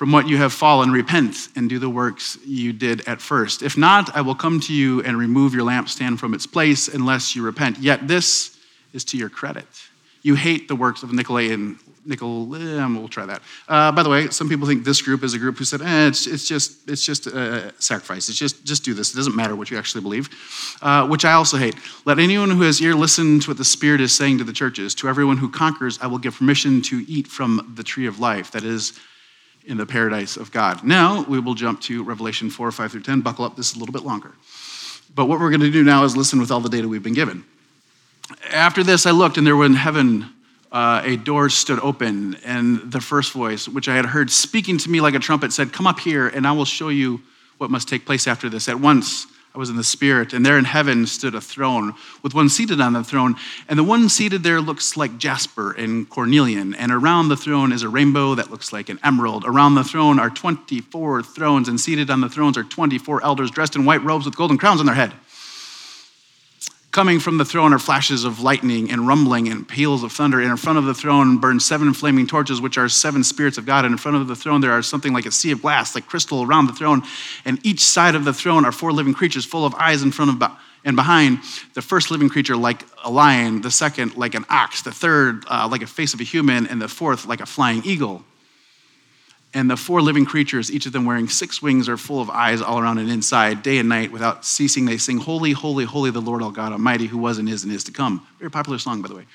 from 0.01 0.13
what 0.13 0.27
you 0.27 0.39
have 0.39 0.51
fallen, 0.51 0.91
repent 0.91 1.49
and 1.57 1.69
do 1.69 1.79
the 1.79 1.91
works 1.91 2.39
you 2.47 2.73
did 2.73 3.07
at 3.07 3.21
first. 3.21 3.61
If 3.61 3.77
not, 3.77 4.17
I 4.17 4.23
will 4.23 4.35
come 4.35 4.59
to 4.61 4.73
you 4.73 5.03
and 5.03 5.19
remove 5.19 5.53
your 5.53 5.67
lampstand 5.67 6.19
from 6.19 6.33
its 6.33 6.47
place 6.47 6.89
unless 6.89 7.37
you 7.37 7.45
repent. 7.45 7.77
Yet 7.77 8.09
this 8.09 8.57
is 8.95 9.05
to 9.05 9.19
your 9.19 9.29
credit. 9.29 9.67
You 10.23 10.37
hate 10.37 10.69
the 10.69 10.75
works 10.75 11.03
of 11.03 11.11
Nicolaitans. 11.11 11.81
Nicol, 12.07 12.47
we'll 12.47 13.09
try 13.09 13.27
that. 13.27 13.43
Uh, 13.69 13.93
by 13.93 14.03
the 14.03 14.09
way, 14.09 14.31
some 14.31 14.49
people 14.49 14.67
think 14.67 14.85
this 14.85 15.03
group 15.03 15.23
is 15.23 15.35
a 15.35 15.39
group 15.39 15.59
who 15.59 15.67
said, 15.67 15.83
eh, 15.83 16.07
it's, 16.07 16.27
it's 16.27 16.49
just, 16.49 16.89
it's 16.89 17.05
just 17.05 17.27
a 17.27 17.75
sacrifice. 17.79 18.31
It's 18.31 18.39
just, 18.39 18.65
just 18.65 18.83
do 18.83 18.95
this. 18.95 19.13
It 19.13 19.17
doesn't 19.17 19.37
matter 19.37 19.55
what 19.55 19.71
you 19.71 19.77
actually 19.77 20.01
believe, 20.01 20.31
uh, 20.81 21.07
which 21.09 21.27
I 21.27 21.33
also 21.33 21.59
hate. 21.59 21.75
Let 22.07 22.19
anyone 22.19 22.49
who 22.49 22.63
has 22.63 22.81
ear 22.81 22.95
listen 22.95 23.39
to 23.41 23.51
what 23.51 23.59
the 23.59 23.67
Spirit 23.67 24.01
is 24.01 24.15
saying 24.15 24.39
to 24.39 24.45
the 24.45 24.55
churches. 24.55 24.95
To 24.95 25.11
everyone 25.11 25.37
who 25.37 25.51
conquers, 25.51 25.99
I 26.01 26.07
will 26.07 26.17
give 26.17 26.37
permission 26.37 26.81
to 26.85 27.05
eat 27.07 27.27
from 27.27 27.75
the 27.77 27.83
tree 27.83 28.07
of 28.07 28.19
life. 28.19 28.51
That 28.53 28.65
is 28.65 28.99
in 29.71 29.77
the 29.77 29.87
paradise 29.87 30.37
of 30.37 30.51
God. 30.51 30.83
Now 30.83 31.23
we 31.23 31.39
will 31.39 31.55
jump 31.55 31.81
to 31.83 32.03
Revelation 32.03 32.51
4, 32.51 32.73
5 32.73 32.93
through 32.93 33.03
10. 33.03 33.21
Buckle 33.21 33.45
up, 33.45 33.57
this 33.57 33.71
is 33.71 33.77
a 33.77 33.79
little 33.79 33.93
bit 33.93 34.03
longer. 34.03 34.33
But 35.15 35.27
what 35.27 35.39
we're 35.39 35.51
going 35.51 35.61
to 35.61 35.71
do 35.71 35.85
now 35.85 36.03
is 36.05 36.17
listen 36.17 36.41
with 36.41 36.51
all 36.51 36.61
the 36.61 36.69
data 36.69 36.89
we've 36.89 37.03
been 37.03 37.15
given. 37.15 37.45
After 38.51 38.83
this, 38.83 39.07
I 39.07 39.13
looked, 39.13 39.39
and 39.39 39.47
there 39.47 39.57
were 39.57 39.65
in 39.65 39.75
heaven 39.75 40.33
uh, 40.73 41.03
a 41.05 41.17
door 41.17 41.49
stood 41.49 41.79
open, 41.81 42.37
and 42.45 42.93
the 42.93 43.01
first 43.01 43.33
voice, 43.33 43.69
which 43.69 43.89
I 43.89 43.95
had 43.95 44.07
heard 44.07 44.31
speaking 44.31 44.77
to 44.79 44.91
me 44.91 45.01
like 45.01 45.15
a 45.15 45.19
trumpet, 45.19 45.53
said, 45.53 45.73
Come 45.73 45.87
up 45.87 46.01
here, 46.01 46.29
and 46.29 46.47
I 46.47 46.53
will 46.53 46.65
show 46.65 46.89
you 46.89 47.21
what 47.59 47.71
must 47.71 47.89
take 47.89 48.05
place 48.05 48.27
after 48.27 48.49
this. 48.49 48.69
At 48.69 48.79
once, 48.81 49.27
I 49.53 49.59
was 49.59 49.69
in 49.69 49.77
the 49.77 49.83
Spirit, 49.83 50.33
and 50.33 50.47
there 50.47 50.59
in 50.59 50.65
heaven 50.65 51.07
stood 51.07 51.35
a 51.35 51.41
throne 51.41 51.95
with 52.23 52.35
one 52.35 52.49
seated 52.49 52.81
on 52.81 52.93
the 52.93 53.03
throne. 53.03 53.35
And 53.69 53.77
the 53.77 53.85
one 53.85 54.09
seated 54.09 54.45
there 54.45 54.61
looks 54.61 54.97
like 54.97 55.19
jasper 55.19 55.73
and 55.73 56.09
cornelian. 56.09 56.73
And 56.75 56.93
around 56.93 57.29
the 57.29 57.37
throne 57.37 57.73
is 57.73 57.83
a 57.83 57.89
rainbow 57.89 58.37
that 58.37 58.53
looks 58.53 58.73
like 58.73 58.89
an 58.89 59.01
emerald. 59.03 59.45
Around 59.45 59.75
the 59.75 59.83
throne 59.83 60.21
are 60.21 60.31
24 60.31 61.25
thrones, 61.25 61.69
and 61.69 61.81
seated 61.81 62.11
on 62.11 62.21
the 62.21 62.29
thrones 62.29 62.57
are 62.57 62.63
24 62.63 63.25
elders 63.25 63.51
dressed 63.51 63.75
in 63.75 63.85
white 63.85 64.05
robes 64.05 64.25
with 64.25 64.37
golden 64.37 64.57
crowns 64.57 64.79
on 64.79 64.87
their 64.87 64.95
head. 64.95 65.13
Coming 66.93 67.21
from 67.21 67.39
the 67.39 67.45
throne 67.45 67.73
are 67.73 67.79
flashes 67.79 68.25
of 68.25 68.41
lightning 68.41 68.91
and 68.91 69.07
rumbling 69.07 69.47
and 69.47 69.67
peals 69.67 70.03
of 70.03 70.11
thunder. 70.11 70.41
And 70.41 70.51
in 70.51 70.57
front 70.57 70.77
of 70.77 70.87
the 70.87 70.95
throne 70.95 71.39
burn 71.39 71.61
seven 71.61 71.95
flaming 71.95 72.27
torches, 72.27 72.61
which 72.61 72.77
are 72.77 72.89
seven 72.89 73.23
spirits 73.23 73.59
of 73.59 73.65
God. 73.65 73.85
And 73.85 73.93
in 73.93 73.99
front 73.99 74.17
of 74.17 74.27
the 74.27 74.35
throne 74.35 74.61
there 74.61 74.73
are 74.73 74.83
something 74.83 75.13
like 75.13 75.25
a 75.25 75.31
sea 75.31 75.53
of 75.53 75.63
glass, 75.63 75.95
like 75.95 76.09
crystal 76.09 76.43
around 76.43 76.67
the 76.67 76.73
throne. 76.73 77.03
And 77.45 77.65
each 77.65 77.81
side 77.81 78.17
of 78.17 78.25
the 78.25 78.33
throne 78.33 78.65
are 78.65 78.73
four 78.73 78.93
living 78.93 79.15
creatures 79.15 79.45
full 79.45 79.65
of 79.65 79.73
eyes 79.77 80.03
in 80.03 80.11
front 80.11 80.43
of 80.43 80.51
and 80.85 80.97
behind. 80.97 81.39
The 81.75 81.83
first 81.83 82.11
living 82.11 82.29
creature 82.29 82.57
like 82.57 82.85
a 83.05 83.11
lion, 83.11 83.61
the 83.61 83.71
second 83.71 84.17
like 84.17 84.35
an 84.35 84.45
ox, 84.49 84.83
the 84.83 84.91
third 84.91 85.45
uh, 85.49 85.69
like 85.71 85.83
a 85.83 85.87
face 85.87 86.13
of 86.13 86.21
a 86.21 86.25
human, 86.25 86.67
and 86.67 86.83
the 86.83 86.89
fourth 86.89 87.25
like 87.25 87.41
a 87.41 87.47
flying 87.47 87.83
eagle. 87.85 88.25
And 89.53 89.69
the 89.69 89.77
four 89.77 90.01
living 90.01 90.25
creatures, 90.25 90.71
each 90.71 90.87
of 90.87 90.93
them 90.93 91.05
wearing 91.05 91.29
six 91.29 91.61
wings, 91.61 91.89
are 91.89 91.97
full 91.97 92.21
of 92.21 92.31
eyes 92.31 92.63
all 92.63 92.79
around 92.79 92.99
and 92.99 93.11
inside. 93.11 93.63
Day 93.63 93.79
and 93.79 93.89
night, 93.89 94.13
without 94.13 94.45
ceasing, 94.45 94.85
they 94.85 94.97
sing, 94.97 95.19
Holy, 95.19 95.53
holy, 95.53 95.85
holy, 95.85 96.11
the 96.13 96.21
Lord, 96.21 96.41
all 96.43 96.53
God 96.53 96.71
Almighty, 96.73 97.07
who 97.07 97.19
was 97.19 97.39
and 97.39 97.49
is 97.49 97.65
and 97.65 97.73
is 97.73 97.83
to 97.85 97.93
come. 97.93 98.25
Very 98.39 98.51
popular 98.51 98.79
song, 98.79 99.03
by 99.03 99.09
the 99.09 99.17
way. 99.17 99.27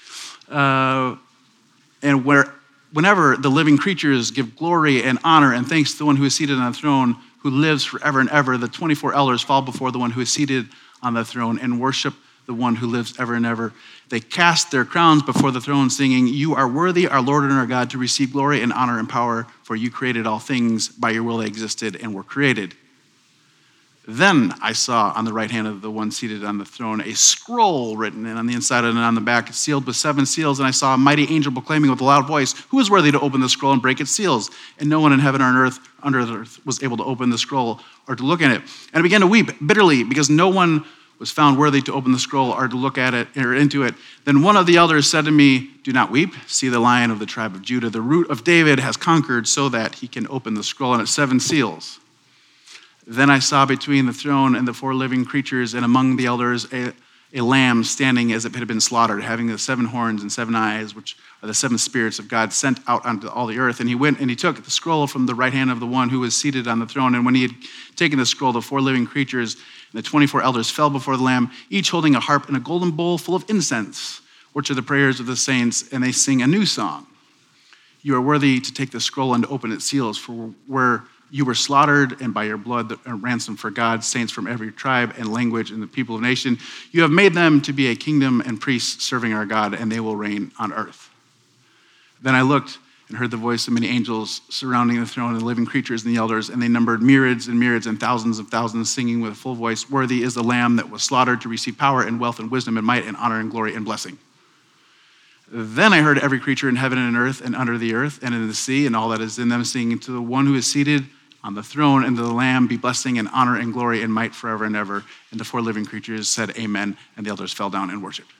Uh, 0.49 1.17
and 2.01 2.23
where, 2.23 2.53
whenever 2.93 3.35
the 3.35 3.49
living 3.49 3.77
creatures 3.77 4.31
give 4.31 4.55
glory 4.55 5.03
and 5.03 5.19
honor 5.25 5.53
and 5.53 5.67
thanks 5.67 5.91
to 5.93 5.97
the 5.97 6.05
one 6.05 6.15
who 6.15 6.23
is 6.23 6.33
seated 6.33 6.57
on 6.57 6.71
the 6.71 6.77
throne, 6.77 7.17
who 7.39 7.49
lives 7.49 7.83
forever 7.83 8.21
and 8.21 8.29
ever, 8.29 8.57
the 8.57 8.69
24 8.69 9.13
elders 9.13 9.41
fall 9.41 9.61
before 9.61 9.91
the 9.91 9.99
one 9.99 10.11
who 10.11 10.21
is 10.21 10.31
seated 10.31 10.67
on 11.03 11.13
the 11.13 11.25
throne 11.25 11.59
and 11.59 11.79
worship 11.79 12.13
the 12.45 12.53
one 12.53 12.75
who 12.75 12.87
lives 12.87 13.19
ever 13.19 13.33
and 13.33 13.45
ever. 13.45 13.73
They 14.09 14.19
cast 14.19 14.71
their 14.71 14.85
crowns 14.85 15.23
before 15.23 15.51
the 15.51 15.61
throne, 15.61 15.89
singing, 15.89 16.27
You 16.27 16.53
are 16.55 16.67
worthy, 16.67 17.07
our 17.07 17.21
Lord 17.21 17.43
and 17.43 17.53
our 17.53 17.65
God, 17.65 17.89
to 17.91 17.97
receive 17.97 18.33
glory 18.33 18.61
and 18.61 18.71
honor 18.71 18.99
and 18.99 19.09
power, 19.09 19.47
for 19.63 19.75
you 19.75 19.89
created 19.89 20.27
all 20.27 20.39
things. 20.39 20.89
By 20.89 21.11
your 21.11 21.23
will 21.23 21.37
they 21.37 21.47
existed 21.47 21.95
and 21.95 22.13
were 22.13 22.23
created. 22.23 22.75
Then 24.07 24.53
I 24.61 24.73
saw 24.73 25.11
on 25.15 25.25
the 25.25 25.33
right 25.33 25.49
hand 25.49 25.65
of 25.65 25.81
the 25.81 25.89
one 25.89 26.11
seated 26.11 26.43
on 26.43 26.59
the 26.59 26.65
throne 26.65 27.01
a 27.01 27.15
scroll 27.15 27.97
written, 27.97 28.27
and 28.27 28.37
on 28.37 28.45
the 28.45 28.53
inside 28.53 28.83
and 28.83 28.99
on 28.99 29.15
the 29.15 29.21
back, 29.21 29.51
sealed 29.51 29.87
with 29.87 29.95
seven 29.95 30.27
seals. 30.27 30.59
And 30.59 30.67
I 30.67 30.71
saw 30.71 30.93
a 30.93 30.97
mighty 30.97 31.23
angel 31.33 31.51
proclaiming 31.51 31.89
with 31.89 32.01
a 32.01 32.03
loud 32.03 32.27
voice, 32.27 32.53
Who 32.69 32.79
is 32.79 32.91
worthy 32.91 33.11
to 33.11 33.19
open 33.19 33.41
the 33.41 33.49
scroll 33.49 33.73
and 33.73 33.81
break 33.81 33.99
its 33.99 34.11
seals? 34.11 34.51
And 34.77 34.89
no 34.89 34.99
one 34.99 35.11
in 35.11 35.19
heaven 35.19 35.41
or 35.41 35.45
on 35.45 35.55
earth, 35.55 35.79
under 36.03 36.23
the 36.23 36.35
earth, 36.35 36.63
was 36.67 36.83
able 36.83 36.97
to 36.97 37.03
open 37.03 37.31
the 37.31 37.37
scroll 37.39 37.79
or 38.07 38.15
to 38.15 38.23
look 38.23 38.41
in 38.41 38.51
it. 38.51 38.61
And 38.61 38.99
I 38.99 39.01
began 39.01 39.21
to 39.21 39.27
weep 39.27 39.49
bitterly 39.65 40.03
because 40.03 40.29
no 40.29 40.49
one 40.49 40.85
was 41.19 41.31
found 41.31 41.57
worthy 41.57 41.81
to 41.81 41.93
open 41.93 42.11
the 42.11 42.19
scroll 42.19 42.51
or 42.51 42.67
to 42.67 42.75
look 42.75 42.97
at 42.97 43.13
it 43.13 43.27
or 43.37 43.55
into 43.55 43.83
it. 43.83 43.95
Then 44.25 44.41
one 44.41 44.57
of 44.57 44.65
the 44.65 44.77
elders 44.77 45.09
said 45.09 45.25
to 45.25 45.31
me, 45.31 45.69
Do 45.83 45.91
not 45.91 46.11
weep. 46.11 46.33
See, 46.47 46.69
the 46.69 46.79
lion 46.79 47.11
of 47.11 47.19
the 47.19 47.25
tribe 47.25 47.55
of 47.55 47.61
Judah, 47.61 47.89
the 47.89 48.01
root 48.01 48.29
of 48.29 48.43
David, 48.43 48.79
has 48.79 48.97
conquered 48.97 49.47
so 49.47 49.69
that 49.69 49.95
he 49.95 50.07
can 50.07 50.27
open 50.29 50.53
the 50.53 50.63
scroll 50.63 50.93
and 50.93 51.01
its 51.01 51.11
seven 51.11 51.39
seals. 51.39 51.99
Then 53.07 53.29
I 53.29 53.39
saw 53.39 53.65
between 53.65 54.07
the 54.07 54.13
throne 54.13 54.55
and 54.55 54.67
the 54.67 54.73
four 54.73 54.93
living 54.93 55.25
creatures 55.25 55.73
and 55.73 55.85
among 55.85 56.15
the 56.15 56.25
elders 56.25 56.71
a, 56.73 56.91
a 57.33 57.41
lamb 57.41 57.83
standing 57.83 58.31
as 58.31 58.45
if 58.45 58.55
it 58.55 58.59
had 58.59 58.67
been 58.67 58.81
slaughtered, 58.81 59.23
having 59.23 59.47
the 59.47 59.59
seven 59.59 59.85
horns 59.85 60.21
and 60.21 60.31
seven 60.31 60.55
eyes, 60.55 60.95
which 60.95 61.15
are 61.43 61.47
the 61.47 61.53
seven 61.53 61.77
spirits 61.77 62.17
of 62.17 62.27
God 62.27 62.51
sent 62.51 62.79
out 62.87 63.05
onto 63.05 63.27
all 63.27 63.45
the 63.45 63.59
earth. 63.59 63.79
And 63.79 63.87
he 63.87 63.93
went 63.93 64.19
and 64.19 64.29
he 64.29 64.35
took 64.35 64.63
the 64.63 64.71
scroll 64.71 65.05
from 65.05 65.27
the 65.27 65.35
right 65.35 65.53
hand 65.53 65.69
of 65.69 65.79
the 65.79 65.85
one 65.85 66.09
who 66.09 66.21
was 66.21 66.35
seated 66.35 66.67
on 66.67 66.79
the 66.79 66.87
throne. 66.87 67.13
And 67.13 67.25
when 67.25 67.35
he 67.35 67.43
had 67.43 67.55
taken 67.95 68.17
the 68.17 68.25
scroll, 68.25 68.51
the 68.51 68.61
four 68.61 68.81
living 68.81 69.05
creatures 69.05 69.57
the 69.95 70.01
24 70.01 70.41
elders 70.41 70.69
fell 70.69 70.89
before 70.89 71.17
the 71.17 71.23
Lamb, 71.23 71.51
each 71.69 71.89
holding 71.89 72.15
a 72.15 72.19
harp 72.19 72.47
and 72.47 72.57
a 72.57 72.59
golden 72.59 72.91
bowl 72.91 73.17
full 73.17 73.35
of 73.35 73.49
incense, 73.49 74.21
which 74.53 74.69
are 74.69 74.73
the 74.73 74.81
prayers 74.81 75.19
of 75.19 75.25
the 75.25 75.35
saints, 75.35 75.87
and 75.91 76.03
they 76.03 76.11
sing 76.11 76.41
a 76.41 76.47
new 76.47 76.65
song. 76.65 77.07
You 78.01 78.15
are 78.15 78.21
worthy 78.21 78.59
to 78.59 78.73
take 78.73 78.91
the 78.91 78.99
scroll 78.99 79.33
and 79.33 79.43
to 79.43 79.49
open 79.49 79.71
its 79.71 79.85
seals, 79.85 80.17
for 80.17 80.53
where 80.67 81.03
you 81.31 81.43
were 81.43 81.55
slaughtered, 81.55 82.21
and 82.21 82.33
by 82.33 82.43
your 82.43 82.57
blood 82.57 82.93
a 83.05 83.15
ransom 83.15 83.57
for 83.57 83.71
God, 83.71 84.03
saints 84.03 84.31
from 84.31 84.47
every 84.47 84.71
tribe 84.71 85.15
and 85.17 85.31
language 85.31 85.71
and 85.71 85.81
the 85.81 85.87
people 85.87 86.15
of 86.15 86.21
nation. 86.21 86.59
You 86.91 87.01
have 87.01 87.11
made 87.11 87.33
them 87.33 87.61
to 87.61 87.73
be 87.73 87.87
a 87.87 87.95
kingdom 87.95 88.41
and 88.41 88.61
priests 88.61 89.03
serving 89.03 89.33
our 89.33 89.45
God, 89.45 89.73
and 89.73 89.91
they 89.91 89.99
will 89.99 90.15
reign 90.15 90.51
on 90.59 90.71
earth. 90.71 91.09
Then 92.21 92.35
I 92.35 92.41
looked 92.41 92.77
and 93.07 93.17
heard 93.17 93.31
the 93.31 93.37
voice 93.37 93.67
of 93.67 93.73
many 93.73 93.87
angels 93.87 94.41
surrounding 94.49 94.99
the 94.99 95.05
throne 95.05 95.31
and 95.31 95.41
the 95.41 95.45
living 95.45 95.65
creatures 95.65 96.03
and 96.03 96.13
the 96.13 96.19
elders, 96.19 96.49
and 96.49 96.61
they 96.61 96.67
numbered 96.67 97.01
myriads 97.03 97.47
and 97.47 97.59
myriads 97.59 97.85
and 97.85 97.99
thousands 97.99 98.39
of 98.39 98.47
thousands, 98.47 98.91
singing 98.91 99.21
with 99.21 99.33
a 99.33 99.35
full 99.35 99.53
voice, 99.53 99.89
Worthy 99.89 100.23
is 100.23 100.33
the 100.33 100.43
Lamb 100.43 100.75
that 100.77 100.89
was 100.89 101.03
slaughtered 101.03 101.41
to 101.41 101.49
receive 101.49 101.77
power 101.77 102.01
and 102.01 102.19
wealth 102.19 102.39
and 102.39 102.49
wisdom 102.49 102.77
and 102.77 102.85
might 102.85 103.05
and 103.05 103.15
honor 103.17 103.39
and 103.39 103.51
glory 103.51 103.75
and 103.75 103.85
blessing. 103.85 104.17
Then 105.47 105.93
I 105.93 106.01
heard 106.01 106.17
every 106.17 106.39
creature 106.39 106.67
in 106.67 106.75
heaven 106.75 106.97
and 106.97 107.15
earth 107.15 107.41
and 107.41 107.55
under 107.55 107.77
the 107.77 107.93
earth 107.93 108.19
and 108.23 108.33
in 108.33 108.47
the 108.47 108.55
sea 108.55 108.87
and 108.87 108.95
all 108.95 109.09
that 109.09 109.21
is 109.21 109.37
in 109.37 109.49
them 109.49 109.63
singing 109.63 109.99
to 109.99 110.11
the 110.11 110.21
one 110.21 110.47
who 110.47 110.55
is 110.55 110.65
seated 110.65 111.05
on 111.43 111.53
the 111.53 111.61
throne 111.61 112.03
and 112.03 112.17
to 112.17 112.23
the 112.23 112.33
Lamb 112.33 112.65
be 112.65 112.77
blessing 112.77 113.19
and 113.19 113.29
honor 113.31 113.59
and 113.59 113.71
glory 113.71 114.01
and 114.01 114.11
might 114.11 114.33
forever 114.33 114.65
and 114.65 114.75
ever. 114.75 115.03
And 115.29 115.39
the 115.39 115.45
four 115.45 115.61
living 115.61 115.85
creatures 115.85 116.27
said, 116.27 116.57
Amen. 116.57 116.97
And 117.15 117.25
the 117.25 117.29
elders 117.29 117.53
fell 117.53 117.69
down 117.69 117.91
and 117.91 118.01
worshiped. 118.01 118.31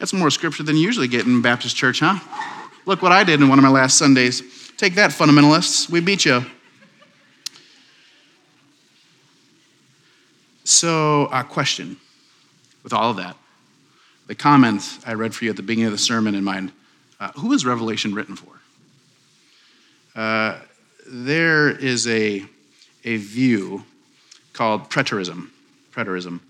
That's 0.00 0.14
more 0.14 0.30
scripture 0.30 0.62
than 0.62 0.76
you 0.76 0.82
usually 0.82 1.08
get 1.08 1.26
in 1.26 1.42
Baptist 1.42 1.76
church, 1.76 2.00
huh? 2.00 2.18
Look 2.86 3.02
what 3.02 3.12
I 3.12 3.22
did 3.22 3.42
in 3.42 3.50
one 3.50 3.58
of 3.58 3.62
my 3.62 3.68
last 3.68 3.98
Sundays. 3.98 4.42
Take 4.78 4.94
that, 4.94 5.10
fundamentalists. 5.10 5.90
We 5.90 6.00
beat 6.00 6.24
you. 6.24 6.46
So, 10.64 11.26
a 11.26 11.44
question 11.44 11.98
with 12.82 12.94
all 12.94 13.10
of 13.10 13.18
that. 13.18 13.36
The 14.26 14.34
comments 14.34 14.98
I 15.04 15.12
read 15.12 15.34
for 15.34 15.44
you 15.44 15.50
at 15.50 15.56
the 15.56 15.62
beginning 15.62 15.84
of 15.88 15.92
the 15.92 15.98
sermon 15.98 16.34
in 16.34 16.44
mind 16.44 16.72
uh, 17.20 17.32
who 17.32 17.52
is 17.52 17.66
Revelation 17.66 18.14
written 18.14 18.36
for? 18.36 18.58
Uh, 20.18 20.60
there 21.06 21.68
is 21.68 22.08
a, 22.08 22.42
a 23.04 23.16
view 23.18 23.84
called 24.54 24.88
preterism. 24.88 25.50
Preterism. 25.92 26.40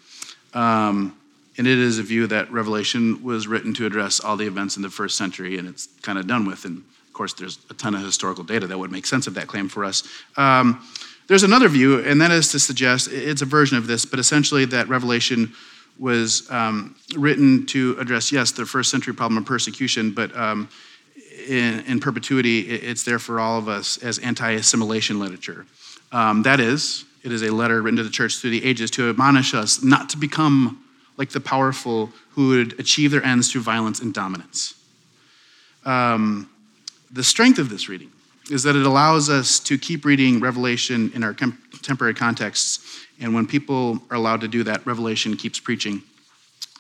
Um, 0.55 1.17
and 1.61 1.69
it 1.69 1.79
is 1.79 1.99
a 1.99 2.03
view 2.03 2.27
that 2.27 2.51
Revelation 2.51 3.23
was 3.23 3.47
written 3.47 3.75
to 3.75 3.85
address 3.85 4.19
all 4.19 4.35
the 4.35 4.47
events 4.47 4.79
in 4.79 4.83
the 4.83 4.89
first 4.89 5.19
century, 5.19 5.59
and 5.59 5.69
it's 5.69 5.89
kind 6.01 6.19
of 6.19 6.27
done 6.27 6.47
with. 6.47 6.65
And 6.65 6.79
of 6.79 7.13
course, 7.13 7.35
there's 7.35 7.59
a 7.69 7.75
ton 7.75 7.95
of 7.95 8.01
historical 8.01 8.45
data 8.45 8.67
that 8.67 8.79
would 8.79 8.91
make 8.91 9.05
sense 9.05 9.27
of 9.27 9.35
that 9.35 9.47
claim 9.47 9.69
for 9.69 9.85
us. 9.85 10.03
Um, 10.39 10.83
there's 11.29 11.43
another 11.43 11.69
view, 11.69 12.03
and 12.03 12.19
that 12.23 12.31
is 12.31 12.51
to 12.53 12.59
suggest 12.59 13.11
it's 13.13 13.43
a 13.43 13.45
version 13.45 13.77
of 13.77 13.87
this, 13.87 14.07
but 14.07 14.19
essentially 14.19 14.65
that 14.65 14.89
Revelation 14.89 15.53
was 15.99 16.51
um, 16.51 16.97
written 17.15 17.67
to 17.67 17.95
address, 18.01 18.33
yes, 18.33 18.53
the 18.53 18.65
first 18.65 18.91
century 18.91 19.13
problem 19.13 19.37
of 19.37 19.45
persecution, 19.45 20.13
but 20.13 20.35
um, 20.35 20.67
in, 21.47 21.81
in, 21.81 22.01
perpetuity, 22.01 22.61
it's 22.61 23.03
there 23.03 23.19
for 23.19 23.39
all 23.39 23.59
of 23.59 23.69
us 23.69 23.99
as 23.99 24.19
anti 24.21 24.53
assimilation 24.53 25.21
literature. 25.21 25.67
Um, 26.11 26.43
that 26.45 26.59
is, 26.59 27.05
it 27.23 27.33
is 27.33 27.43
a 27.43 27.53
letter 27.53 27.83
written 27.83 27.99
to 27.99 28.03
the 28.03 28.09
church 28.09 28.39
through 28.39 28.49
the 28.49 28.65
ages 28.65 28.91
to 28.93 29.11
admonish 29.11 29.53
us 29.53 29.83
not 29.83 30.09
to 30.09 30.17
become 30.17 30.83
like 31.17 31.31
the 31.31 31.41
powerful 31.41 32.11
who 32.31 32.49
would 32.49 32.79
achieve 32.81 33.11
their 33.11 33.25
ends 33.25 33.51
through 33.51 33.63
violence 33.63 34.01
and 34.01 34.15
dominance. 34.15 34.75
Um, 35.85 36.49
the 37.11 37.25
strength 37.25 37.59
of 37.59 37.69
this 37.69 37.89
reading 37.89 38.11
is 38.51 38.63
that 38.65 38.77
it 38.77 38.85
allows 38.85 39.31
us 39.31 39.61
to 39.61 39.79
keep 39.79 40.05
reading 40.05 40.41
Revelation 40.41 41.11
in 41.15 41.23
our 41.23 41.33
contemporary 41.33 42.15
contexts. 42.15 43.07
And 43.21 43.35
when 43.35 43.47
people 43.47 44.01
are 44.11 44.17
allowed 44.17 44.41
to 44.41 44.49
do 44.49 44.65
that, 44.65 44.85
Revelation 44.85 45.37
keeps 45.37 45.61
preaching. 45.61 46.03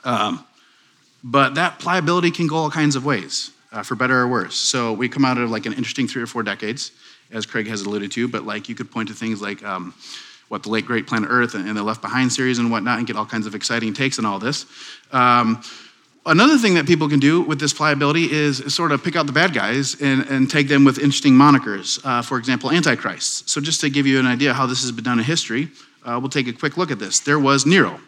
Um, 0.04 0.44
but 1.22 1.54
that 1.54 1.78
pliability 1.78 2.30
can 2.30 2.46
go 2.46 2.56
all 2.56 2.70
kinds 2.70 2.96
of 2.96 3.04
ways, 3.04 3.52
uh, 3.72 3.82
for 3.82 3.94
better 3.94 4.18
or 4.18 4.26
worse. 4.26 4.56
So 4.56 4.92
we 4.92 5.08
come 5.08 5.24
out 5.24 5.38
of 5.38 5.50
like 5.50 5.66
an 5.66 5.74
interesting 5.74 6.08
three 6.08 6.22
or 6.22 6.26
four 6.26 6.42
decades, 6.42 6.92
as 7.30 7.46
Craig 7.46 7.68
has 7.68 7.82
alluded 7.82 8.10
to, 8.12 8.26
but 8.26 8.44
like 8.44 8.68
you 8.68 8.74
could 8.74 8.90
point 8.90 9.08
to 9.08 9.14
things 9.14 9.40
like 9.40 9.62
um, 9.62 9.94
what 10.50 10.64
the 10.64 10.68
late 10.68 10.84
great 10.84 11.06
planet 11.06 11.28
Earth 11.30 11.54
and, 11.54 11.76
the 11.76 11.82
Left 11.82 12.02
Behind 12.02 12.30
series 12.30 12.58
and 12.58 12.72
whatnot, 12.72 12.98
and 12.98 13.06
get 13.06 13.14
all 13.14 13.24
kinds 13.24 13.46
of 13.46 13.54
exciting 13.54 13.94
takes 13.94 14.18
on 14.18 14.26
all 14.26 14.40
this. 14.40 14.66
Um, 15.12 15.62
another 16.26 16.58
thing 16.58 16.74
that 16.74 16.86
people 16.86 17.08
can 17.08 17.20
do 17.20 17.40
with 17.40 17.60
this 17.60 17.72
pliability 17.72 18.30
is 18.32 18.74
sort 18.74 18.90
of 18.90 19.04
pick 19.04 19.14
out 19.14 19.26
the 19.26 19.32
bad 19.32 19.54
guys 19.54 20.00
and, 20.00 20.26
and 20.26 20.50
take 20.50 20.66
them 20.66 20.84
with 20.84 20.98
interesting 20.98 21.34
monikers. 21.34 22.04
Uh, 22.04 22.20
for 22.20 22.36
example, 22.36 22.72
Antichrist. 22.72 23.48
So 23.48 23.60
just 23.60 23.80
to 23.82 23.90
give 23.90 24.08
you 24.08 24.18
an 24.18 24.26
idea 24.26 24.52
how 24.52 24.66
this 24.66 24.82
has 24.82 24.90
been 24.90 25.04
done 25.04 25.20
in 25.20 25.24
history, 25.24 25.70
uh, 26.04 26.18
we'll 26.20 26.30
take 26.30 26.48
a 26.48 26.52
quick 26.52 26.76
look 26.76 26.90
at 26.90 26.98
this. 26.98 27.20
There 27.20 27.38
was 27.38 27.64
Nero. 27.64 28.00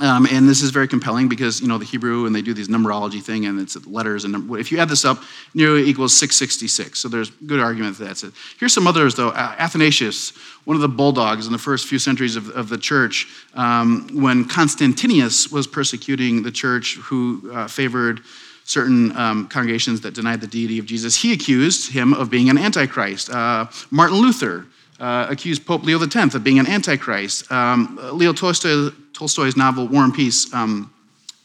Um, 0.00 0.26
and 0.30 0.48
this 0.48 0.62
is 0.62 0.70
very 0.70 0.88
compelling 0.88 1.28
because 1.28 1.60
you 1.60 1.68
know 1.68 1.76
the 1.76 1.84
Hebrew 1.84 2.24
and 2.24 2.34
they 2.34 2.40
do 2.40 2.54
these 2.54 2.68
numerology 2.68 3.22
thing 3.22 3.44
and 3.44 3.60
it's 3.60 3.76
letters 3.86 4.24
and 4.24 4.32
num- 4.32 4.58
if 4.58 4.72
you 4.72 4.78
add 4.78 4.88
this 4.88 5.04
up, 5.04 5.22
nearly 5.54 5.84
equals 5.84 6.16
666. 6.18 6.98
So 6.98 7.08
there's 7.08 7.30
good 7.30 7.60
argument 7.60 7.98
that 7.98 8.04
that's 8.04 8.24
it. 8.24 8.32
Here's 8.58 8.72
some 8.72 8.86
others 8.86 9.14
though. 9.14 9.30
Athanasius, 9.32 10.30
one 10.64 10.74
of 10.74 10.80
the 10.80 10.88
bulldogs 10.88 11.46
in 11.46 11.52
the 11.52 11.58
first 11.58 11.86
few 11.86 11.98
centuries 11.98 12.36
of, 12.36 12.48
of 12.50 12.70
the 12.70 12.78
church, 12.78 13.26
um, 13.54 14.08
when 14.12 14.46
Constantinius 14.46 15.52
was 15.52 15.66
persecuting 15.66 16.42
the 16.42 16.50
church, 16.50 16.96
who 16.96 17.50
uh, 17.52 17.68
favored 17.68 18.20
certain 18.64 19.14
um, 19.16 19.48
congregations 19.48 20.00
that 20.00 20.14
denied 20.14 20.40
the 20.40 20.46
deity 20.46 20.78
of 20.78 20.86
Jesus, 20.86 21.16
he 21.16 21.32
accused 21.32 21.92
him 21.92 22.14
of 22.14 22.30
being 22.30 22.48
an 22.48 22.56
antichrist. 22.56 23.28
Uh, 23.28 23.66
Martin 23.90 24.18
Luther 24.18 24.66
uh, 25.00 25.26
accused 25.28 25.66
Pope 25.66 25.82
Leo 25.82 26.00
X 26.00 26.34
of 26.34 26.44
being 26.44 26.58
an 26.58 26.66
antichrist. 26.66 27.50
Um, 27.50 27.98
Leo 28.12 28.32
Tolstoy, 28.32 28.90
Tolstoy's 29.12 29.56
novel 29.56 29.88
War 29.88 30.04
and 30.04 30.14
Peace, 30.14 30.52
um, 30.52 30.92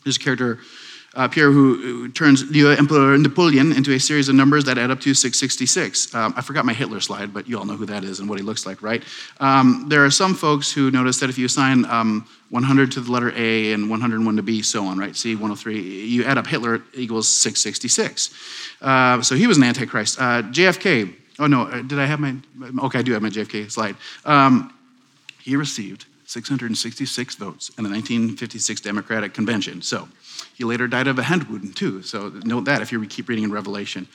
there's 0.05 0.17
a 0.17 0.19
character, 0.19 0.59
uh, 1.15 1.27
Pierre, 1.27 1.51
who, 1.51 1.77
who, 1.77 2.09
turns 2.09 2.47
Leo 2.51 2.69
Emperor 2.69 3.17
Napoleon 3.17 3.71
into 3.71 3.93
a 3.93 3.99
series 3.99 4.29
of 4.29 4.35
numbers 4.35 4.65
that 4.65 4.77
add 4.77 4.91
up 4.91 4.99
to 5.01 5.15
666. 5.15 6.13
Um, 6.13 6.33
I 6.37 6.41
forgot 6.41 6.63
my 6.63 6.73
Hitler 6.73 6.99
slide, 6.99 7.33
but 7.33 7.49
you 7.49 7.57
all 7.57 7.65
know 7.65 7.75
who 7.75 7.87
that 7.87 8.03
is 8.03 8.19
and 8.19 8.29
what 8.29 8.37
he 8.37 8.43
looks 8.43 8.67
like, 8.67 8.83
right? 8.83 9.01
Um, 9.39 9.87
there 9.89 10.05
are 10.05 10.11
some 10.11 10.35
folks 10.35 10.71
who 10.71 10.91
notice 10.91 11.19
that 11.21 11.29
if 11.29 11.39
you 11.39 11.47
assign 11.47 11.85
um, 11.85 12.27
100 12.51 12.91
to 12.91 13.01
the 13.01 13.11
letter 13.11 13.31
A 13.35 13.73
and 13.73 13.89
101 13.89 14.35
to 14.35 14.43
B, 14.43 14.61
so 14.61 14.85
on, 14.85 14.99
right? 14.99 15.15
C, 15.15 15.33
103, 15.33 15.81
you 15.81 16.23
add 16.23 16.37
up 16.37 16.45
Hitler 16.45 16.83
equals 16.93 17.27
666. 17.27 18.29
Uh, 18.81 19.23
so 19.23 19.33
he 19.33 19.47
was 19.47 19.57
an 19.57 19.63
antichrist. 19.63 20.19
Uh, 20.19 20.43
JFK, 20.43 21.15
Oh, 21.39 21.47
no, 21.47 21.63
uh, 21.63 21.81
did 21.81 21.99
I 21.99 22.05
have 22.05 22.19
my, 22.19 22.35
okay, 22.83 22.99
I 22.99 23.01
do 23.01 23.13
have 23.13 23.21
my 23.21 23.29
JFK 23.29 23.71
slide. 23.71 23.95
Um, 24.25 24.73
he 25.41 25.55
received 25.55 26.05
666 26.25 27.35
votes 27.35 27.69
in 27.77 27.83
the 27.83 27.89
1956 27.89 28.81
Democratic 28.81 29.33
Convention. 29.33 29.81
So 29.81 30.07
he 30.55 30.63
later 30.63 30.87
died 30.87 31.07
of 31.07 31.19
a 31.19 31.23
hand 31.23 31.43
wound, 31.43 31.75
too. 31.75 32.01
So 32.01 32.29
note 32.43 32.65
that 32.65 32.81
if 32.81 32.91
you 32.91 33.05
keep 33.05 33.29
reading 33.29 33.43
in 33.43 33.51
Revelation. 33.51 34.07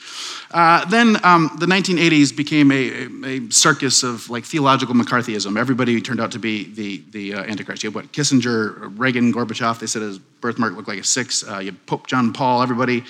Uh, 0.51 0.83
then 0.85 1.23
um, 1.23 1.55
the 1.59 1.65
1980s 1.65 2.35
became 2.35 2.71
a, 2.71 3.07
a, 3.25 3.49
circus 3.51 4.03
of 4.03 4.29
like 4.29 4.43
theological 4.43 4.95
McCarthyism. 4.95 5.57
Everybody 5.57 6.01
turned 6.01 6.19
out 6.19 6.31
to 6.31 6.39
be 6.39 6.65
the, 6.73 7.03
the 7.11 7.33
uh, 7.35 7.43
Antichrist. 7.43 7.83
You 7.83 7.87
have 7.89 7.95
what, 7.95 8.11
Kissinger, 8.11 8.91
Reagan, 8.97 9.31
Gorbachev, 9.33 9.79
they 9.79 9.87
said 9.87 10.01
his 10.01 10.17
birthmark 10.17 10.73
looked 10.73 10.87
like 10.87 10.99
a 10.99 11.03
six. 11.03 11.47
Uh, 11.47 11.59
you 11.59 11.71
have 11.71 11.85
Pope 11.85 12.07
John 12.07 12.33
Paul, 12.33 12.61
everybody. 12.61 13.03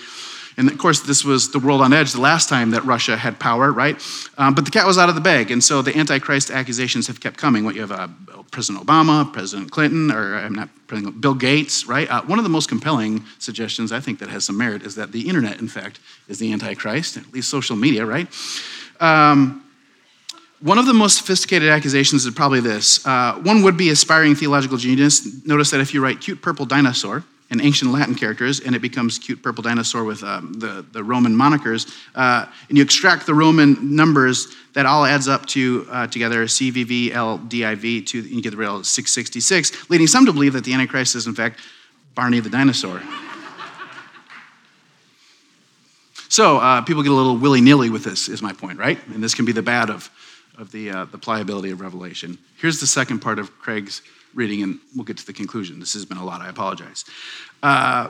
And 0.58 0.70
of 0.70 0.78
course, 0.78 1.02
this 1.02 1.24
was 1.24 1.52
the 1.52 1.60
world 1.60 1.82
on 1.82 1.94
edge 1.94 2.12
the 2.12 2.22
last 2.22 2.50
time 2.50 2.72
that 2.72 2.84
Russia 2.84 3.16
had 3.18 3.40
power, 3.40 3.72
right? 3.72 3.96
Um, 4.38 4.54
but 4.54 4.66
the 4.66 4.72
cat 4.72 4.86
was 4.86 4.98
out 4.98 5.10
of 5.10 5.16
the 5.16 5.22
bag. 5.22 5.52
And 5.52 5.64
so 5.64 5.82
the 5.82 5.98
Antichrist 5.98 6.52
accusations 6.52 7.08
have 7.08 7.20
kept 7.20 7.38
coming. 7.38 7.64
What 7.64 7.76
you 7.76 7.82
have 7.82 7.92
uh, 7.92 8.08
President 8.52 8.86
Obama, 8.86 9.32
President 9.32 9.72
Clinton, 9.72 10.12
or 10.12 10.36
I'm 10.36 10.54
not 10.54 10.70
President, 10.88 11.22
Bill 11.22 11.34
Gates, 11.34 11.88
right? 11.88 12.10
Uh, 12.10 12.22
one 12.24 12.38
of 12.38 12.44
the 12.44 12.50
most 12.50 12.68
compelling 12.68 13.24
suggestions 13.40 13.92
I 13.92 14.02
think 14.02 14.20
that 14.20 14.30
has 14.30 14.46
some 14.46 14.58
merit 14.58 14.84
is 14.84 14.96
that 14.96 15.14
the 15.14 15.28
internet, 15.28 15.60
in 15.60 15.70
fact, 15.70 16.00
is 16.28 16.38
the 16.38 16.52
Antichrist, 16.52 17.16
at 17.16 17.32
least 17.34 17.50
social 17.50 17.78
media, 17.78 18.06
right? 18.06 18.28
Um, 19.00 19.64
one 20.60 20.78
of 20.78 20.86
the 20.86 20.94
most 20.94 21.18
sophisticated 21.18 21.70
accusations 21.70 22.26
is 22.26 22.34
probably 22.36 22.60
this. 22.60 23.06
Uh, 23.06 23.34
one 23.42 23.64
would 23.64 23.78
be 23.78 23.90
aspiring 23.90 24.36
theological 24.36 24.78
genius. 24.78 25.44
Notice 25.46 25.72
that 25.72 25.82
if 25.82 25.94
you 25.94 26.04
write 26.04 26.22
cute 26.22 26.42
purple 26.42 26.66
dinosaur, 26.66 27.24
in 27.52 27.60
ancient 27.62 27.92
Latin 27.92 28.16
characters, 28.16 28.62
and 28.62 28.76
it 28.76 28.80
becomes 28.80 29.20
cute 29.20 29.44
purple 29.44 29.62
dinosaur 29.62 30.06
with 30.06 30.24
um, 30.24 30.54
the, 30.54 30.86
the 30.94 31.04
Roman 31.04 31.36
monikers. 31.36 31.94
Uh, 32.16 32.46
and 32.70 32.78
you 32.78 32.84
extract 32.84 33.26
the 33.26 33.34
Roman 33.34 33.96
numbers, 33.96 34.56
that 34.74 34.86
all 34.86 35.06
adds 35.06 35.28
up 35.28 35.46
to 35.48 35.86
uh, 35.92 36.08
together 36.08 36.46
CVVLDIV, 36.46 38.06
to, 38.08 38.22
you 38.22 38.42
get 38.42 38.52
the 38.52 38.58
real 38.58 38.84
666, 38.84 39.90
leading 39.90 40.08
some 40.08 40.26
to 40.26 40.32
believe 40.32 40.54
that 40.54 40.64
the 40.64 40.74
Antichrist 40.74 41.14
is, 41.16 41.28
in 41.28 41.36
fact, 41.36 41.60
Barney 42.16 42.40
the 42.40 42.50
dinosaur. 42.50 43.02
so 46.30 46.58
uh, 46.58 46.82
people 46.82 47.04
get 47.04 47.12
a 47.12 47.16
little 47.16 47.38
willy 47.38 47.60
nilly 47.60 47.90
with 47.90 48.06
this, 48.06 48.30
is 48.30 48.42
my 48.42 48.54
point, 48.54 48.80
right? 48.80 48.98
And 49.08 49.22
this 49.22 49.36
can 49.36 49.44
be 49.44 49.52
the 49.52 49.62
bad 49.62 49.90
of, 49.90 50.10
of 50.58 50.72
the, 50.72 50.90
uh, 50.90 51.06
the 51.06 51.18
pliability 51.18 51.72
of 51.72 51.82
Revelation. 51.82 52.38
Here's 52.58 52.80
the 52.80 52.88
second 52.88 53.20
part 53.20 53.40
of 53.40 53.60
Craig's 53.60 54.02
reading, 54.34 54.64
and 54.64 54.80
we'll 54.96 55.06
get 55.06 55.18
to 55.18 55.26
the 55.26 55.34
conclusion. 55.34 55.80
This 55.80 55.94
has 55.94 56.06
been 56.06 56.18
a 56.18 56.26
lot, 56.26 56.42
I 56.42 56.50
apologize. 56.50 57.06
Uh, 57.62 58.10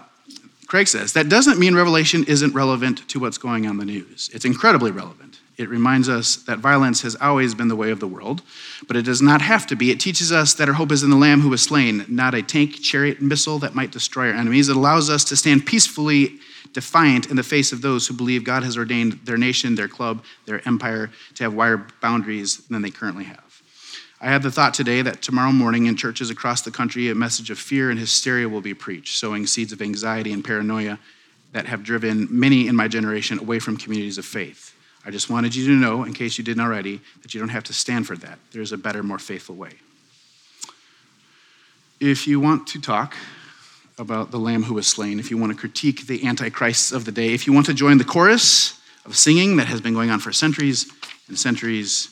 Craig 0.68 0.88
says, 0.88 1.14
that 1.14 1.28
doesn't 1.28 1.60
mean 1.60 1.76
Revelation 1.76 2.24
isn't 2.28 2.54
relevant 2.54 3.08
to 3.10 3.20
what's 3.20 3.38
going 3.38 3.66
on 3.66 3.72
in 3.72 3.78
the 3.78 3.86
news. 3.86 4.30
It's 4.34 4.46
incredibly 4.46 4.92
relevant. 4.92 5.40
It 5.58 5.70
reminds 5.70 6.08
us 6.10 6.38
that 6.44 6.60
violence 6.60 7.02
has 7.02 7.16
always 7.18 7.54
been 7.54 7.68
the 7.68 7.76
way 7.76 7.92
of 7.92 8.00
the 8.00 8.08
world, 8.08 8.42
but 8.88 8.96
it 8.96 9.04
does 9.04 9.22
not 9.22 9.42
have 9.42 9.68
to 9.68 9.76
be. 9.76 9.92
It 9.92 10.00
teaches 10.00 10.32
us 10.32 10.54
that 10.56 10.70
our 10.70 10.74
hope 10.74 10.92
is 10.92 11.04
in 11.04 11.10
the 11.10 11.18
Lamb 11.18 11.42
who 11.42 11.50
was 11.50 11.62
slain, 11.62 12.06
not 12.08 12.34
a 12.34 12.42
tank, 12.42 12.82
chariot, 12.82 13.22
missile 13.22 13.60
that 13.60 13.76
might 13.76 13.92
destroy 13.92 14.30
our 14.30 14.34
enemies. 14.34 14.70
It 14.70 14.78
allows 14.78 15.10
us 15.10 15.24
to 15.26 15.36
stand 15.36 15.66
peacefully 15.66 16.40
defiant 16.74 17.30
in 17.30 17.36
the 17.36 17.44
face 17.44 17.74
of 17.74 17.82
those 17.82 18.08
who 18.08 18.14
believe 18.14 18.44
God 18.44 18.64
has 18.64 18.78
ordained 18.78 19.20
their 19.26 19.38
nation, 19.38 19.76
their 19.76 19.90
club, 19.90 20.24
their 20.46 20.66
empire 20.66 21.12
to 21.36 21.44
have 21.44 21.54
wider 21.54 21.86
boundaries 22.02 22.58
than 22.68 22.82
they 22.82 22.92
currently 22.92 23.26
have. 23.26 23.51
I 24.24 24.28
had 24.28 24.44
the 24.44 24.52
thought 24.52 24.76
today 24.76 25.02
that 25.02 25.24
tomorrow 25.24 25.52
morning 25.52 25.88
in 25.88 25.98
churches 25.98 26.30
across 26.30 26.62
the 26.62 26.70
country, 26.70 27.10
a 27.10 27.16
message 27.16 27.50
of 27.50 27.58
fear 27.58 27.90
and 27.90 28.00
hysteria 28.00 28.48
will 28.48 28.62
be 28.62 28.76
preached, 28.76 29.18
sowing 29.18 29.48
seeds 29.48 29.74
of 29.74 29.82
anxiety 29.82 30.32
and 30.32 30.46
paranoia 30.46 31.00
that 31.54 31.66
have 31.66 31.82
driven 31.82 32.28
many 32.30 32.68
in 32.68 32.76
my 32.76 32.88
generation 32.88 33.40
away 33.40 33.58
from 33.58 33.78
communities 33.78 34.20
of 34.20 34.26
faith. 34.26 34.76
I 35.04 35.10
just 35.10 35.32
wanted 35.32 35.56
you 35.56 35.66
to 35.66 35.74
know, 35.74 36.04
in 36.04 36.14
case 36.14 36.38
you 36.38 36.44
didn't 36.44 36.62
already, 36.62 37.02
that 37.24 37.34
you 37.34 37.40
don't 37.40 37.50
have 37.50 37.64
to 37.64 37.74
stand 37.74 38.06
for 38.06 38.16
that. 38.18 38.38
There's 38.52 38.72
a 38.72 38.78
better, 38.78 39.02
more 39.02 39.18
faithful 39.18 39.56
way. 39.56 39.72
If 42.00 42.28
you 42.28 42.40
want 42.40 42.68
to 42.68 42.80
talk 42.80 43.16
about 43.98 44.30
the 44.30 44.38
Lamb 44.38 44.64
who 44.64 44.76
was 44.76 44.86
slain, 44.86 45.20
if 45.20 45.32
you 45.32 45.38
want 45.38 45.52
to 45.52 45.58
critique 45.58 46.06
the 46.06 46.28
antichrists 46.28 46.92
of 46.92 47.06
the 47.06 47.12
day, 47.12 47.34
if 47.34 47.48
you 47.48 47.54
want 47.54 47.66
to 47.66 47.74
join 47.74 47.98
the 47.98 48.04
chorus 48.04 48.80
of 49.04 49.18
singing 49.18 49.58
that 49.58 49.66
has 49.66 49.82
been 49.82 49.96
going 49.96 50.12
on 50.12 50.20
for 50.20 50.32
centuries 50.32 50.92
and 51.28 51.40
centuries, 51.40 52.10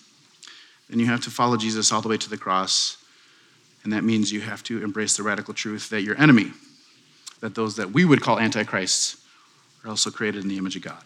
then 0.89 0.99
you 0.99 1.05
have 1.05 1.21
to 1.21 1.29
follow 1.29 1.57
Jesus 1.57 1.91
all 1.91 2.01
the 2.01 2.09
way 2.09 2.17
to 2.17 2.29
the 2.29 2.37
cross. 2.37 2.97
And 3.83 3.93
that 3.93 4.03
means 4.03 4.31
you 4.31 4.41
have 4.41 4.63
to 4.63 4.83
embrace 4.83 5.15
the 5.15 5.23
radical 5.23 5.53
truth 5.53 5.89
that 5.89 6.01
your 6.01 6.19
enemy, 6.19 6.51
that 7.39 7.55
those 7.55 7.75
that 7.77 7.91
we 7.91 8.05
would 8.05 8.21
call 8.21 8.39
antichrists, 8.39 9.17
are 9.83 9.89
also 9.89 10.11
created 10.11 10.43
in 10.43 10.49
the 10.49 10.57
image 10.57 10.75
of 10.75 10.81
God. 10.81 11.03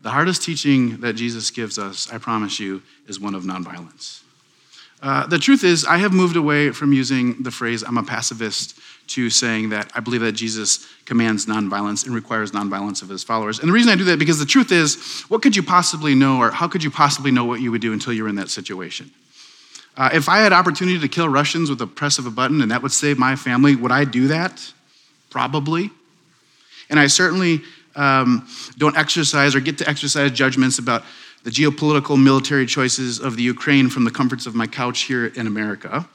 The 0.00 0.10
hardest 0.10 0.42
teaching 0.42 1.00
that 1.00 1.14
Jesus 1.14 1.50
gives 1.50 1.78
us, 1.78 2.10
I 2.12 2.18
promise 2.18 2.58
you, 2.58 2.82
is 3.06 3.20
one 3.20 3.34
of 3.34 3.44
nonviolence. 3.44 4.22
Uh, 5.00 5.26
the 5.26 5.38
truth 5.38 5.62
is, 5.62 5.84
I 5.84 5.98
have 5.98 6.12
moved 6.12 6.36
away 6.36 6.70
from 6.70 6.92
using 6.92 7.42
the 7.42 7.50
phrase, 7.50 7.82
I'm 7.82 7.98
a 7.98 8.02
pacifist, 8.02 8.78
to 9.08 9.30
saying 9.30 9.70
that 9.70 9.90
I 9.94 10.00
believe 10.00 10.20
that 10.20 10.32
Jesus 10.32 10.86
commands 11.04 11.46
nonviolence 11.46 12.04
and 12.04 12.14
requires 12.14 12.52
nonviolence 12.52 13.02
of 13.02 13.08
his 13.08 13.24
followers. 13.24 13.58
And 13.58 13.68
the 13.68 13.72
reason 13.72 13.90
I 13.90 13.96
do 13.96 14.04
that, 14.04 14.18
because 14.18 14.38
the 14.38 14.46
truth 14.46 14.70
is, 14.70 15.22
what 15.28 15.42
could 15.42 15.56
you 15.56 15.62
possibly 15.62 16.14
know, 16.14 16.38
or 16.38 16.50
how 16.50 16.68
could 16.68 16.84
you 16.84 16.90
possibly 16.90 17.30
know 17.30 17.44
what 17.44 17.60
you 17.60 17.70
would 17.70 17.80
do 17.80 17.92
until 17.92 18.12
you're 18.12 18.28
in 18.28 18.36
that 18.36 18.50
situation? 18.50 19.10
Uh, 19.96 20.10
if 20.12 20.28
I 20.28 20.38
had 20.38 20.52
opportunity 20.52 20.98
to 21.00 21.08
kill 21.08 21.28
Russians 21.28 21.70
with 21.70 21.80
a 21.80 21.86
press 21.86 22.18
of 22.18 22.26
a 22.26 22.30
button 22.30 22.60
and 22.62 22.70
that 22.70 22.82
would 22.82 22.92
save 22.92 23.18
my 23.18 23.34
family, 23.34 23.74
would 23.74 23.90
I 23.90 24.04
do 24.04 24.28
that? 24.28 24.72
Probably. 25.30 25.90
And 26.88 27.00
I 27.00 27.08
certainly 27.08 27.62
um, 27.96 28.46
don't 28.76 28.96
exercise 28.96 29.54
or 29.54 29.60
get 29.60 29.78
to 29.78 29.88
exercise 29.88 30.30
judgments 30.30 30.78
about 30.78 31.02
the 31.44 31.50
geopolitical 31.50 32.22
military 32.22 32.66
choices 32.66 33.20
of 33.20 33.36
the 33.36 33.42
Ukraine 33.42 33.88
from 33.88 34.04
the 34.04 34.10
comforts 34.10 34.46
of 34.46 34.54
my 34.54 34.66
couch 34.66 35.02
here 35.02 35.26
in 35.26 35.46
America. 35.46 36.08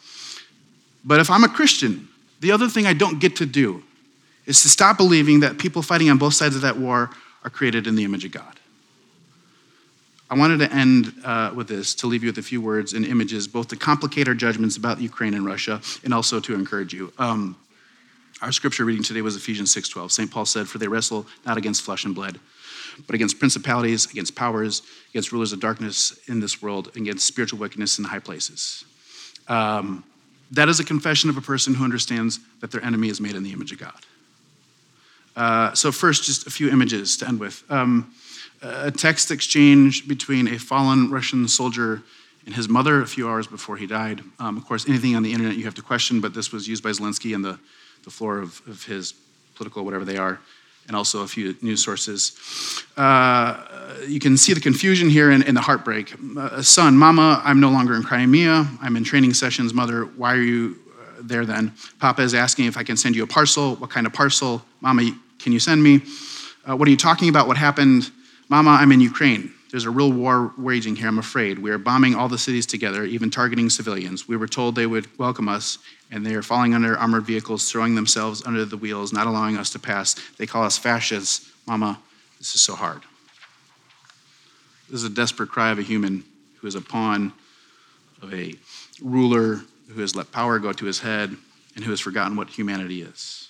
But 1.04 1.20
if 1.20 1.30
I'm 1.30 1.44
a 1.44 1.50
Christian, 1.50 2.08
the 2.44 2.52
other 2.52 2.68
thing 2.68 2.86
I 2.86 2.94
don't 2.94 3.20
get 3.20 3.38
to 3.38 3.46
do 3.46 3.82
is 4.46 4.62
to 4.64 4.70
stop 4.70 4.98
believing 4.98 5.40
that 5.40 5.58
people 5.58 5.82
fighting 5.82 6.10
on 6.10 6.18
both 6.18 6.34
sides 6.34 6.58
of 6.58 6.62
that 6.62 6.78
war 6.78 7.10
are 7.46 7.50
created 7.50 7.88
in 7.88 7.96
the 7.96 8.04
image 8.04 8.26
of 8.26 8.32
God. 8.32 8.60
I 10.30 10.36
wanted 10.36 10.58
to 10.58 10.74
end 10.74 11.14
uh, 11.24 11.54
with 11.56 11.70
this, 11.70 11.96
to 11.96 12.08
leave 12.08 12.22
you 12.22 12.28
with 12.28 12.38
a 12.40 12.44
few 12.44 12.60
words 12.60 12.92
and 12.94 13.06
images, 13.06 13.48
both 13.48 13.70
to 13.70 13.78
complicate 13.78 14.28
our 14.28 14.34
judgments 14.34 14.76
about 14.76 15.00
Ukraine 15.00 15.34
and 15.36 15.46
Russia, 15.46 15.80
and 16.04 16.14
also 16.14 16.42
to 16.42 16.54
encourage 16.54 16.94
you. 16.94 17.14
Um, 17.18 17.56
our 18.42 18.52
scripture 18.52 18.84
reading 18.84 19.04
today 19.04 19.22
was 19.22 19.38
Ephesians 19.38 19.72
6:12. 19.72 20.12
St. 20.12 20.30
Paul 20.30 20.46
said, 20.46 20.68
"For 20.68 20.80
they 20.80 20.90
wrestle 20.90 21.26
not 21.46 21.56
against 21.56 21.82
flesh 21.82 22.04
and 22.04 22.14
blood, 22.14 22.42
but 23.08 23.16
against 23.16 23.40
principalities, 23.40 24.06
against 24.12 24.36
powers, 24.36 24.82
against 25.12 25.32
rulers 25.32 25.54
of 25.54 25.62
darkness 25.62 26.14
in 26.28 26.42
this 26.42 26.62
world, 26.62 26.92
against 26.98 27.26
spiritual 27.26 27.60
wickedness 27.60 28.00
in 28.00 28.04
high 28.04 28.20
places." 28.20 28.84
Um, 29.48 30.04
that 30.52 30.70
is 30.70 30.80
a 30.80 30.84
confession 30.84 31.30
of 31.30 31.38
a 31.38 31.42
person 31.42 31.74
who 31.74 31.84
understands 31.84 32.40
that 32.62 32.72
their 32.72 32.84
enemy 32.84 33.10
is 33.10 33.20
made 33.20 33.36
in 33.36 33.44
the 33.44 33.52
image 33.52 33.72
of 33.72 33.80
God. 33.80 34.00
Uh, 35.36 35.74
so, 35.74 35.92
first, 35.92 36.26
just 36.26 36.46
a 36.46 36.52
few 36.52 36.70
images 36.70 37.18
to 37.18 37.28
end 37.28 37.40
with. 37.40 37.64
Um, 37.72 38.14
a 38.62 38.92
text 38.92 39.32
exchange 39.32 40.08
between 40.08 40.48
a 40.48 40.58
fallen 40.58 41.10
Russian 41.10 41.48
soldier 41.48 42.02
and 42.46 42.56
his 42.56 42.70
mother 42.70 43.02
a 43.02 43.08
few 43.08 43.28
hours 43.28 43.48
before 43.48 43.78
he 43.78 43.88
died. 43.88 44.22
Um, 44.40 44.58
of 44.58 44.66
course, 44.66 44.88
anything 44.88 45.16
on 45.16 45.24
the 45.24 45.34
internet 45.34 45.56
you 45.56 45.66
have 45.66 45.76
to 45.76 45.82
question, 45.82 46.22
but 46.22 46.34
this 46.34 46.52
was 46.52 46.68
used 46.68 46.84
by 46.84 46.92
Zelensky 46.92 47.34
on 47.36 47.42
the, 47.42 47.60
the 48.04 48.10
floor 48.10 48.40
of, 48.40 48.62
of 48.68 48.84
his 48.86 49.14
political, 49.56 49.84
whatever 49.84 50.06
they 50.06 50.18
are, 50.18 50.40
and 50.88 50.96
also 50.96 51.22
a 51.22 51.28
few 51.28 51.56
news 51.62 51.84
sources. 51.84 52.84
Uh, 52.98 53.58
you 54.08 54.20
can 54.20 54.38
see 54.38 54.54
the 54.54 54.60
confusion 54.60 55.10
here 55.10 55.32
and, 55.32 55.44
and 55.46 55.56
the 55.56 55.62
heartbreak. 55.62 56.14
Uh, 56.38 56.62
son, 56.62 56.98
Mama, 56.98 57.42
I'm 57.44 57.60
no 57.60 57.70
longer 57.70 57.96
in 57.96 58.04
Crimea. 58.04 58.68
I'm 58.82 58.96
in 58.96 59.04
training 59.04 59.34
sessions. 59.34 59.74
Mother, 59.74 60.04
why 60.04 60.34
are 60.34 60.42
you? 60.42 60.78
Uh, 61.00 61.22
there 61.22 61.46
then. 61.46 61.74
Papa 62.00 62.22
is 62.22 62.34
asking 62.34 62.66
if 62.66 62.78
I 62.78 62.84
can 62.84 62.98
send 62.98 63.16
you 63.16 63.24
a 63.24 63.28
parcel. 63.28 63.76
What 63.76 63.90
kind 63.90 64.06
of 64.06 64.14
parcel? 64.14 64.64
Mama, 64.82 65.12
can 65.40 65.54
you 65.54 65.60
send 65.60 65.82
me? 65.82 66.02
Uh, 66.68 66.76
what 66.76 66.88
are 66.88 66.92
you 66.92 66.98
talking 66.98 67.30
about? 67.30 67.48
What 67.48 67.58
happened? 67.58 68.12
Mama, 68.50 68.72
I'm 68.72 68.92
in 68.92 69.02
Ukraine. 69.02 69.54
There's 69.74 69.86
a 69.86 69.90
real 69.90 70.12
war 70.12 70.54
raging 70.56 70.96
here, 70.96 71.08
I'm 71.08 71.18
afraid. 71.18 71.58
We 71.58 71.72
are 71.72 71.80
bombing 71.80 72.14
all 72.14 72.30
the 72.30 72.38
cities 72.38 72.68
together, 72.68 73.06
even 73.06 73.32
targeting 73.32 73.72
civilians. 73.72 74.28
We 74.28 74.38
were 74.38 74.48
told 74.48 74.76
they 74.76 74.86
would 74.86 75.08
welcome 75.18 75.50
us, 75.50 75.80
and 76.12 76.24
they 76.24 76.36
are 76.36 76.44
falling 76.44 76.76
under 76.76 76.96
armored 76.96 77.24
vehicles, 77.24 77.72
throwing 77.72 77.96
themselves 77.96 78.46
under 78.46 78.66
the 78.66 78.78
wheels, 78.78 79.12
not 79.12 79.26
allowing 79.26 79.58
us 79.58 79.72
to 79.72 79.80
pass. 79.80 80.14
They 80.38 80.46
call 80.46 80.64
us 80.64 80.78
fascists. 80.78 81.50
Mama, 81.66 82.00
this 82.38 82.54
is 82.54 82.62
so 82.62 82.76
hard. 82.76 83.02
This 84.92 84.98
is 84.98 85.06
a 85.06 85.10
desperate 85.10 85.50
cry 85.50 85.72
of 85.72 85.80
a 85.80 85.82
human 85.82 86.24
who 86.62 86.68
is 86.68 86.76
a 86.76 86.82
pawn 86.82 87.34
of 88.22 88.32
a 88.32 88.54
ruler 89.02 89.62
who 89.90 90.02
has 90.02 90.16
let 90.16 90.32
power 90.32 90.60
go 90.60 90.72
to 90.72 90.86
his 90.86 91.00
head 91.00 91.36
and 91.76 91.84
who 91.84 91.90
has 91.90 92.00
forgotten 92.00 92.38
what 92.38 92.48
humanity 92.48 93.02
is. 93.02 93.50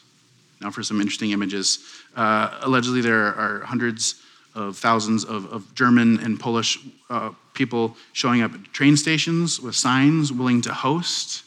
Now, 0.62 0.72
for 0.72 0.84
some 0.84 1.02
interesting 1.02 1.32
images. 1.32 1.80
Uh, 2.16 2.60
allegedly, 2.62 3.02
there 3.02 3.26
are 3.26 3.64
hundreds 3.66 4.23
of 4.56 4.78
thousands 4.78 5.24
of, 5.26 5.52
of 5.52 5.74
German 5.76 6.20
and 6.20 6.40
Polish 6.40 6.80
uh, 7.10 7.32
people 7.54 7.96
showing 8.14 8.42
up 8.42 8.54
at 8.54 8.64
train 8.74 8.98
stations 8.98 9.60
with 9.60 9.76
signs 9.76 10.32
willing 10.32 10.62
to 10.62 10.74
host, 10.74 11.44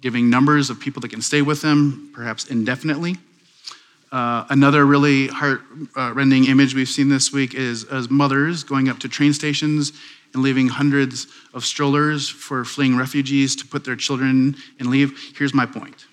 giving 0.00 0.30
numbers 0.30 0.70
of 0.70 0.80
people 0.80 1.00
that 1.00 1.08
can 1.10 1.22
stay 1.22 1.42
with 1.42 1.60
them, 1.62 2.10
perhaps 2.14 2.46
indefinitely. 2.46 3.16
Uh, 4.12 4.44
another 4.50 4.86
really 4.86 5.28
heart-rending 5.28 6.46
image 6.46 6.74
we've 6.74 6.88
seen 6.88 7.08
this 7.08 7.32
week 7.32 7.54
is 7.54 7.84
as 7.84 8.10
mothers 8.10 8.64
going 8.64 8.88
up 8.88 8.98
to 8.98 9.08
train 9.08 9.32
stations 9.32 9.92
and 10.34 10.42
leaving 10.42 10.68
hundreds 10.68 11.26
of 11.54 11.64
strollers 11.64 12.28
for 12.28 12.64
fleeing 12.64 12.96
refugees 12.96 13.54
to 13.54 13.66
put 13.66 13.84
their 13.84 13.96
children 13.96 14.56
and 14.78 14.90
leave. 14.90 15.32
Here's 15.36 15.54
my 15.54 15.66
point 15.66 16.06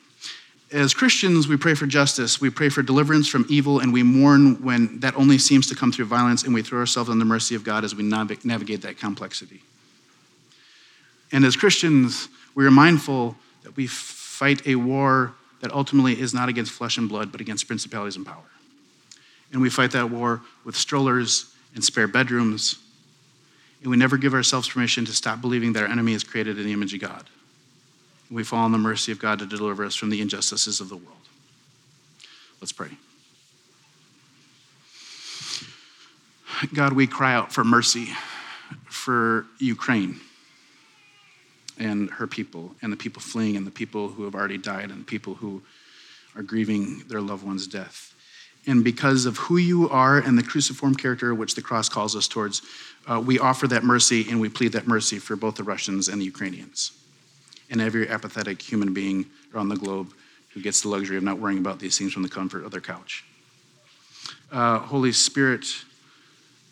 as 0.71 0.93
Christians, 0.93 1.47
we 1.47 1.55
pray 1.55 1.75
for 1.75 1.85
justice, 1.85 2.41
we 2.41 2.49
pray 2.49 2.67
for 2.67 2.81
deliverance 2.81 3.27
from 3.27 3.45
evil, 3.49 3.79
and 3.79 3.93
we 3.93 4.03
mourn 4.03 4.61
when 4.61 4.99
that 4.99 5.15
only 5.15 5.37
seems 5.37 5.67
to 5.67 5.75
come 5.75 5.91
through 5.91 6.05
violence, 6.05 6.43
and 6.43 6.53
we 6.53 6.61
throw 6.61 6.79
ourselves 6.79 7.09
on 7.09 7.19
the 7.19 7.25
mercy 7.25 7.55
of 7.55 7.63
God 7.63 7.85
as 7.85 7.95
we 7.95 8.03
navigate 8.03 8.81
that 8.81 8.97
complexity. 8.97 9.61
And 11.31 11.45
as 11.45 11.55
Christians, 11.55 12.27
we 12.53 12.65
are 12.65 12.71
mindful 12.71 13.37
that 13.63 13.77
we 13.77 13.87
fight 13.87 14.67
a 14.67 14.75
war 14.75 15.33
that 15.61 15.71
ultimately 15.71 16.19
is 16.19 16.33
not 16.33 16.49
against 16.49 16.71
flesh 16.71 16.97
and 16.97 17.07
blood, 17.07 17.31
but 17.31 17.39
against 17.39 17.67
principalities 17.67 18.17
and 18.17 18.25
power. 18.25 18.43
And 19.53 19.61
we 19.61 19.69
fight 19.69 19.91
that 19.91 20.09
war 20.09 20.41
with 20.65 20.75
strollers 20.75 21.53
and 21.75 21.83
spare 21.83 22.07
bedrooms, 22.07 22.77
and 23.81 23.89
we 23.89 23.95
never 23.95 24.17
give 24.17 24.33
ourselves 24.33 24.67
permission 24.67 25.05
to 25.05 25.13
stop 25.13 25.39
believing 25.39 25.73
that 25.73 25.83
our 25.83 25.89
enemy 25.89 26.13
is 26.13 26.25
created 26.25 26.59
in 26.59 26.65
the 26.65 26.73
image 26.73 26.93
of 26.93 26.99
God 26.99 27.29
we 28.29 28.43
fall 28.43 28.65
on 28.65 28.71
the 28.71 28.77
mercy 28.77 29.11
of 29.11 29.19
God 29.19 29.39
to 29.39 29.45
deliver 29.45 29.85
us 29.85 29.95
from 29.95 30.09
the 30.09 30.21
injustices 30.21 30.81
of 30.81 30.89
the 30.89 30.97
world. 30.97 31.17
Let's 32.59 32.71
pray. 32.71 32.89
God, 36.73 36.93
we 36.93 37.07
cry 37.07 37.33
out 37.33 37.53
for 37.53 37.63
mercy 37.63 38.09
for 38.85 39.45
Ukraine 39.59 40.19
and 41.77 42.09
her 42.09 42.25
people, 42.25 42.75
and 42.81 42.91
the 42.91 42.97
people 42.97 43.21
fleeing, 43.21 43.55
and 43.55 43.67
the 43.67 43.71
people 43.71 44.07
who 44.07 44.23
have 44.23 44.33
already 44.33 44.57
died, 44.57 44.89
and 44.89 45.01
the 45.01 45.05
people 45.05 45.35
who 45.35 45.61
are 46.35 46.41
grieving 46.41 47.03
their 47.07 47.21
loved 47.21 47.45
one's 47.45 47.67
death. 47.67 48.15
And 48.65 48.83
because 48.83 49.27
of 49.27 49.37
who 49.37 49.57
you 49.57 49.87
are 49.89 50.17
and 50.17 50.37
the 50.37 50.43
cruciform 50.43 50.95
character 50.95 51.35
which 51.35 51.53
the 51.53 51.61
cross 51.61 51.87
calls 51.87 52.15
us 52.15 52.27
towards, 52.27 52.63
uh, 53.05 53.21
we 53.23 53.37
offer 53.37 53.67
that 53.67 53.83
mercy 53.83 54.25
and 54.27 54.41
we 54.41 54.49
plead 54.49 54.71
that 54.71 54.87
mercy 54.87 55.19
for 55.19 55.35
both 55.35 55.55
the 55.55 55.63
Russians 55.63 56.07
and 56.07 56.19
the 56.19 56.25
Ukrainians 56.25 56.91
and 57.69 57.81
every 57.81 58.07
apathetic 58.09 58.61
human 58.61 58.93
being 58.93 59.25
around 59.53 59.69
the 59.69 59.75
globe 59.75 60.13
who 60.49 60.61
gets 60.61 60.81
the 60.81 60.87
luxury 60.87 61.17
of 61.17 61.23
not 61.23 61.39
worrying 61.39 61.59
about 61.59 61.79
these 61.79 61.97
things 61.97 62.13
from 62.13 62.23
the 62.23 62.29
comfort 62.29 62.63
of 62.63 62.71
their 62.71 62.81
couch. 62.81 63.23
Uh, 64.51 64.79
Holy 64.79 65.11
Spirit, 65.11 65.65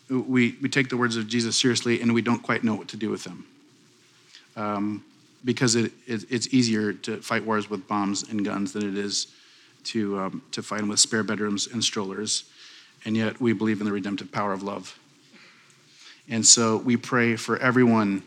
we, 0.08 0.56
we 0.62 0.68
take 0.68 0.88
the 0.88 0.96
words 0.96 1.16
of 1.16 1.28
Jesus 1.28 1.56
seriously 1.56 2.00
and 2.00 2.12
we 2.12 2.22
don't 2.22 2.42
quite 2.42 2.64
know 2.64 2.74
what 2.74 2.88
to 2.88 2.96
do 2.96 3.10
with 3.10 3.24
them. 3.24 3.46
Um, 4.56 5.04
because 5.44 5.76
it, 5.76 5.92
it, 6.06 6.24
it's 6.30 6.52
easier 6.52 6.92
to 6.92 7.18
fight 7.18 7.44
wars 7.44 7.70
with 7.70 7.86
bombs 7.86 8.28
and 8.28 8.44
guns 8.44 8.72
than 8.72 8.88
it 8.88 8.98
is 8.98 9.28
to, 9.84 10.18
um, 10.18 10.42
to 10.50 10.62
fight 10.62 10.80
them 10.80 10.88
with 10.88 10.98
spare 10.98 11.22
bedrooms 11.22 11.68
and 11.68 11.84
strollers. 11.84 12.44
And 13.04 13.16
yet 13.16 13.40
we 13.40 13.52
believe 13.52 13.80
in 13.80 13.86
the 13.86 13.92
redemptive 13.92 14.32
power 14.32 14.52
of 14.52 14.62
love. 14.62 14.98
And 16.28 16.44
so 16.44 16.78
we 16.78 16.96
pray 16.96 17.36
for 17.36 17.56
everyone 17.58 18.24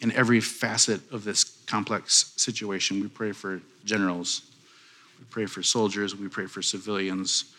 in 0.00 0.12
every 0.12 0.40
facet 0.40 1.00
of 1.12 1.24
this 1.24 1.44
complex 1.66 2.32
situation. 2.36 3.00
We 3.00 3.08
pray 3.08 3.32
for 3.32 3.60
generals, 3.84 4.42
we 5.18 5.26
pray 5.30 5.46
for 5.46 5.62
soldiers, 5.62 6.16
we 6.16 6.28
pray 6.28 6.46
for 6.46 6.62
civilians, 6.62 7.54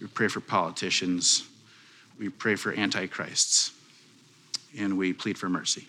we 0.00 0.06
pray 0.08 0.28
for 0.28 0.40
politicians, 0.40 1.44
we 2.18 2.28
pray 2.28 2.56
for 2.56 2.72
antichrists, 2.72 3.72
and 4.78 4.98
we 4.98 5.12
plead 5.12 5.38
for 5.38 5.48
mercy. 5.48 5.86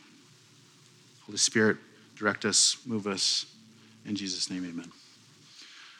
Holy 1.26 1.38
Spirit, 1.38 1.78
direct 2.16 2.46
us, 2.46 2.78
move 2.86 3.08
us. 3.08 3.46
In 4.06 4.16
Jesus' 4.16 4.50
name, 4.50 4.66
amen. 4.66 4.92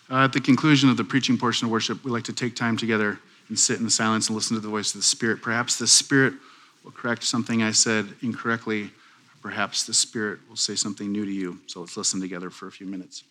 Uh, 0.10 0.24
at 0.24 0.32
the 0.32 0.40
conclusion 0.40 0.90
of 0.90 0.96
the 0.96 1.04
preaching 1.04 1.38
portion 1.38 1.66
of 1.66 1.72
worship, 1.72 2.04
we 2.06 2.12
like 2.12 2.24
to 2.24 2.34
take 2.34 2.56
time 2.56 2.78
together 2.78 3.20
and 3.50 3.60
sit 3.60 3.78
in 3.78 3.84
the 3.84 3.92
silence 3.92 4.28
and 4.28 4.36
listen 4.36 4.56
to 4.56 4.62
the 4.62 4.70
voice 4.70 4.94
of 4.96 5.02
the 5.02 5.06
Spirit. 5.06 5.42
Perhaps 5.42 5.78
the 5.78 5.88
Spirit 5.88 6.34
will 6.84 6.92
correct 6.92 7.24
something 7.24 7.62
I 7.62 7.72
said 7.72 8.08
incorrectly 8.22 8.92
Perhaps 9.42 9.86
the 9.86 9.94
Spirit 9.94 10.40
will 10.50 10.56
say 10.56 10.76
something 10.76 11.12
new 11.12 11.26
to 11.26 11.32
you. 11.32 11.60
So 11.68 11.82
let's 11.82 11.98
listen 11.98 12.20
together 12.20 12.50
for 12.50 12.68
a 12.68 12.72
few 12.72 12.88
minutes. 12.88 13.24